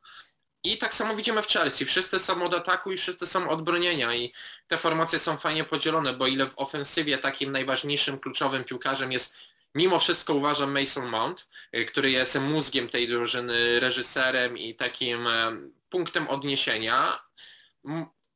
I 0.63 0.77
tak 0.77 0.93
samo 0.93 1.15
widzimy 1.15 1.41
w 1.41 1.47
Chelsea. 1.47 1.85
Wszyscy 1.85 2.19
są 2.19 2.43
od 2.45 2.53
ataku 2.53 2.91
i 2.91 2.97
wszyscy 2.97 3.27
są 3.27 3.49
od 3.49 3.63
bronienia 3.63 4.13
i 4.13 4.33
te 4.67 4.77
formacje 4.77 5.19
są 5.19 5.37
fajnie 5.37 5.63
podzielone, 5.63 6.13
bo 6.13 6.27
ile 6.27 6.47
w 6.47 6.59
ofensywie 6.59 7.17
takim 7.17 7.51
najważniejszym, 7.51 8.19
kluczowym 8.19 8.63
piłkarzem 8.63 9.11
jest 9.11 9.35
mimo 9.75 9.99
wszystko 9.99 10.33
uważam 10.33 10.79
Mason 10.79 11.07
Mount, 11.07 11.47
y, 11.75 11.85
który 11.85 12.11
jest 12.11 12.39
mózgiem 12.39 12.89
tej 12.89 13.07
drużyny, 13.07 13.79
reżyserem 13.79 14.57
i 14.57 14.75
takim 14.75 15.27
e, 15.27 15.57
punktem 15.89 16.27
odniesienia, 16.27 17.19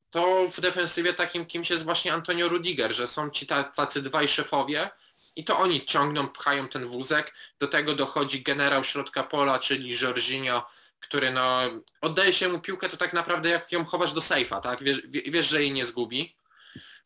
to 0.10 0.48
w 0.48 0.62
defensywie 0.62 1.14
takim 1.14 1.46
kimś 1.46 1.70
jest 1.70 1.84
właśnie 1.84 2.14
Antonio 2.14 2.50
Rudiger, 2.50 2.94
że 2.94 3.08
są 3.08 3.30
ci 3.30 3.48
ta- 3.48 3.64
tacy 3.64 4.02
dwaj 4.02 4.28
szefowie 4.28 4.90
i 5.36 5.44
to 5.46 5.58
oni 5.60 5.86
ciągną, 5.86 6.28
pchają 6.28 6.68
ten 6.68 6.88
wózek. 6.88 7.34
Do 7.60 7.68
tego 7.68 7.96
dochodzi 7.96 8.42
generał 8.44 8.84
środka 8.84 9.24
pola, 9.24 9.60
czyli 9.60 9.98
Jorginho, 10.02 10.68
który 11.00 11.32
no 11.32 11.60
oddaje 12.02 12.34
się 12.34 12.50
mu 12.50 12.60
piłkę, 12.60 12.90
to 12.90 12.98
tak 12.98 13.14
naprawdę 13.14 13.50
jak 13.50 13.72
ją 13.72 13.86
chowasz 13.86 14.14
do 14.14 14.22
sejfa, 14.22 14.62
tak? 14.62 14.84
Wiesz, 14.84 15.02
wie- 15.08 15.22
wiesz, 15.32 15.50
że 15.50 15.62
jej 15.62 15.72
nie 15.72 15.86
zgubi. 15.86 16.36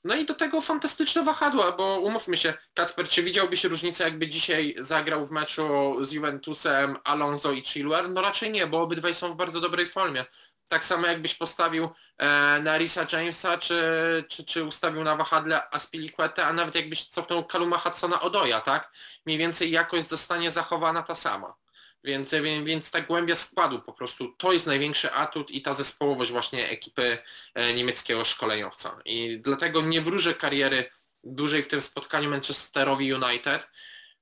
No 0.03 0.15
i 0.15 0.25
do 0.25 0.33
tego 0.33 0.61
fantastyczne 0.61 1.23
wahadła, 1.23 1.71
bo 1.71 1.99
umówmy 1.99 2.37
się, 2.37 2.53
Kacper, 2.73 3.07
czy 3.09 3.23
widziałbyś 3.23 3.63
różnicę, 3.63 4.03
jakby 4.03 4.27
dzisiaj 4.27 4.75
zagrał 4.79 5.25
w 5.25 5.31
meczu 5.31 5.97
z 6.03 6.11
Juventusem 6.11 6.97
Alonso 7.03 7.51
i 7.51 7.61
Chilwell? 7.61 8.13
No 8.13 8.21
raczej 8.21 8.51
nie, 8.51 8.67
bo 8.67 8.81
obydwaj 8.81 9.15
są 9.15 9.31
w 9.31 9.35
bardzo 9.35 9.61
dobrej 9.61 9.85
formie. 9.85 10.25
Tak 10.67 10.85
samo 10.85 11.07
jakbyś 11.07 11.35
postawił 11.35 11.89
e, 12.17 12.27
na 12.59 12.77
Risa 12.77 13.05
Jamesa, 13.11 13.57
czy, 13.57 13.83
czy, 14.29 14.45
czy 14.45 14.63
ustawił 14.63 15.03
na 15.03 15.15
wahadle 15.15 15.69
Aspilicuetę, 15.71 16.45
a 16.45 16.53
nawet 16.53 16.75
jakbyś 16.75 17.05
cofnął 17.05 17.45
Kaluma 17.45 17.77
Hudsona 17.77 18.21
Odoja, 18.21 18.61
tak? 18.61 18.91
Mniej 19.25 19.37
więcej 19.37 19.71
jakość 19.71 20.07
zostanie 20.07 20.51
zachowana 20.51 21.03
ta 21.03 21.15
sama. 21.15 21.55
Więc, 22.03 22.31
więc, 22.31 22.67
więc 22.67 22.91
ta 22.91 23.01
głębia 23.01 23.35
składu 23.35 23.81
po 23.81 23.93
prostu 23.93 24.33
to 24.37 24.53
jest 24.53 24.67
największy 24.67 25.11
atut 25.11 25.51
i 25.51 25.61
ta 25.61 25.73
zespołowość 25.73 26.31
właśnie 26.31 26.69
ekipy 26.69 27.17
e, 27.53 27.73
niemieckiego 27.73 28.25
szkoleniowca. 28.25 28.99
I 29.05 29.39
dlatego 29.41 29.81
nie 29.81 30.01
wróżę 30.01 30.33
kariery 30.33 30.89
dłużej 31.23 31.63
w 31.63 31.67
tym 31.67 31.81
spotkaniu 31.81 32.29
Manchesterowi 32.29 33.13
United, 33.13 33.67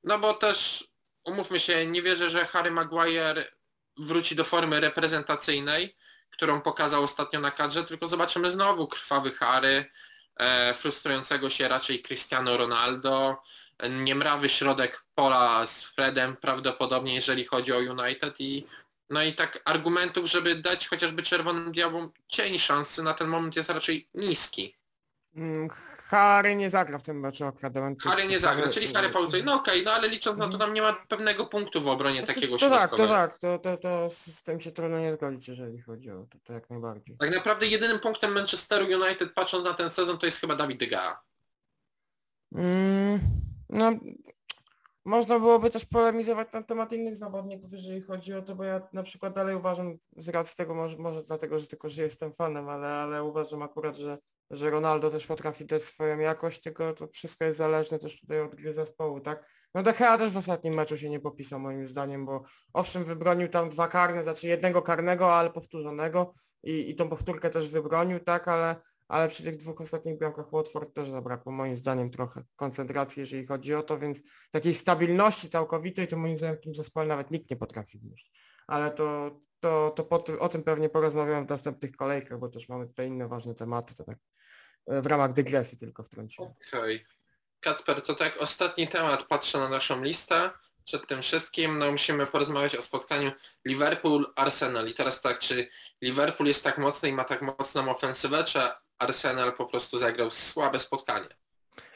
no 0.04 0.20
bo 0.20 0.34
też 0.34 0.88
umówmy 1.24 1.60
się, 1.60 1.86
nie 1.86 2.02
wierzę, 2.02 2.30
że 2.30 2.46
Harry 2.46 2.72
Maguire 2.72 3.52
wróci 3.98 4.36
do 4.36 4.44
formy 4.44 4.80
reprezentacyjnej, 4.80 5.96
którą 6.36 6.62
pokazał 6.62 7.04
ostatnio 7.04 7.40
na 7.40 7.52
kadrze, 7.52 7.84
tylko 7.84 8.08
zobaczymy 8.08 8.50
znowu 8.50 8.88
krwawy 8.88 9.32
Harry, 9.32 9.86
e, 10.38 10.74
frustrującego 10.74 11.50
się 11.50 11.68
raczej 11.68 12.02
Cristiano 12.02 12.58
Ronaldo, 12.58 13.42
niemrawy 13.90 14.50
środek 14.50 15.04
pola 15.16 15.68
z 15.68 15.84
Fredem 15.84 16.36
prawdopodobnie, 16.36 17.16
jeżeli 17.16 17.46
chodzi 17.46 17.74
o 17.74 17.78
United 17.78 18.36
i 18.40 18.68
no 19.10 19.24
i 19.24 19.34
tak 19.34 19.62
argumentów, 19.66 20.26
żeby 20.26 20.56
dać 20.56 20.88
chociażby 20.88 21.24
Czerwonym 21.24 21.72
Diabłom 21.72 22.12
cień 22.28 22.60
szansy 22.60 23.04
na 23.04 23.14
ten 23.14 23.28
moment 23.28 23.56
jest 23.56 23.70
raczej 23.70 24.08
niski. 24.14 24.76
Mm, 25.36 25.70
Harry 26.08 26.56
nie 26.56 26.70
zagra 26.70 26.98
w 26.98 27.04
tym 27.04 27.20
meczu 27.20 27.46
akurat. 27.46 27.74
Harry 28.04 28.28
nie 28.28 28.40
zagra, 28.40 28.70
czyli 28.70 28.94
Harry 28.94 29.10
pauzuje. 29.10 29.44
No 29.44 29.54
okej, 29.54 29.84
no 29.84 29.92
ale 29.92 30.10
licząc 30.10 30.38
na 30.38 30.50
to 30.50 30.58
tam 30.58 30.74
nie 30.74 30.82
ma 30.82 30.94
pewnego 30.94 31.46
punktu 31.46 31.82
w 31.82 31.88
obronie 31.88 32.20
Znaczy, 32.20 32.34
takiego 32.34 32.58
to 32.58 32.70
tak, 32.70 32.92
to 32.92 33.08
tak, 33.08 33.38
to, 33.38 33.60
to, 33.60 33.78
to 33.78 34.10
z 34.10 34.44
tym 34.44 34.60
się 34.60 34.72
trudno 34.72 35.00
nie 35.00 35.14
zgodzić, 35.14 35.48
jeżeli 35.48 35.82
chodzi 35.82 36.12
o 36.12 36.26
to, 36.30 36.38
to 36.44 36.54
jak 36.54 36.70
najbardziej. 36.70 37.18
Tak 37.18 37.36
naprawdę 37.36 37.68
jedynym 37.68 38.00
punktem 38.00 38.34
Manchesteru 38.34 38.86
United 38.86 39.34
patrząc 39.34 39.66
na 39.66 39.74
ten 39.74 39.90
sezon 39.90 40.18
to 40.18 40.26
jest 40.26 40.42
chyba 40.42 40.56
Dawid 40.56 40.80
De 40.80 40.88
Gea. 40.88 41.22
Mm, 42.56 43.20
no, 43.70 43.92
można 45.06 45.40
byłoby 45.40 45.70
też 45.70 45.86
polemizować 45.86 46.52
na 46.54 46.64
temat 46.64 46.92
innych 46.92 47.16
zawodników, 47.16 47.74
jeżeli 47.74 48.02
chodzi 48.02 48.34
o 48.34 48.42
to, 48.42 48.56
bo 48.56 48.64
ja 48.64 48.82
na 48.94 49.04
przykład 49.04 49.34
dalej 49.34 49.56
uważam, 49.56 49.98
z 50.18 50.30
racji 50.30 50.58
tego, 50.58 50.76
może, 50.76 50.98
może 50.98 51.24
dlatego, 51.24 51.60
że 51.60 51.68
tylko, 51.68 51.90
że 51.90 52.04
jestem 52.04 52.34
fanem, 52.34 52.70
ale, 52.70 52.88
ale 52.88 53.24
uważam 53.24 53.62
akurat, 53.62 53.96
że, 53.96 54.18
że 54.52 54.70
Ronaldo 54.70 55.12
też 55.12 55.28
potrafi 55.28 55.66
dać 55.66 55.84
swoją 55.84 56.20
jakość, 56.20 56.62
tylko 56.62 56.94
to 56.94 57.08
wszystko 57.08 57.46
jest 57.46 57.58
zależne 57.58 58.00
też 58.00 58.22
tutaj 58.22 58.42
od 58.42 58.56
gry 58.56 58.74
zespołu, 58.74 59.20
tak? 59.20 59.50
No 59.74 59.84
De 59.84 59.94
też 59.94 60.32
w 60.32 60.38
ostatnim 60.38 60.74
meczu 60.74 60.98
się 60.98 61.10
nie 61.10 61.20
popisał 61.20 61.60
moim 61.60 61.88
zdaniem, 61.88 62.26
bo 62.26 62.44
owszem 62.74 63.04
wybronił 63.04 63.48
tam 63.48 63.70
dwa 63.70 63.88
karne, 63.88 64.24
znaczy 64.24 64.48
jednego 64.48 64.82
karnego, 64.82 65.36
ale 65.36 65.50
powtórzonego 65.50 66.32
i, 66.64 66.90
i 66.90 66.96
tą 66.96 67.10
powtórkę 67.10 67.50
też 67.50 67.70
wybronił, 67.70 68.20
tak, 68.20 68.48
ale 68.48 68.76
ale 69.08 69.28
przy 69.28 69.44
tych 69.44 69.58
dwóch 69.58 69.82
ostatnich 69.82 70.18
bramkach 70.18 70.52
Watford 70.54 70.94
też 70.94 71.10
zabrakło 71.10 71.52
moim 71.52 71.76
zdaniem 71.76 72.10
trochę 72.10 72.44
koncentracji, 72.56 73.20
jeżeli 73.20 73.46
chodzi 73.46 73.74
o 73.74 73.84
to, 73.84 74.00
więc 74.00 74.22
takiej 74.52 74.74
stabilności 74.74 75.50
całkowitej 75.50 76.08
to 76.08 76.18
moim 76.18 76.38
zdaniem 76.38 76.58
w 76.58 76.62
tym 76.62 76.76
zespole 76.76 77.08
nawet 77.08 77.32
nikt 77.32 77.50
nie 77.50 77.58
potrafi 77.58 78.00
wnieść. 78.00 78.32
Ale 78.68 78.92
to, 78.92 79.40
to, 79.60 79.94
to 79.96 80.40
o 80.40 80.50
tym 80.50 80.64
pewnie 80.64 80.90
porozmawiamy 80.90 81.46
w 81.46 81.50
następnych 81.50 81.96
kolejkach, 81.96 82.40
bo 82.40 82.50
też 82.50 82.70
mamy 82.70 82.88
tutaj 82.88 83.08
inne 83.08 83.28
ważne 83.28 83.56
tematy, 83.56 83.96
tak 83.96 84.18
w 84.88 85.06
ramach 85.06 85.34
dygresji 85.34 85.78
tylko 85.78 86.04
wtrąciłem. 86.04 86.52
Okej. 86.68 87.06
Kacper, 87.60 88.02
to 88.02 88.16
tak 88.16 88.38
ostatni 88.38 88.88
temat, 88.88 89.24
patrzę 89.24 89.58
na 89.58 89.70
naszą 89.70 90.04
listę. 90.04 90.50
Przed 90.86 91.08
tym 91.08 91.22
wszystkim 91.22 91.80
no, 91.80 91.92
musimy 91.92 92.28
porozmawiać 92.28 92.76
o 92.76 92.82
spotkaniu 92.82 93.32
Liverpool-Arsenal. 93.68 94.90
I 94.90 94.94
teraz 94.94 95.22
tak, 95.22 95.40
czy 95.40 95.68
Liverpool 96.02 96.48
jest 96.48 96.64
tak 96.64 96.78
mocny 96.78 97.10
i 97.10 97.14
ma 97.14 97.24
tak 97.24 97.42
mocną 97.42 97.90
ofensywę, 97.90 98.44
czy 98.44 98.60
Arsenal 99.00 99.54
po 99.54 99.66
prostu 99.66 99.98
zagrał 99.98 100.32
słabe 100.32 100.80
spotkanie? 100.80 101.28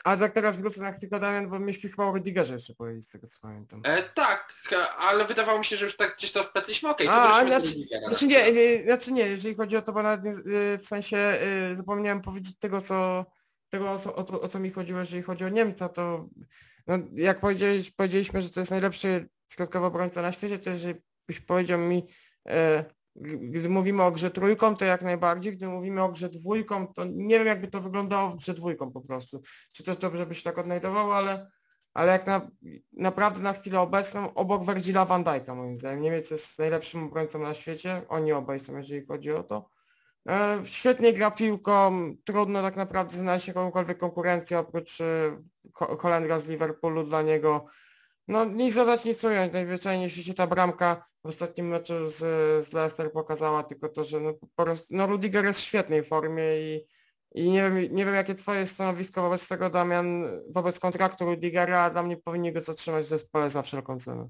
A 0.04 0.18
tak 0.18 0.34
teraz 0.34 0.62
wrócę 0.62 0.82
na 0.82 0.92
chwilę 0.92 1.20
Damian, 1.20 1.50
bo 1.50 1.60
myśmy 1.60 1.90
chyba 1.90 2.06
o 2.06 2.12
Rudigerze 2.14 2.54
jeszcze 2.54 2.74
powiedzieć 2.76 3.08
z 3.08 3.12
tego 3.12 3.28
co 3.28 3.40
pamiętam. 3.42 3.82
E, 3.86 4.04
tak, 4.04 4.54
ale 4.98 5.26
wydawało 5.26 5.60
mi 5.60 5.66
się, 5.66 5.76
że 5.76 5.86
już 5.86 5.98
tak 5.98 6.18
gdzieś 6.18 6.32
to 6.32 6.44
wpletliśmy. 6.44 6.90
Okej, 6.90 7.08
to 7.08 7.14
A, 7.14 7.28
wróćmy 7.44 7.60
do 7.60 7.66
znaczy-. 7.66 7.88
Znaczy 8.10 8.28
nie, 8.28 8.52
nie, 8.52 8.84
znaczy 8.84 9.12
nie, 9.12 9.28
jeżeli 9.28 9.56
chodzi 9.56 9.78
o 9.78 9.82
to, 9.82 9.94
bo 9.94 10.04
nawet 10.04 10.24
nie, 10.24 10.32
y, 10.54 10.78
w 10.78 10.86
sensie 10.88 11.40
y, 11.72 11.76
zapomniałem 11.76 12.22
powiedzieć 12.22 12.60
tego, 12.60 12.82
co 12.82 13.26
tego 13.70 13.92
o 13.92 14.00
co, 14.00 14.16
o, 14.16 14.24
to- 14.24 14.42
o 14.42 14.48
co 14.48 14.60
mi 14.60 14.72
chodziło, 14.72 15.00
jeżeli 15.00 15.22
chodzi 15.22 15.46
o 15.46 15.50
Niemca, 15.50 15.90
to 15.90 16.30
no, 16.88 16.98
jak 17.14 17.40
powiedzieli, 17.40 17.92
powiedzieliśmy, 17.96 18.42
że 18.42 18.50
to 18.50 18.60
jest 18.60 18.72
najlepszy 18.72 19.30
środkowy 19.50 19.86
obrońca 19.86 20.22
na 20.22 20.32
świecie, 20.32 20.60
to 20.60 20.70
jeżeli 20.70 20.94
byś 21.28 21.40
powiedział 21.40 21.80
mi, 21.80 22.08
g- 22.46 22.86
gdy 23.16 23.70
mówimy 23.70 24.04
o 24.04 24.12
grze 24.12 24.32
trójką, 24.32 24.76
to 24.76 24.86
jak 24.86 25.02
najbardziej, 25.02 25.54
gdy 25.58 25.68
mówimy 25.68 26.04
o 26.04 26.10
grze 26.10 26.30
dwójką, 26.30 26.94
to 26.94 27.06
nie 27.06 27.38
wiem 27.38 27.48
jakby 27.48 27.68
to 27.68 27.82
wyglądało 27.82 28.30
w 28.30 28.38
grze 28.38 28.54
dwójką 28.54 28.92
po 28.92 29.02
prostu. 29.02 29.42
Czy 29.72 29.84
też 29.84 29.98
dobrze 29.98 30.26
by 30.26 30.36
się 30.36 30.44
tak 30.44 30.58
odnajdowało, 30.58 31.16
ale 31.16 31.50
ale 31.94 32.12
jak 32.12 32.28
na, 32.28 32.52
naprawdę 32.94 33.42
na 33.42 33.54
chwilę 33.54 33.80
obecną 33.80 34.34
obok 34.34 34.66
Virgila 34.66 35.06
van 35.06 35.24
Dijk'a 35.24 35.56
moim 35.56 35.76
zdaniem. 35.76 36.02
Niemiec 36.02 36.32
jest 36.32 36.60
najlepszym 36.60 37.04
obrońcą 37.04 37.40
na 37.40 37.54
świecie, 37.54 38.02
oni 38.10 38.32
obaj 38.32 38.60
są, 38.60 38.78
jeżeli 38.78 39.06
chodzi 39.06 39.32
o 39.32 39.44
to. 39.44 39.70
E, 40.30 40.60
świetnie 40.64 41.14
gra 41.14 41.32
piłką, 41.32 41.92
trudno 42.26 42.62
tak 42.62 42.76
naprawdę 42.76 43.18
znaleźć 43.18 43.48
jakąkolwiek 43.48 43.98
konkurencję 43.98 44.60
oprócz 44.60 45.02
e, 45.02 45.42
Ho- 45.74 45.98
Holendra 45.98 46.40
z 46.40 46.46
Liverpoolu 46.46 47.04
dla 47.04 47.22
niego. 47.22 47.66
No 48.30 48.46
nic 48.46 48.76
dodać, 48.76 49.06
nic 49.06 49.24
ująć. 49.24 49.54
Najzwyczajniej 49.54 50.10
w 50.10 50.14
świecie 50.14 50.34
ta 50.34 50.48
bramka 50.48 51.06
w 51.24 51.28
ostatnim 51.28 51.68
meczu 51.68 52.06
z, 52.06 52.18
z 52.66 52.74
Leicester 52.74 53.12
pokazała 53.12 53.64
tylko 53.64 53.90
to, 53.90 54.04
że 54.04 54.20
no, 54.20 54.34
po 54.34 54.64
prostu, 54.64 54.88
no 54.92 55.08
Rudiger 55.08 55.46
jest 55.46 55.62
w 55.62 55.64
świetnej 55.64 56.04
formie 56.04 56.44
i, 56.60 56.86
i 57.32 57.50
nie 57.50 57.62
wiem, 57.62 57.96
nie 57.96 58.06
wiem 58.06 58.16
jakie 58.16 58.36
twoje 58.36 58.68
stanowisko 58.68 59.22
wobec 59.22 59.48
tego 59.48 59.70
Damian, 59.70 60.24
wobec 60.50 60.80
kontraktu 60.80 61.26
Rudigera, 61.26 61.84
a 61.84 61.90
dla 61.90 62.04
mnie 62.04 62.18
powinni 62.18 62.54
go 62.54 62.62
zatrzymać 62.62 63.06
w 63.06 63.10
zespole 63.10 63.50
za 63.50 63.62
wszelką 63.62 64.00
cenę. 64.00 64.30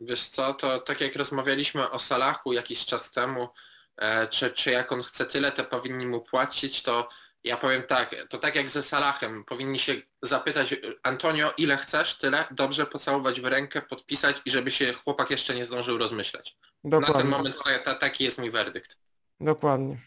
Wiesz 0.00 0.28
co, 0.28 0.54
to 0.54 0.80
tak 0.80 1.00
jak 1.00 1.16
rozmawialiśmy 1.16 1.90
o 1.90 1.98
Salachu 1.98 2.52
jakiś 2.52 2.86
czas 2.86 3.12
temu, 3.12 3.48
e, 3.96 4.28
czy, 4.28 4.50
czy 4.50 4.70
jak 4.70 4.92
on 4.92 5.02
chce 5.02 5.26
tyle, 5.26 5.52
to 5.52 5.64
powinni 5.64 6.06
mu 6.06 6.20
płacić, 6.20 6.82
to 6.82 7.08
ja 7.44 7.56
powiem 7.56 7.82
tak, 7.82 8.14
to 8.30 8.38
tak 8.38 8.54
jak 8.54 8.70
ze 8.70 8.82
Salahem, 8.82 9.44
powinni 9.44 9.78
się 9.78 9.94
zapytać 10.22 10.74
Antonio, 11.02 11.52
ile 11.58 11.76
chcesz, 11.76 12.18
tyle, 12.18 12.44
dobrze 12.50 12.86
pocałować 12.86 13.40
w 13.40 13.44
rękę, 13.44 13.82
podpisać 13.82 14.36
i 14.44 14.50
żeby 14.50 14.70
się 14.70 14.92
chłopak 14.92 15.30
jeszcze 15.30 15.54
nie 15.54 15.64
zdążył 15.64 15.98
rozmyślać. 15.98 16.56
Na 16.84 16.90
ten 16.90 17.00
Dokładnie, 17.06 17.30
moment 17.30 17.56
ta, 17.64 17.78
ta, 17.78 17.94
taki 17.94 18.24
jest 18.24 18.38
mój 18.38 18.50
werdykt. 18.50 18.96
dokładnie. 19.40 20.00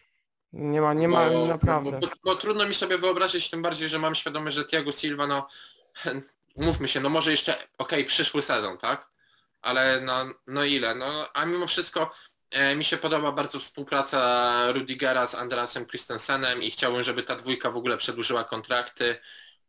Nie 0.53 0.81
ma, 0.81 0.93
nie 0.93 1.07
ma, 1.07 1.29
Bo- 1.29 1.45
naprawdę. 1.45 1.91
Bo, 1.91 2.07
bo, 2.07 2.13
bo 2.23 2.35
trudno 2.35 2.67
mi 2.67 2.73
sobie 2.73 2.97
wyobrazić, 2.97 3.49
tym 3.49 3.61
bardziej, 3.61 3.89
że 3.89 3.99
mam 3.99 4.15
świadomość, 4.15 4.55
że 4.55 4.65
Thiago 4.65 4.91
Silva, 4.91 5.27
no 5.27 5.47
mówmy 6.55 6.87
się, 6.87 6.99
no 6.99 7.09
może 7.09 7.31
jeszcze, 7.31 7.67
okej, 7.77 8.05
przyszły 8.05 8.43
sezon, 8.43 8.77
tak? 8.77 9.09
Ale 9.61 10.01
no, 10.01 10.25
no 10.47 10.63
ile? 10.63 10.95
No, 10.95 11.29
a 11.33 11.45
mimo 11.45 11.67
wszystko 11.67 12.11
mi 12.75 12.85
się 12.85 12.97
podoba 12.97 13.31
bardzo 13.31 13.59
współpraca 13.59 14.71
Rudigera 14.71 15.27
z 15.27 15.35
Andreasem 15.35 15.85
Christensenem 15.85 16.63
i 16.63 16.71
chciałbym, 16.71 17.03
żeby 17.03 17.23
ta 17.23 17.35
dwójka 17.35 17.71
w 17.71 17.77
ogóle 17.77 17.97
przedłużyła 17.97 18.43
kontrakty, 18.43 19.15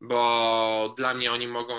bo 0.01 0.95
dla 0.97 1.15
mnie 1.15 1.33
oni 1.33 1.49
mogą 1.49 1.75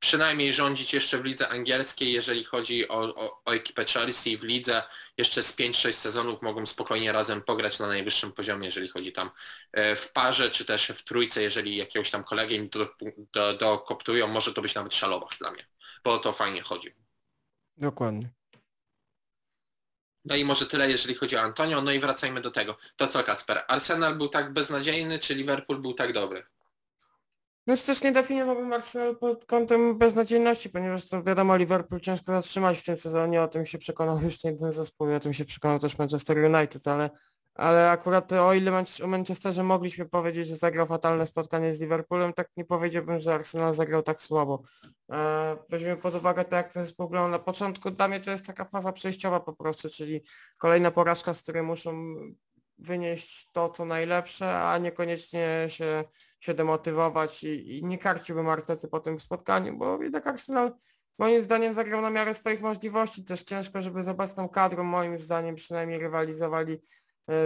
przynajmniej 0.00 0.52
rządzić 0.52 0.94
jeszcze 0.94 1.18
w 1.18 1.24
lidze 1.24 1.48
angielskiej, 1.48 2.12
jeżeli 2.12 2.44
chodzi 2.44 2.88
o, 2.88 2.98
o, 2.98 3.42
o 3.44 3.52
ekipę 3.52 3.84
Chelsea 3.84 4.36
w 4.36 4.44
lidze. 4.44 4.82
Jeszcze 5.18 5.42
z 5.42 5.56
5-6 5.56 5.92
sezonów 5.92 6.42
mogą 6.42 6.66
spokojnie 6.66 7.12
razem 7.12 7.42
pograć 7.42 7.78
na 7.78 7.86
najwyższym 7.86 8.32
poziomie, 8.32 8.66
jeżeli 8.66 8.88
chodzi 8.88 9.12
tam 9.12 9.30
e, 9.72 9.96
w 9.96 10.12
parze, 10.12 10.50
czy 10.50 10.64
też 10.64 10.88
w 10.88 11.04
trójce, 11.04 11.42
jeżeli 11.42 11.76
jakiegoś 11.76 12.10
tam 12.10 12.24
kolegę 12.24 12.54
im 12.54 12.68
do, 12.68 12.88
do, 13.32 13.54
dokoptują, 13.54 14.26
może 14.26 14.54
to 14.54 14.62
być 14.62 14.74
nawet 14.74 14.94
szalowach 14.94 15.38
dla 15.38 15.50
mnie, 15.50 15.66
bo 16.04 16.18
to 16.18 16.32
fajnie 16.32 16.62
chodzi. 16.62 16.94
Dokładnie. 17.76 18.39
No 20.24 20.36
i 20.36 20.44
może 20.44 20.66
tyle, 20.66 20.90
jeżeli 20.90 21.14
chodzi 21.14 21.36
o 21.36 21.40
Antonio. 21.40 21.82
No 21.82 21.92
i 21.92 21.98
wracajmy 22.00 22.40
do 22.40 22.50
tego. 22.50 22.76
To 22.96 23.08
co, 23.08 23.22
Kacper? 23.22 23.62
Arsenal 23.68 24.16
był 24.16 24.28
tak 24.28 24.52
beznadziejny, 24.52 25.18
czy 25.18 25.34
Liverpool 25.34 25.80
był 25.80 25.94
tak 25.94 26.12
dobry? 26.12 26.42
No 27.66 27.76
też 27.76 28.02
nie 28.02 28.12
definiowałbym 28.12 28.72
Arsenal 28.72 29.16
pod 29.16 29.44
kątem 29.44 29.98
beznadziejności, 29.98 30.70
ponieważ 30.70 31.08
to 31.08 31.22
wiadomo 31.22 31.56
Liverpool 31.56 32.00
ciężko 32.00 32.32
zatrzymać 32.32 32.78
w 32.80 32.84
tym 32.84 32.96
sezonie, 32.96 33.42
o 33.42 33.48
tym 33.48 33.66
się 33.66 33.78
przekonał 33.78 34.20
już 34.24 34.44
nie 34.44 34.50
jeden 34.50 34.72
zespół, 34.72 35.14
o 35.14 35.20
tym 35.20 35.34
się 35.34 35.44
przekonał 35.44 35.78
też 35.78 35.98
Manchester 35.98 36.36
United, 36.54 36.88
ale, 36.88 37.10
ale 37.60 37.90
akurat 37.90 38.32
o 38.32 38.54
ile 38.54 38.84
o 39.02 39.06
Manchesterze 39.06 39.62
mogliśmy 39.62 40.08
powiedzieć, 40.08 40.48
że 40.48 40.56
zagrał 40.56 40.86
fatalne 40.86 41.26
spotkanie 41.26 41.74
z 41.74 41.80
Liverpoolem, 41.80 42.32
tak 42.32 42.48
nie 42.56 42.64
powiedziałbym, 42.64 43.20
że 43.20 43.34
Arsenal 43.34 43.74
zagrał 43.74 44.02
tak 44.02 44.22
słabo. 44.22 44.62
E, 45.12 45.56
weźmiemy 45.68 45.96
pod 45.96 46.14
uwagę 46.14 46.44
to, 46.44 46.56
jak 46.56 46.72
ten 46.72 46.84
zespół 46.84 47.08
grał 47.08 47.28
na 47.28 47.38
początku, 47.38 47.90
dla 47.90 48.08
mnie 48.08 48.20
to 48.20 48.30
jest 48.30 48.46
taka 48.46 48.64
faza 48.64 48.92
przejściowa 48.92 49.40
po 49.40 49.52
prostu, 49.52 49.90
czyli 49.90 50.22
kolejna 50.58 50.90
porażka, 50.90 51.34
z 51.34 51.42
której 51.42 51.62
muszą 51.62 52.14
wynieść 52.78 53.48
to, 53.52 53.68
co 53.68 53.84
najlepsze, 53.84 54.62
a 54.62 54.78
niekoniecznie 54.78 55.66
się 55.68 56.04
się 56.40 56.54
demotywować 56.54 57.44
i, 57.44 57.78
i 57.78 57.84
nie 57.84 57.98
karciłbym 57.98 58.48
Artety 58.48 58.88
po 58.88 59.00
tym 59.00 59.20
spotkaniu, 59.20 59.78
bo 59.78 60.02
jednak 60.02 60.26
Arsenal 60.26 60.72
moim 61.18 61.42
zdaniem 61.42 61.74
zagrał 61.74 62.00
na 62.02 62.10
miarę 62.10 62.34
swoich 62.34 62.60
możliwości. 62.60 63.24
Też 63.24 63.42
ciężko, 63.42 63.82
żeby 63.82 64.02
z 64.02 64.08
obecną 64.08 64.48
kadrą 64.48 64.84
moim 64.84 65.18
zdaniem 65.18 65.54
przynajmniej 65.54 65.98
rywalizowali 65.98 66.80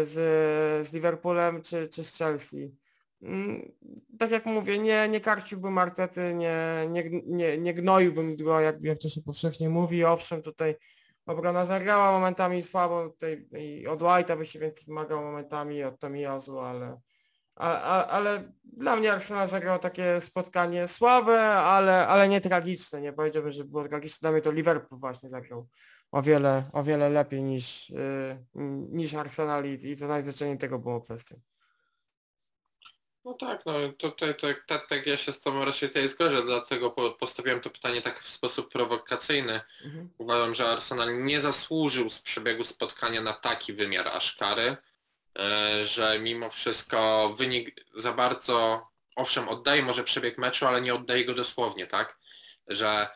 z, 0.02 0.86
z 0.86 0.92
Liverpoolem 0.92 1.62
czy, 1.62 1.88
czy 1.88 2.04
z 2.04 2.18
Chelsea. 2.18 2.74
Mm, 3.22 3.72
Tak 4.18 4.30
jak 4.30 4.46
mówię, 4.46 4.78
nie, 4.78 5.08
nie 5.08 5.20
karciłbym 5.20 5.78
Artety, 5.78 6.34
nie, 6.34 6.86
nie, 6.90 7.04
nie, 7.26 7.58
nie 7.58 7.74
gnoiłbym 7.74 8.36
go, 8.36 8.60
jak, 8.60 8.82
jak 8.82 8.98
to 8.98 9.08
się 9.08 9.22
powszechnie 9.22 9.68
mówi. 9.68 10.04
Owszem, 10.04 10.42
tutaj 10.42 10.76
obrona 11.26 11.64
zagrała 11.64 12.12
momentami 12.12 12.62
słabo, 12.62 13.08
tutaj 13.08 13.48
i 13.58 13.86
od 13.86 14.00
White'a 14.00 14.38
by 14.38 14.46
się 14.46 14.58
więcej 14.58 14.84
wymagał 14.86 15.22
momentami, 15.22 15.84
od 15.84 15.98
Tomiyasu, 16.00 16.58
ale 16.58 17.00
ale 17.56 18.52
dla 18.64 18.96
mnie 18.96 19.12
Arsenal 19.12 19.48
zagrał 19.48 19.78
takie 19.78 20.20
spotkanie 20.20 20.88
słabe, 20.88 21.40
ale, 21.54 22.06
ale 22.06 22.28
nie 22.28 22.40
tragiczne. 22.40 23.00
Nie 23.00 23.12
powiedziałbym, 23.12 23.52
że 23.52 23.64
było 23.64 23.88
tragiczne. 23.88 24.18
Dla 24.20 24.32
mnie 24.32 24.40
to 24.40 24.50
Liverpool 24.50 25.00
właśnie 25.00 25.28
zagrał 25.28 25.68
o 26.14 26.22
wiele, 26.22 26.64
o 26.72 26.82
wiele 26.82 27.08
lepiej 27.08 27.42
niż, 27.42 27.90
yy, 27.90 28.38
niż 28.92 29.14
Arsenal 29.14 29.64
i, 29.64 29.90
i 29.90 29.96
to 29.96 30.06
najzwyczajniej 30.06 30.58
tego 30.58 30.78
było 30.78 31.00
kwestią. 31.00 31.40
No 33.24 33.34
tak, 33.34 33.66
no 33.66 33.72
tutaj 33.98 34.34
tak, 34.36 34.64
tak, 34.66 34.88
tak 34.88 35.06
ja 35.06 35.16
się 35.16 35.32
z 35.32 35.40
Tobą 35.40 35.64
raczej 35.64 35.88
tutaj 35.88 36.08
zgodzę, 36.08 36.42
dlatego 36.42 36.90
po, 36.90 37.10
postawiłem 37.10 37.60
to 37.60 37.70
pytanie 37.70 38.02
tak 38.02 38.20
w 38.20 38.28
sposób 38.28 38.72
prowokacyjny. 38.72 39.60
Mhm. 39.84 40.10
Uważam, 40.18 40.54
że 40.54 40.68
Arsenal 40.68 41.22
nie 41.22 41.40
zasłużył 41.40 42.10
z 42.10 42.20
przebiegu 42.20 42.64
spotkania 42.64 43.20
na 43.20 43.32
taki 43.32 43.72
wymiar 43.72 44.08
aż 44.08 44.36
kary, 44.36 44.76
e, 45.38 45.84
że 45.84 46.18
mimo 46.18 46.50
wszystko 46.50 47.28
wynik 47.38 47.84
za 47.94 48.12
bardzo, 48.12 48.86
owszem, 49.16 49.48
oddaje 49.48 49.82
może 49.82 50.04
przebieg 50.04 50.38
meczu, 50.38 50.66
ale 50.66 50.80
nie 50.80 50.94
oddaje 50.94 51.24
go 51.24 51.34
dosłownie, 51.34 51.86
tak? 51.86 52.18
Że 52.68 53.08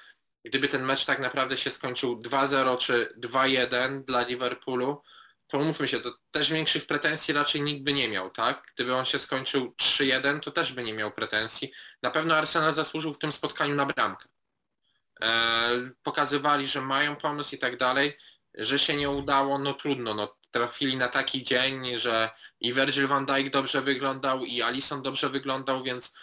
gdyby 0.45 0.69
ten 0.69 0.85
mecz 0.85 1.05
tak 1.05 1.19
naprawdę 1.19 1.57
się 1.57 1.71
skończył 1.71 2.21
2-0 2.21 2.79
czy 2.79 3.15
2-1 3.19 4.05
dla 4.05 4.23
Liverpoolu, 4.23 5.03
to 5.49 5.59
umówmy 5.59 5.89
się, 5.89 6.01
to 6.01 6.19
też 6.31 6.51
większych 6.53 6.87
pretensji 6.87 7.35
raczej 7.35 7.63
nikt 7.63 7.83
by 7.83 7.93
nie 7.93 8.09
miał, 8.09 8.31
tak? 8.31 8.63
Gdyby 8.75 8.95
on 8.95 9.05
się 9.05 9.19
skończył 9.19 9.75
3-1, 9.83 10.41
to 10.41 10.51
też 10.51 10.73
by 10.73 10.83
nie 10.83 10.95
miał 10.95 11.13
pretensji. 11.13 11.73
Na 12.03 12.11
pewno 12.11 12.37
Arsenal 12.37 12.75
zasłużył 12.75 13.15
w 13.15 13.19
tym 13.19 13.33
spotkaniu 13.33 13.75
na 13.75 13.87
bramkę. 13.87 14.29
E, 15.23 15.91
pokazywali, 16.03 16.67
że 16.67 16.81
mają 16.81 17.17
pomysł 17.17 17.55
i 17.55 17.59
tak 17.59 17.77
dalej, 17.77 18.19
że 18.55 18.79
się 18.79 18.97
nie 18.97 19.11
udało, 19.11 19.59
no 19.59 19.75
trudno, 19.75 20.15
no 20.15 20.37
trafili 20.51 20.97
na 20.97 21.09
taki 21.09 21.45
dzień, 21.45 21.99
że 21.99 22.31
i 22.61 22.73
Virgil 22.73 23.09
van 23.09 23.27
Dijk 23.27 23.51
dobrze 23.51 23.83
wyglądał 23.83 24.45
i 24.45 24.63
Alisson 24.63 25.03
dobrze 25.03 25.29
wyglądał, 25.29 25.83
więc 25.83 26.15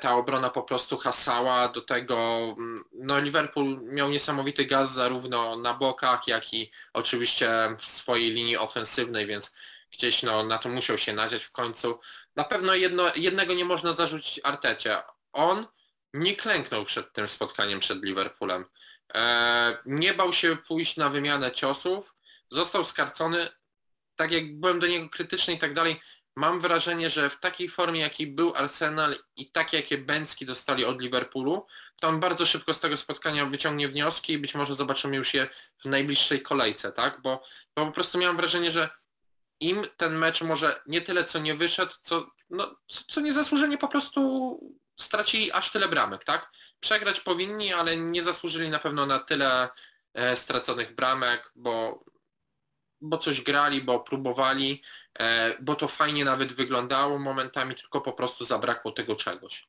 ta 0.00 0.16
obrona 0.16 0.50
po 0.50 0.62
prostu 0.62 0.98
hasała 0.98 1.68
do 1.68 1.80
tego, 1.80 2.16
mm, 2.58 2.84
no 2.92 3.20
Liverpool 3.20 3.80
miał 3.82 4.10
niesamowity 4.10 4.64
gaz 4.64 4.92
zarówno 4.92 5.56
na 5.56 5.74
bokach, 5.74 6.26
jak 6.26 6.54
i 6.54 6.70
oczywiście 6.92 7.50
w 7.78 7.84
swojej 7.84 8.32
linii 8.32 8.56
ofensywnej, 8.56 9.26
więc 9.26 9.54
gdzieś 9.92 10.22
no, 10.22 10.42
na 10.44 10.58
to 10.58 10.68
musiał 10.68 10.98
się 10.98 11.12
nadziać 11.12 11.44
w 11.44 11.52
końcu. 11.52 12.00
Na 12.36 12.44
pewno 12.44 12.74
jedno, 12.74 13.04
jednego 13.16 13.54
nie 13.54 13.64
można 13.64 13.92
zarzucić 13.92 14.40
Artecie. 14.44 15.02
On 15.32 15.66
nie 16.14 16.36
klęknął 16.36 16.84
przed 16.84 17.12
tym 17.12 17.28
spotkaniem 17.28 17.80
przed 17.80 18.04
Liverpoolem. 18.04 18.64
E, 19.14 19.78
nie 19.86 20.14
bał 20.14 20.32
się 20.32 20.56
pójść 20.56 20.96
na 20.96 21.08
wymianę 21.10 21.52
ciosów, 21.52 22.14
został 22.50 22.84
skarcony, 22.84 23.48
tak 24.16 24.32
jak 24.32 24.60
byłem 24.60 24.80
do 24.80 24.86
niego 24.86 25.08
krytyczny 25.08 25.54
i 25.54 25.58
tak 25.58 25.74
dalej, 25.74 26.00
mam 26.36 26.60
wrażenie, 26.60 27.10
że 27.10 27.30
w 27.30 27.40
takiej 27.40 27.68
formie, 27.68 28.00
jakiej 28.00 28.26
był 28.26 28.54
Arsenal 28.56 29.16
i 29.36 29.50
takie, 29.50 29.76
jakie 29.76 29.98
Bęcki 29.98 30.46
dostali 30.46 30.84
od 30.84 31.00
Liverpoolu, 31.00 31.66
to 32.00 32.08
on 32.08 32.20
bardzo 32.20 32.46
szybko 32.46 32.74
z 32.74 32.80
tego 32.80 32.96
spotkania 32.96 33.46
wyciągnie 33.46 33.88
wnioski 33.88 34.32
i 34.32 34.38
być 34.38 34.54
może 34.54 34.74
zobaczymy 34.74 35.16
już 35.16 35.34
je 35.34 35.48
w 35.78 35.84
najbliższej 35.84 36.42
kolejce, 36.42 36.92
tak? 36.92 37.20
Bo, 37.22 37.42
bo 37.76 37.86
po 37.86 37.92
prostu 37.92 38.18
miałem 38.18 38.36
wrażenie, 38.36 38.70
że 38.70 38.88
im 39.60 39.86
ten 39.96 40.18
mecz 40.18 40.42
może 40.42 40.80
nie 40.86 41.00
tyle 41.00 41.24
co 41.24 41.38
nie 41.38 41.54
wyszedł, 41.54 41.92
co, 42.02 42.26
no, 42.50 42.76
co, 42.88 43.04
co 43.08 43.20
niezasłużenie 43.20 43.78
po 43.78 43.88
prostu 43.88 44.60
stracili 44.96 45.52
aż 45.52 45.72
tyle 45.72 45.88
bramek, 45.88 46.24
tak? 46.24 46.50
Przegrać 46.80 47.20
powinni, 47.20 47.72
ale 47.72 47.96
nie 47.96 48.22
zasłużyli 48.22 48.70
na 48.70 48.78
pewno 48.78 49.06
na 49.06 49.18
tyle 49.18 49.68
e, 50.14 50.36
straconych 50.36 50.94
bramek, 50.94 51.52
bo, 51.54 52.04
bo 53.02 53.18
coś 53.18 53.40
grali, 53.40 53.80
bo 53.80 54.00
próbowali, 54.00 54.82
e, 55.18 55.54
bo 55.60 55.74
to 55.74 55.88
fajnie 55.88 56.24
nawet 56.24 56.52
wyglądało 56.52 57.18
momentami, 57.18 57.74
tylko 57.74 58.00
po 58.00 58.12
prostu 58.12 58.44
zabrakło 58.44 58.92
tego 58.92 59.16
czegoś. 59.16 59.68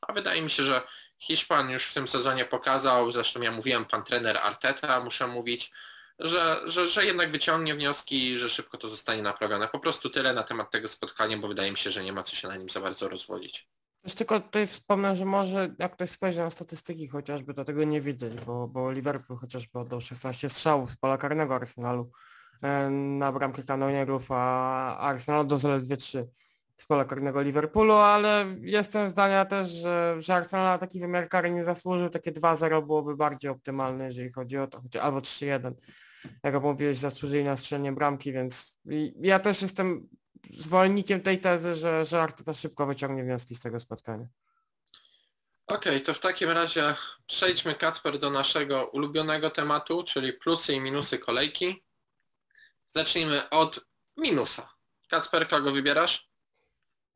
A 0.00 0.12
wydaje 0.12 0.42
mi 0.42 0.50
się, 0.50 0.62
że 0.62 0.82
Hiszpan 1.18 1.70
już 1.70 1.86
w 1.86 1.94
tym 1.94 2.08
sezonie 2.08 2.44
pokazał, 2.44 3.12
zresztą 3.12 3.40
ja 3.40 3.52
mówiłem, 3.52 3.84
pan 3.84 4.04
trener 4.04 4.38
Arteta, 4.42 5.00
muszę 5.00 5.26
mówić, 5.26 5.72
że, 6.18 6.60
że, 6.64 6.86
że 6.86 7.06
jednak 7.06 7.30
wyciągnie 7.30 7.74
wnioski, 7.74 8.38
że 8.38 8.48
szybko 8.48 8.78
to 8.78 8.88
zostanie 8.88 9.22
naprawione. 9.22 9.68
Po 9.68 9.78
prostu 9.78 10.10
tyle 10.10 10.32
na 10.32 10.42
temat 10.42 10.70
tego 10.70 10.88
spotkania, 10.88 11.38
bo 11.38 11.48
wydaje 11.48 11.70
mi 11.70 11.76
się, 11.76 11.90
że 11.90 12.04
nie 12.04 12.12
ma 12.12 12.22
co 12.22 12.36
się 12.36 12.48
na 12.48 12.56
nim 12.56 12.68
za 12.68 12.80
bardzo 12.80 13.08
rozwodzić. 13.08 13.68
Też 14.02 14.14
tylko 14.14 14.40
tutaj 14.40 14.66
wspomnę, 14.66 15.16
że 15.16 15.24
może 15.24 15.74
jak 15.78 15.92
ktoś 15.92 16.10
spojrzy 16.10 16.38
na 16.38 16.50
statystyki 16.50 17.08
chociażby, 17.08 17.54
to 17.54 17.64
tego 17.64 17.84
nie 17.84 18.00
widać, 18.00 18.32
bo, 18.34 18.68
bo 18.68 18.92
Liverpool 18.92 19.38
chociażby 19.38 19.78
oddał 19.78 20.00
16 20.00 20.48
strzałów 20.48 20.90
z 20.90 20.96
pola 20.96 21.18
karnego 21.18 21.54
Arsenalu 21.54 22.10
na 22.90 23.32
bramkę 23.32 23.62
kanonierów, 23.62 24.26
a 24.30 24.98
Arsenal 24.98 25.40
oddał 25.40 25.58
zaledwie 25.58 25.96
3 25.96 26.28
z 26.76 26.86
pola 26.86 27.04
karnego 27.04 27.42
Liverpoolu, 27.42 27.94
ale 27.94 28.56
jestem 28.60 29.08
zdania 29.08 29.44
też, 29.44 29.68
że, 29.68 30.16
że 30.18 30.34
Arsenal 30.34 30.64
na 30.64 30.78
taki 30.78 31.00
wymiar 31.00 31.28
kary 31.28 31.50
nie 31.50 31.64
zasłużył, 31.64 32.08
takie 32.08 32.32
2-0 32.32 32.86
byłoby 32.86 33.16
bardziej 33.16 33.50
optymalne, 33.50 34.04
jeżeli 34.04 34.32
chodzi 34.32 34.58
o 34.58 34.66
to, 34.66 34.80
albo 35.02 35.18
3-1. 35.18 35.72
Jak 36.42 36.62
mówiłeś, 36.62 36.98
zasłużyli 36.98 37.44
na 37.44 37.56
strzelenie 37.56 37.92
bramki, 37.92 38.32
więc 38.32 38.78
ja 39.20 39.38
też 39.38 39.62
jestem 39.62 40.08
zwolennikiem 40.50 41.20
tej 41.20 41.40
tezy, 41.40 41.74
że, 41.74 42.04
że 42.04 42.22
Arteta 42.22 42.54
szybko 42.54 42.86
wyciągnie 42.86 43.24
wnioski 43.24 43.54
z 43.54 43.60
tego 43.60 43.80
spotkania. 43.80 44.26
Okej, 45.66 45.92
okay, 45.92 46.00
to 46.00 46.14
w 46.14 46.20
takim 46.20 46.50
razie 46.50 46.94
przejdźmy 47.26 47.74
Kacper 47.74 48.18
do 48.18 48.30
naszego 48.30 48.86
ulubionego 48.86 49.50
tematu, 49.50 50.04
czyli 50.04 50.32
plusy 50.32 50.74
i 50.74 50.80
minusy 50.80 51.18
kolejki. 51.18 51.82
Zacznijmy 52.94 53.50
od 53.50 53.80
minusa. 54.16 54.68
Kacper, 55.10 55.48
kogo 55.48 55.72
wybierasz? 55.72 56.32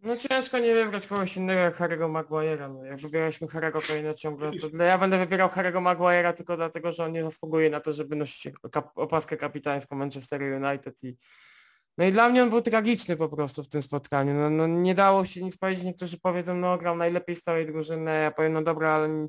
No 0.01 0.17
ciężko 0.17 0.59
nie 0.59 0.75
wybrać 0.75 1.07
kogoś 1.07 1.37
innego 1.37 1.61
jak 1.61 1.79
Harry'ego 1.79 2.13
Maguire'a. 2.13 2.75
No, 2.75 2.85
jak 2.85 2.99
wybieraliśmy 2.99 3.47
Harry'ego 3.47 3.81
Kane'a 3.81 4.15
ciągle, 4.15 4.51
to 4.79 4.85
ja 4.85 4.99
będę 4.99 5.19
wybierał 5.19 5.49
Harry'ego 5.49 5.83
Maguire'a 5.83 6.33
tylko 6.33 6.57
dlatego, 6.57 6.93
że 6.93 7.05
on 7.05 7.13
nie 7.13 7.25
zasługuje 7.25 7.71
na 7.71 7.81
to, 7.81 7.93
żeby 7.93 8.17
nosić 8.17 8.55
kap 8.73 8.99
opaskę 8.99 9.37
kapitańską 9.37 9.97
Manchester 9.97 10.43
United 10.43 11.05
i 11.05 11.17
no 11.99 12.05
i 12.05 12.13
dla 12.13 12.29
mnie 12.29 12.43
on 12.43 12.51
był 12.51 12.63
tragiczny 12.63 13.17
po 13.17 13.29
prostu 13.29 13.63
w 13.63 13.69
tym 13.69 13.83
spotkaniu. 13.83 14.35
No, 14.35 14.51
no 14.51 14.67
nie 14.67 14.95
dało 14.95 15.25
się 15.25 15.43
nic 15.43 15.57
powiedzieć. 15.59 15.85
Niektórzy 15.85 16.19
powiedzą, 16.21 16.57
no 16.57 16.79
grał 16.79 16.97
najlepiej 16.97 17.37
z 17.37 17.43
całej 17.43 17.67
drużyny. 17.67 18.21
Ja 18.23 18.31
powiem, 18.31 18.53
no 18.53 18.63
dobra, 18.63 18.89
ale 18.89 19.29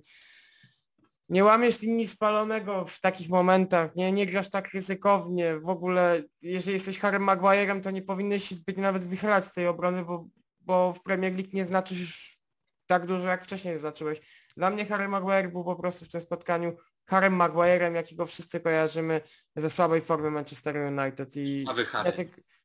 nie, 1.29 1.43
łamiesz 1.43 1.81
linii 1.81 2.07
spalonego 2.07 2.85
w 2.85 2.99
takich 2.99 3.29
momentach, 3.29 3.95
nie, 3.95 4.11
nie 4.11 4.25
grasz 4.25 4.49
tak 4.49 4.73
ryzykownie. 4.73 5.59
W 5.59 5.69
ogóle, 5.69 6.23
jeżeli 6.41 6.73
jesteś 6.73 6.99
Harrym 6.99 7.23
Maguire'em, 7.25 7.81
to 7.81 7.91
nie 7.91 8.01
powinieneś 8.01 8.43
się 8.43 8.55
zbyt 8.55 8.77
nawet 8.77 9.05
wychylać 9.05 9.45
z 9.45 9.53
tej 9.53 9.67
obrony, 9.67 10.05
bo, 10.05 10.27
bo 10.59 10.93
w 10.93 11.01
Premier 11.01 11.33
League 11.33 11.49
nie 11.53 11.65
znaczysz 11.65 11.99
już 11.99 12.37
tak 12.85 13.05
dużo, 13.05 13.27
jak 13.27 13.43
wcześniej 13.43 13.77
zacząłeś. 13.77 14.19
Dla 14.57 14.69
mnie 14.69 14.85
Harry 14.85 15.07
Maguire 15.07 15.51
był 15.51 15.63
po 15.63 15.75
prostu 15.75 16.05
w 16.05 16.09
tym 16.09 16.21
spotkaniu 16.21 16.77
Harrym 17.05 17.37
Maguire'em, 17.37 17.93
jakiego 17.93 18.25
wszyscy 18.25 18.59
kojarzymy 18.59 19.21
ze 19.55 19.69
słabej 19.69 20.01
formy 20.01 20.31
Manchester 20.31 20.75
United. 20.75 21.35
I 21.35 21.65
Harry 21.67 21.85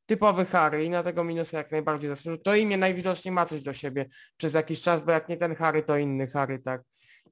typowy 0.07 0.45
Harry 0.45 0.85
i 0.85 0.91
na 0.91 1.03
tego 1.03 1.25
minusa 1.25 1.59
jak 1.59 1.71
najbardziej 1.71 2.09
zasłużył. 2.09 2.39
To 2.39 2.55
imię 2.55 2.77
najwidoczniej 2.77 3.33
ma 3.33 3.47
coś 3.47 3.63
do 3.63 3.73
siebie 3.73 4.07
przez 4.37 4.55
jakiś 4.55 4.81
czas, 4.81 5.05
bo 5.05 5.13
jak 5.13 5.29
nie 5.29 5.37
ten 5.37 5.55
Harry, 5.55 5.83
to 5.83 5.97
inny 5.97 6.27
Harry, 6.27 6.59
tak. 6.59 6.83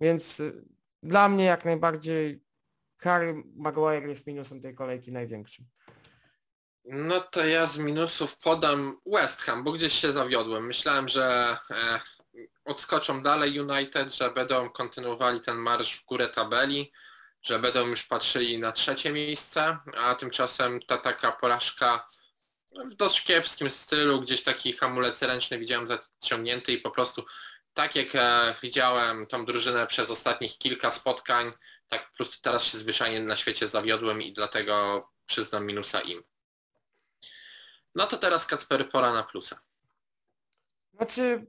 Więc 0.00 0.40
y, 0.40 0.64
dla 1.02 1.28
mnie 1.28 1.44
jak 1.44 1.64
najbardziej 1.64 2.44
Harry 2.98 3.42
Maguire 3.56 4.08
jest 4.08 4.26
minusem 4.26 4.60
tej 4.60 4.74
kolejki 4.74 5.12
największym. 5.12 5.66
No 6.84 7.20
to 7.20 7.46
ja 7.46 7.66
z 7.66 7.78
minusów 7.78 8.38
podam 8.38 9.00
West 9.06 9.42
Ham, 9.42 9.64
bo 9.64 9.72
gdzieś 9.72 9.92
się 9.92 10.12
zawiodłem. 10.12 10.66
Myślałem, 10.66 11.08
że 11.08 11.56
e, 11.70 12.00
odskoczą 12.64 13.22
dalej 13.22 13.60
United, 13.60 14.14
że 14.14 14.30
będą 14.30 14.70
kontynuowali 14.70 15.40
ten 15.40 15.56
marsz 15.56 15.96
w 15.96 16.04
górę 16.04 16.28
tabeli, 16.28 16.92
że 17.42 17.58
będą 17.58 17.86
już 17.86 18.04
patrzyli 18.04 18.58
na 18.58 18.72
trzecie 18.72 19.12
miejsce, 19.12 19.78
a 19.96 20.14
tymczasem 20.14 20.80
ta 20.82 20.98
taka 20.98 21.32
porażka 21.32 22.08
w 22.84 22.94
dość 22.94 23.24
kiepskim 23.24 23.70
stylu, 23.70 24.20
gdzieś 24.20 24.42
taki 24.42 24.72
hamulec 24.72 25.22
ręczny 25.22 25.58
widziałem 25.58 25.86
zaciągnięty 25.86 26.72
i 26.72 26.78
po 26.78 26.90
prostu 26.90 27.24
tak 27.74 27.96
jak 27.96 28.14
e, 28.14 28.54
widziałem 28.62 29.26
tą 29.26 29.44
drużynę 29.44 29.86
przez 29.86 30.10
ostatnich 30.10 30.58
kilka 30.58 30.90
spotkań, 30.90 31.50
tak 31.88 32.10
po 32.10 32.16
prostu 32.16 32.36
teraz 32.42 32.64
się 32.64 32.78
zwyczajnie 32.78 33.20
na 33.20 33.36
świecie 33.36 33.66
zawiodłem 33.66 34.22
i 34.22 34.32
dlatego 34.32 35.08
przyznam 35.26 35.66
minusa 35.66 36.00
im. 36.00 36.22
No 37.94 38.06
to 38.06 38.18
teraz 38.18 38.46
Kacper 38.46 38.90
pora 38.90 39.12
na 39.12 39.22
plusa. 39.22 39.60
Znaczy 40.94 41.46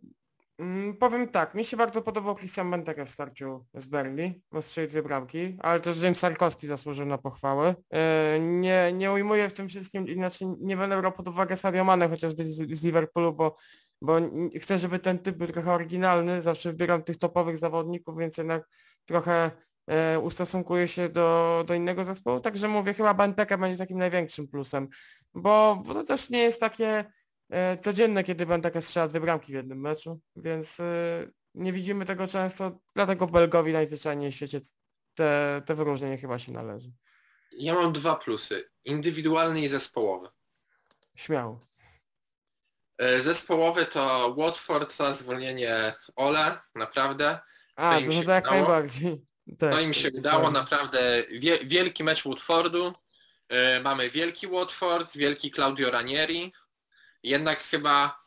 Mm, 0.61 0.97
powiem 0.97 1.27
tak, 1.27 1.55
mi 1.55 1.65
się 1.65 1.77
bardzo 1.77 2.01
podobał 2.01 2.35
Christian 2.35 2.71
Benteke 2.71 3.05
w 3.05 3.09
starciu 3.09 3.65
z 3.73 3.85
Berli, 3.85 4.41
bo 4.51 4.61
strzelił 4.61 4.89
dwie 4.89 5.03
bramki, 5.03 5.57
ale 5.59 5.79
też 5.79 6.01
James 6.01 6.19
Sarkowski 6.19 6.67
zasłużył 6.67 7.05
na 7.05 7.17
pochwałę. 7.17 7.75
E, 7.93 8.39
nie, 8.39 8.93
nie 8.93 9.11
ujmuję 9.11 9.49
w 9.49 9.53
tym 9.53 9.69
wszystkim, 9.69 10.07
inaczej 10.07 10.47
nie 10.59 10.77
będę 10.77 10.97
brał 10.97 11.11
pod 11.11 11.27
uwagę 11.27 11.57
Sadio 11.57 11.83
Mane 11.83 12.09
chociażby 12.09 12.51
z, 12.51 12.55
z 12.79 12.83
Liverpoolu, 12.83 13.33
bo, 13.33 13.55
bo 14.01 14.19
chcę, 14.61 14.77
żeby 14.77 14.99
ten 14.99 15.19
typ 15.19 15.37
był 15.37 15.47
trochę 15.47 15.71
oryginalny, 15.71 16.41
zawsze 16.41 16.69
wybieram 16.69 17.03
tych 17.03 17.17
topowych 17.17 17.57
zawodników, 17.57 18.17
więc 18.17 18.37
jednak 18.37 18.69
trochę 19.05 19.51
e, 19.87 20.19
ustosunkuję 20.19 20.87
się 20.87 21.09
do, 21.09 21.63
do 21.67 21.73
innego 21.73 22.05
zespołu, 22.05 22.39
także 22.39 22.67
mówię, 22.67 22.93
chyba 22.93 23.13
Benteke 23.13 23.57
będzie 23.57 23.77
takim 23.77 23.97
największym 23.97 24.47
plusem, 24.47 24.87
bo, 25.33 25.83
bo 25.85 25.93
to 25.93 26.03
też 26.03 26.29
nie 26.29 26.39
jest 26.39 26.59
takie 26.59 27.05
E, 27.51 27.77
codzienne, 27.77 28.23
kiedy 28.23 28.45
taka 28.61 28.81
strzela 28.81 29.07
dwie 29.07 29.19
bramki 29.19 29.51
w 29.51 29.55
jednym 29.55 29.79
meczu, 29.79 30.19
więc 30.35 30.79
e, 30.79 31.27
nie 31.55 31.73
widzimy 31.73 32.05
tego 32.05 32.27
często, 32.27 32.79
dlatego 32.95 33.27
Belgowi 33.27 33.73
najzwyczajniej 33.73 34.31
w 34.31 34.35
świecie 34.35 34.61
te, 35.13 35.61
te 35.65 35.75
wyróżnienie 35.75 36.17
chyba 36.17 36.39
się 36.39 36.51
należy. 36.51 36.91
Ja 37.57 37.73
mam 37.73 37.91
dwa 37.91 38.15
plusy, 38.15 38.69
indywidualny 38.85 39.61
i 39.61 39.67
zespołowy. 39.67 40.27
Śmiało. 41.15 41.59
E, 43.01 43.21
Zespołowy 43.21 43.85
to 43.85 44.35
Watford 44.37 44.93
za 44.95 45.13
zwolnienie 45.13 45.93
Ole, 46.15 46.59
naprawdę. 46.75 47.39
A, 47.75 47.93
To 47.93 47.99
im 47.99 48.25
to, 48.25 48.31
jak 48.31 48.43
udało. 48.45 48.57
najbardziej. 48.61 49.21
Tak, 49.59 49.71
To 49.73 49.79
im 49.79 49.93
się 49.93 50.09
udało, 50.13 50.51
naprawdę 50.51 51.23
wie, 51.31 51.57
wielki 51.65 52.03
mecz 52.03 52.23
Watfordu. 52.25 52.93
E, 53.49 53.79
Mamy 53.81 54.09
wielki 54.09 54.47
Watford, 54.47 55.17
wielki 55.17 55.51
Claudio 55.51 55.91
Ranieri. 55.91 56.53
Jednak 57.23 57.63
chyba 57.63 58.21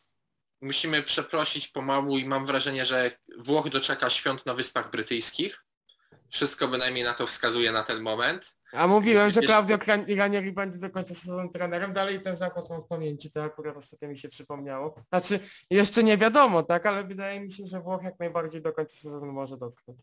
musimy 0.60 1.02
przeprosić 1.02 1.68
pomału 1.68 2.18
i 2.18 2.24
mam 2.24 2.46
wrażenie, 2.46 2.86
że 2.86 3.10
Włoch 3.38 3.68
doczeka 3.68 4.10
świąt 4.10 4.46
na 4.46 4.54
Wyspach 4.54 4.90
Brytyjskich. 4.90 5.64
Wszystko 6.32 6.68
bynajmniej 6.68 7.04
na 7.04 7.14
to 7.14 7.26
wskazuje 7.26 7.72
na 7.72 7.82
ten 7.82 8.00
moment. 8.02 8.54
A 8.74 8.86
mówiłem, 8.86 9.30
że 9.30 9.40
Claudio 9.42 9.78
Ranieri 10.16 10.52
będzie 10.52 10.78
do 10.78 10.90
końca 10.90 11.14
sezonu 11.14 11.48
trenerem, 11.48 11.92
dalej 11.92 12.20
ten 12.20 12.36
zakład 12.36 12.70
mam 12.70 12.82
w 12.82 12.86
pamięci, 12.86 13.30
to 13.30 13.44
akurat 13.44 13.76
ostatnio 13.76 14.08
mi 14.08 14.18
się 14.18 14.28
przypomniało. 14.28 14.94
Znaczy, 15.08 15.40
jeszcze 15.70 16.02
nie 16.02 16.16
wiadomo, 16.16 16.62
tak, 16.62 16.86
ale 16.86 17.04
wydaje 17.04 17.40
mi 17.40 17.52
się, 17.52 17.66
że 17.66 17.80
Włoch 17.80 18.02
jak 18.02 18.18
najbardziej 18.18 18.62
do 18.62 18.72
końca 18.72 18.96
sezonu 18.96 19.32
może 19.32 19.56
dotknąć. 19.56 19.98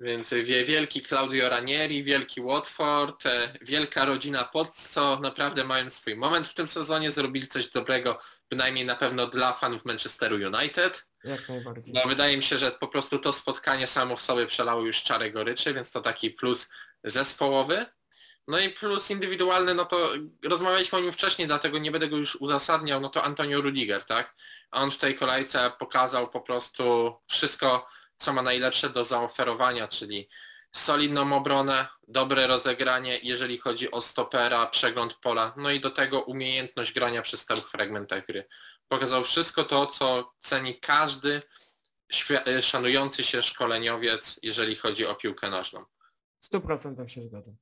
Więc 0.00 0.30
wie, 0.30 0.64
wielki 0.64 1.02
Claudio 1.02 1.48
Ranieri, 1.48 2.02
wielki 2.04 2.42
Watford, 2.42 3.26
e, 3.26 3.52
wielka 3.60 4.04
rodzina 4.04 4.44
Pozzo 4.44 5.18
naprawdę 5.22 5.64
mają 5.64 5.90
swój 5.90 6.16
moment 6.16 6.48
w 6.48 6.54
tym 6.54 6.68
sezonie, 6.68 7.10
zrobili 7.10 7.46
coś 7.46 7.70
dobrego, 7.70 8.18
bynajmniej 8.50 8.86
na 8.86 8.94
pewno 8.94 9.26
dla 9.26 9.52
fanów 9.52 9.84
Manchesteru 9.84 10.36
United. 10.36 11.06
Jak 11.24 11.48
najbardziej. 11.48 11.94
No 11.94 12.00
wydaje 12.06 12.36
mi 12.36 12.42
się, 12.42 12.58
że 12.58 12.72
po 12.72 12.88
prostu 12.88 13.18
to 13.18 13.32
spotkanie 13.32 13.86
samo 13.86 14.16
w 14.16 14.22
sobie 14.22 14.46
przelało 14.46 14.82
już 14.82 15.02
czarę 15.02 15.30
goryczy, 15.30 15.74
więc 15.74 15.90
to 15.90 16.00
taki 16.00 16.30
plus 16.30 16.68
zespołowy. 17.04 17.86
No 18.48 18.58
i 18.58 18.70
plus 18.70 19.10
indywidualny, 19.10 19.74
no 19.74 19.84
to 19.84 20.10
rozmawialiśmy 20.44 20.98
o 20.98 21.00
nim 21.00 21.12
wcześniej, 21.12 21.48
dlatego 21.48 21.78
nie 21.78 21.90
będę 21.90 22.08
go 22.08 22.16
już 22.16 22.36
uzasadniał, 22.36 23.00
no 23.00 23.08
to 23.08 23.22
Antonio 23.22 23.60
Rudiger, 23.60 24.04
tak? 24.04 24.34
On 24.70 24.90
w 24.90 24.98
tej 24.98 25.14
kolejce 25.18 25.72
pokazał 25.78 26.30
po 26.30 26.40
prostu 26.40 27.14
wszystko, 27.30 27.88
co 28.16 28.32
ma 28.32 28.42
najlepsze 28.42 28.90
do 28.90 29.04
zaoferowania, 29.04 29.88
czyli 29.88 30.28
solidną 30.72 31.36
obronę, 31.36 31.86
dobre 32.08 32.46
rozegranie, 32.46 33.18
jeżeli 33.22 33.58
chodzi 33.58 33.90
o 33.90 34.00
stopera, 34.00 34.66
przegląd 34.66 35.14
pola, 35.14 35.54
no 35.56 35.70
i 35.70 35.80
do 35.80 35.90
tego 35.90 36.20
umiejętność 36.20 36.92
grania 36.92 37.22
przy 37.22 37.36
stałych 37.36 37.70
fragmentach 37.70 38.26
gry. 38.26 38.48
Pokazał 38.88 39.24
wszystko 39.24 39.64
to, 39.64 39.86
co 39.86 40.32
ceni 40.40 40.80
każdy 40.80 41.42
e, 42.30 42.62
szanujący 42.62 43.24
się 43.24 43.42
szkoleniowiec, 43.42 44.40
jeżeli 44.42 44.76
chodzi 44.76 45.06
o 45.06 45.14
piłkę 45.14 45.50
nożną. 45.50 45.84
W 46.40 46.50
100% 46.50 47.08
się 47.08 47.22
zgadzam. 47.22 47.56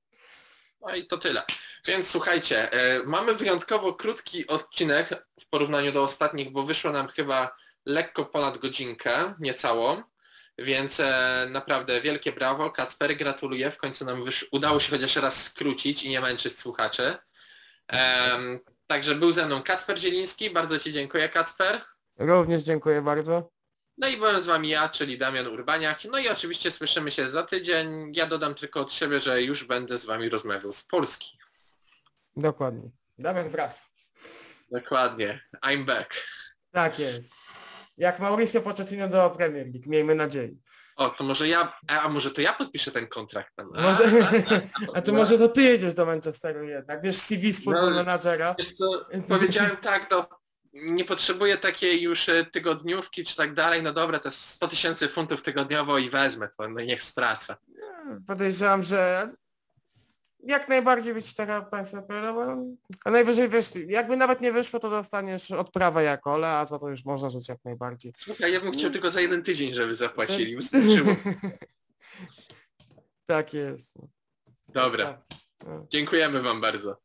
No 0.81 0.95
i 0.95 1.07
to 1.07 1.19
tyle. 1.19 1.43
Więc 1.87 2.11
słuchajcie, 2.11 2.73
e, 2.73 3.03
mamy 3.03 3.35
wyjątkowo 3.35 3.95
krótki 3.95 4.47
odcinek 4.47 5.27
w 5.41 5.49
porównaniu 5.49 5.93
do 5.93 6.03
ostatnich, 6.03 6.51
bo 6.51 6.63
wyszło 6.63 6.93
nam 6.93 7.09
chyba 7.09 7.57
lekko 7.87 8.25
ponad 8.25 8.59
godzinkę, 8.59 9.35
niecałą. 9.41 10.03
Więc 10.59 11.01
e, 11.01 11.47
naprawdę 11.51 12.01
wielkie 12.01 12.33
brawo. 12.33 12.71
Kacper, 12.71 13.17
gratuluję. 13.17 13.71
W 13.71 13.77
końcu 13.77 14.05
nam 14.05 14.25
udało 14.53 14.81
się 14.81 14.91
chociaż 14.91 15.17
raz 15.17 15.47
skrócić 15.47 16.03
i 16.03 16.09
nie 16.11 16.21
męczyć 16.21 16.59
słuchaczy. 16.59 17.17
Em, 17.89 18.61
także 18.87 19.15
był 19.15 19.33
ze 19.33 19.47
mną 19.47 19.63
Kacper 19.63 19.99
Zieliński. 19.99 20.51
Bardzo 20.51 20.79
Ci 20.79 20.93
dziękuję, 20.93 21.29
Kacper. 21.29 21.81
Również 22.19 22.63
dziękuję 22.63 23.03
bardzo. 23.03 23.51
No 24.01 24.09
i 24.09 24.17
byłem 24.17 24.41
z 24.41 24.47
Wami 24.47 24.69
ja, 24.69 24.89
czyli 24.89 25.19
Damian 25.19 25.47
Urbaniak. 25.47 25.99
No 26.05 26.19
i 26.19 26.29
oczywiście 26.29 26.71
słyszymy 26.71 27.11
się 27.11 27.29
za 27.29 27.43
tydzień. 27.43 28.13
Ja 28.15 28.27
dodam 28.27 28.55
tylko 28.55 28.81
od 28.81 28.93
siebie, 28.93 29.21
że 29.21 29.43
już 29.43 29.65
będę 29.65 29.99
z 29.99 30.05
Wami 30.05 30.29
rozmawiał 30.29 30.73
z 30.73 30.83
Polski. 30.83 31.39
Dokładnie. 32.37 32.91
Damian 33.19 33.49
wraz. 33.49 33.85
Dokładnie. 34.71 35.41
I'm 35.67 35.85
back. 35.85 36.15
Tak 36.73 36.99
jest. 36.99 37.33
Jak 37.97 38.19
Mauricio 38.19 38.61
Pochettino 38.61 39.09
do 39.09 39.31
Premier 39.31 39.67
League, 39.67 39.91
miejmy 39.91 40.15
nadzieję. 40.15 40.51
O, 40.97 41.11
to 41.11 41.25
może 41.25 41.49
ja, 41.49 41.73
a 41.89 42.09
może 42.09 42.31
to 42.31 42.41
ja 42.41 42.53
podpiszę 42.53 42.91
ten 42.91 43.07
kontrakt 43.09 43.57
tam. 43.57 43.71
A, 43.77 43.83
Może, 43.83 44.05
a, 44.05 44.99
a 44.99 45.03
to 45.03 45.13
no. 45.13 45.19
może 45.19 45.39
to 45.39 45.49
ty 45.49 45.63
jedziesz 45.63 45.95
do 45.95 46.07
Manchesteru 46.07 46.65
jednak. 46.65 47.03
Wiesz, 47.03 47.17
CV 47.17 47.53
z 47.53 47.65
Football 47.65 47.91
No. 47.91 47.97
Managera. 47.97 48.57
Powiedziałem 49.29 49.77
tak, 49.77 50.09
no 50.11 50.29
nie 50.73 51.05
potrzebuję 51.05 51.59
takiej 51.59 52.03
już 52.03 52.29
e, 52.29 52.45
tygodniówki 52.45 53.25
czy 53.25 53.37
tak 53.37 53.55
dalej, 53.55 53.83
no 53.83 53.93
dobra, 53.93 54.19
to 54.19 54.29
jest 54.29 54.41
100 54.45 54.69
tysięcy 54.69 55.09
funtów 55.09 55.43
tygodniowo 55.43 55.99
i 55.99 56.11
wezmę 56.11 56.49
to, 56.59 56.69
no 56.69 56.81
i 56.81 56.87
niech 56.87 57.03
stracę. 57.03 57.57
Podejrzewam, 58.27 58.83
że 58.83 59.31
jak 60.43 60.69
najbardziej 60.69 61.15
być 61.15 61.35
taka 61.35 61.63
państwa 61.63 61.99
opowiadała. 61.99 62.57
A 63.05 63.11
najwyżej 63.11 63.49
wiesz, 63.49 63.73
jakby 63.87 64.17
nawet 64.17 64.41
nie 64.41 64.53
wyszło, 64.53 64.81
to 64.81 64.91
dostaniesz 64.91 65.51
odprawę 65.51 66.03
jako 66.03 66.35
ole, 66.35 66.49
a 66.49 66.65
za 66.65 66.79
to 66.79 66.89
już 66.89 67.05
można 67.05 67.31
żyć 67.31 67.49
jak 67.49 67.59
najbardziej. 67.65 68.13
Słuchaj, 68.19 68.53
ja 68.53 68.61
bym 68.61 68.73
chciał 68.73 68.91
tylko 68.91 69.11
za 69.11 69.21
jeden 69.21 69.43
tydzień, 69.43 69.73
żeby 69.73 69.95
zapłacili, 69.95 70.57
wystarczyło. 70.57 71.17
tak 73.27 73.55
jest. 73.55 73.95
Dobra, 74.69 75.23
No. 75.67 75.87
dziękujemy 75.91 76.43
Wam 76.43 76.61
bardzo. 76.61 76.97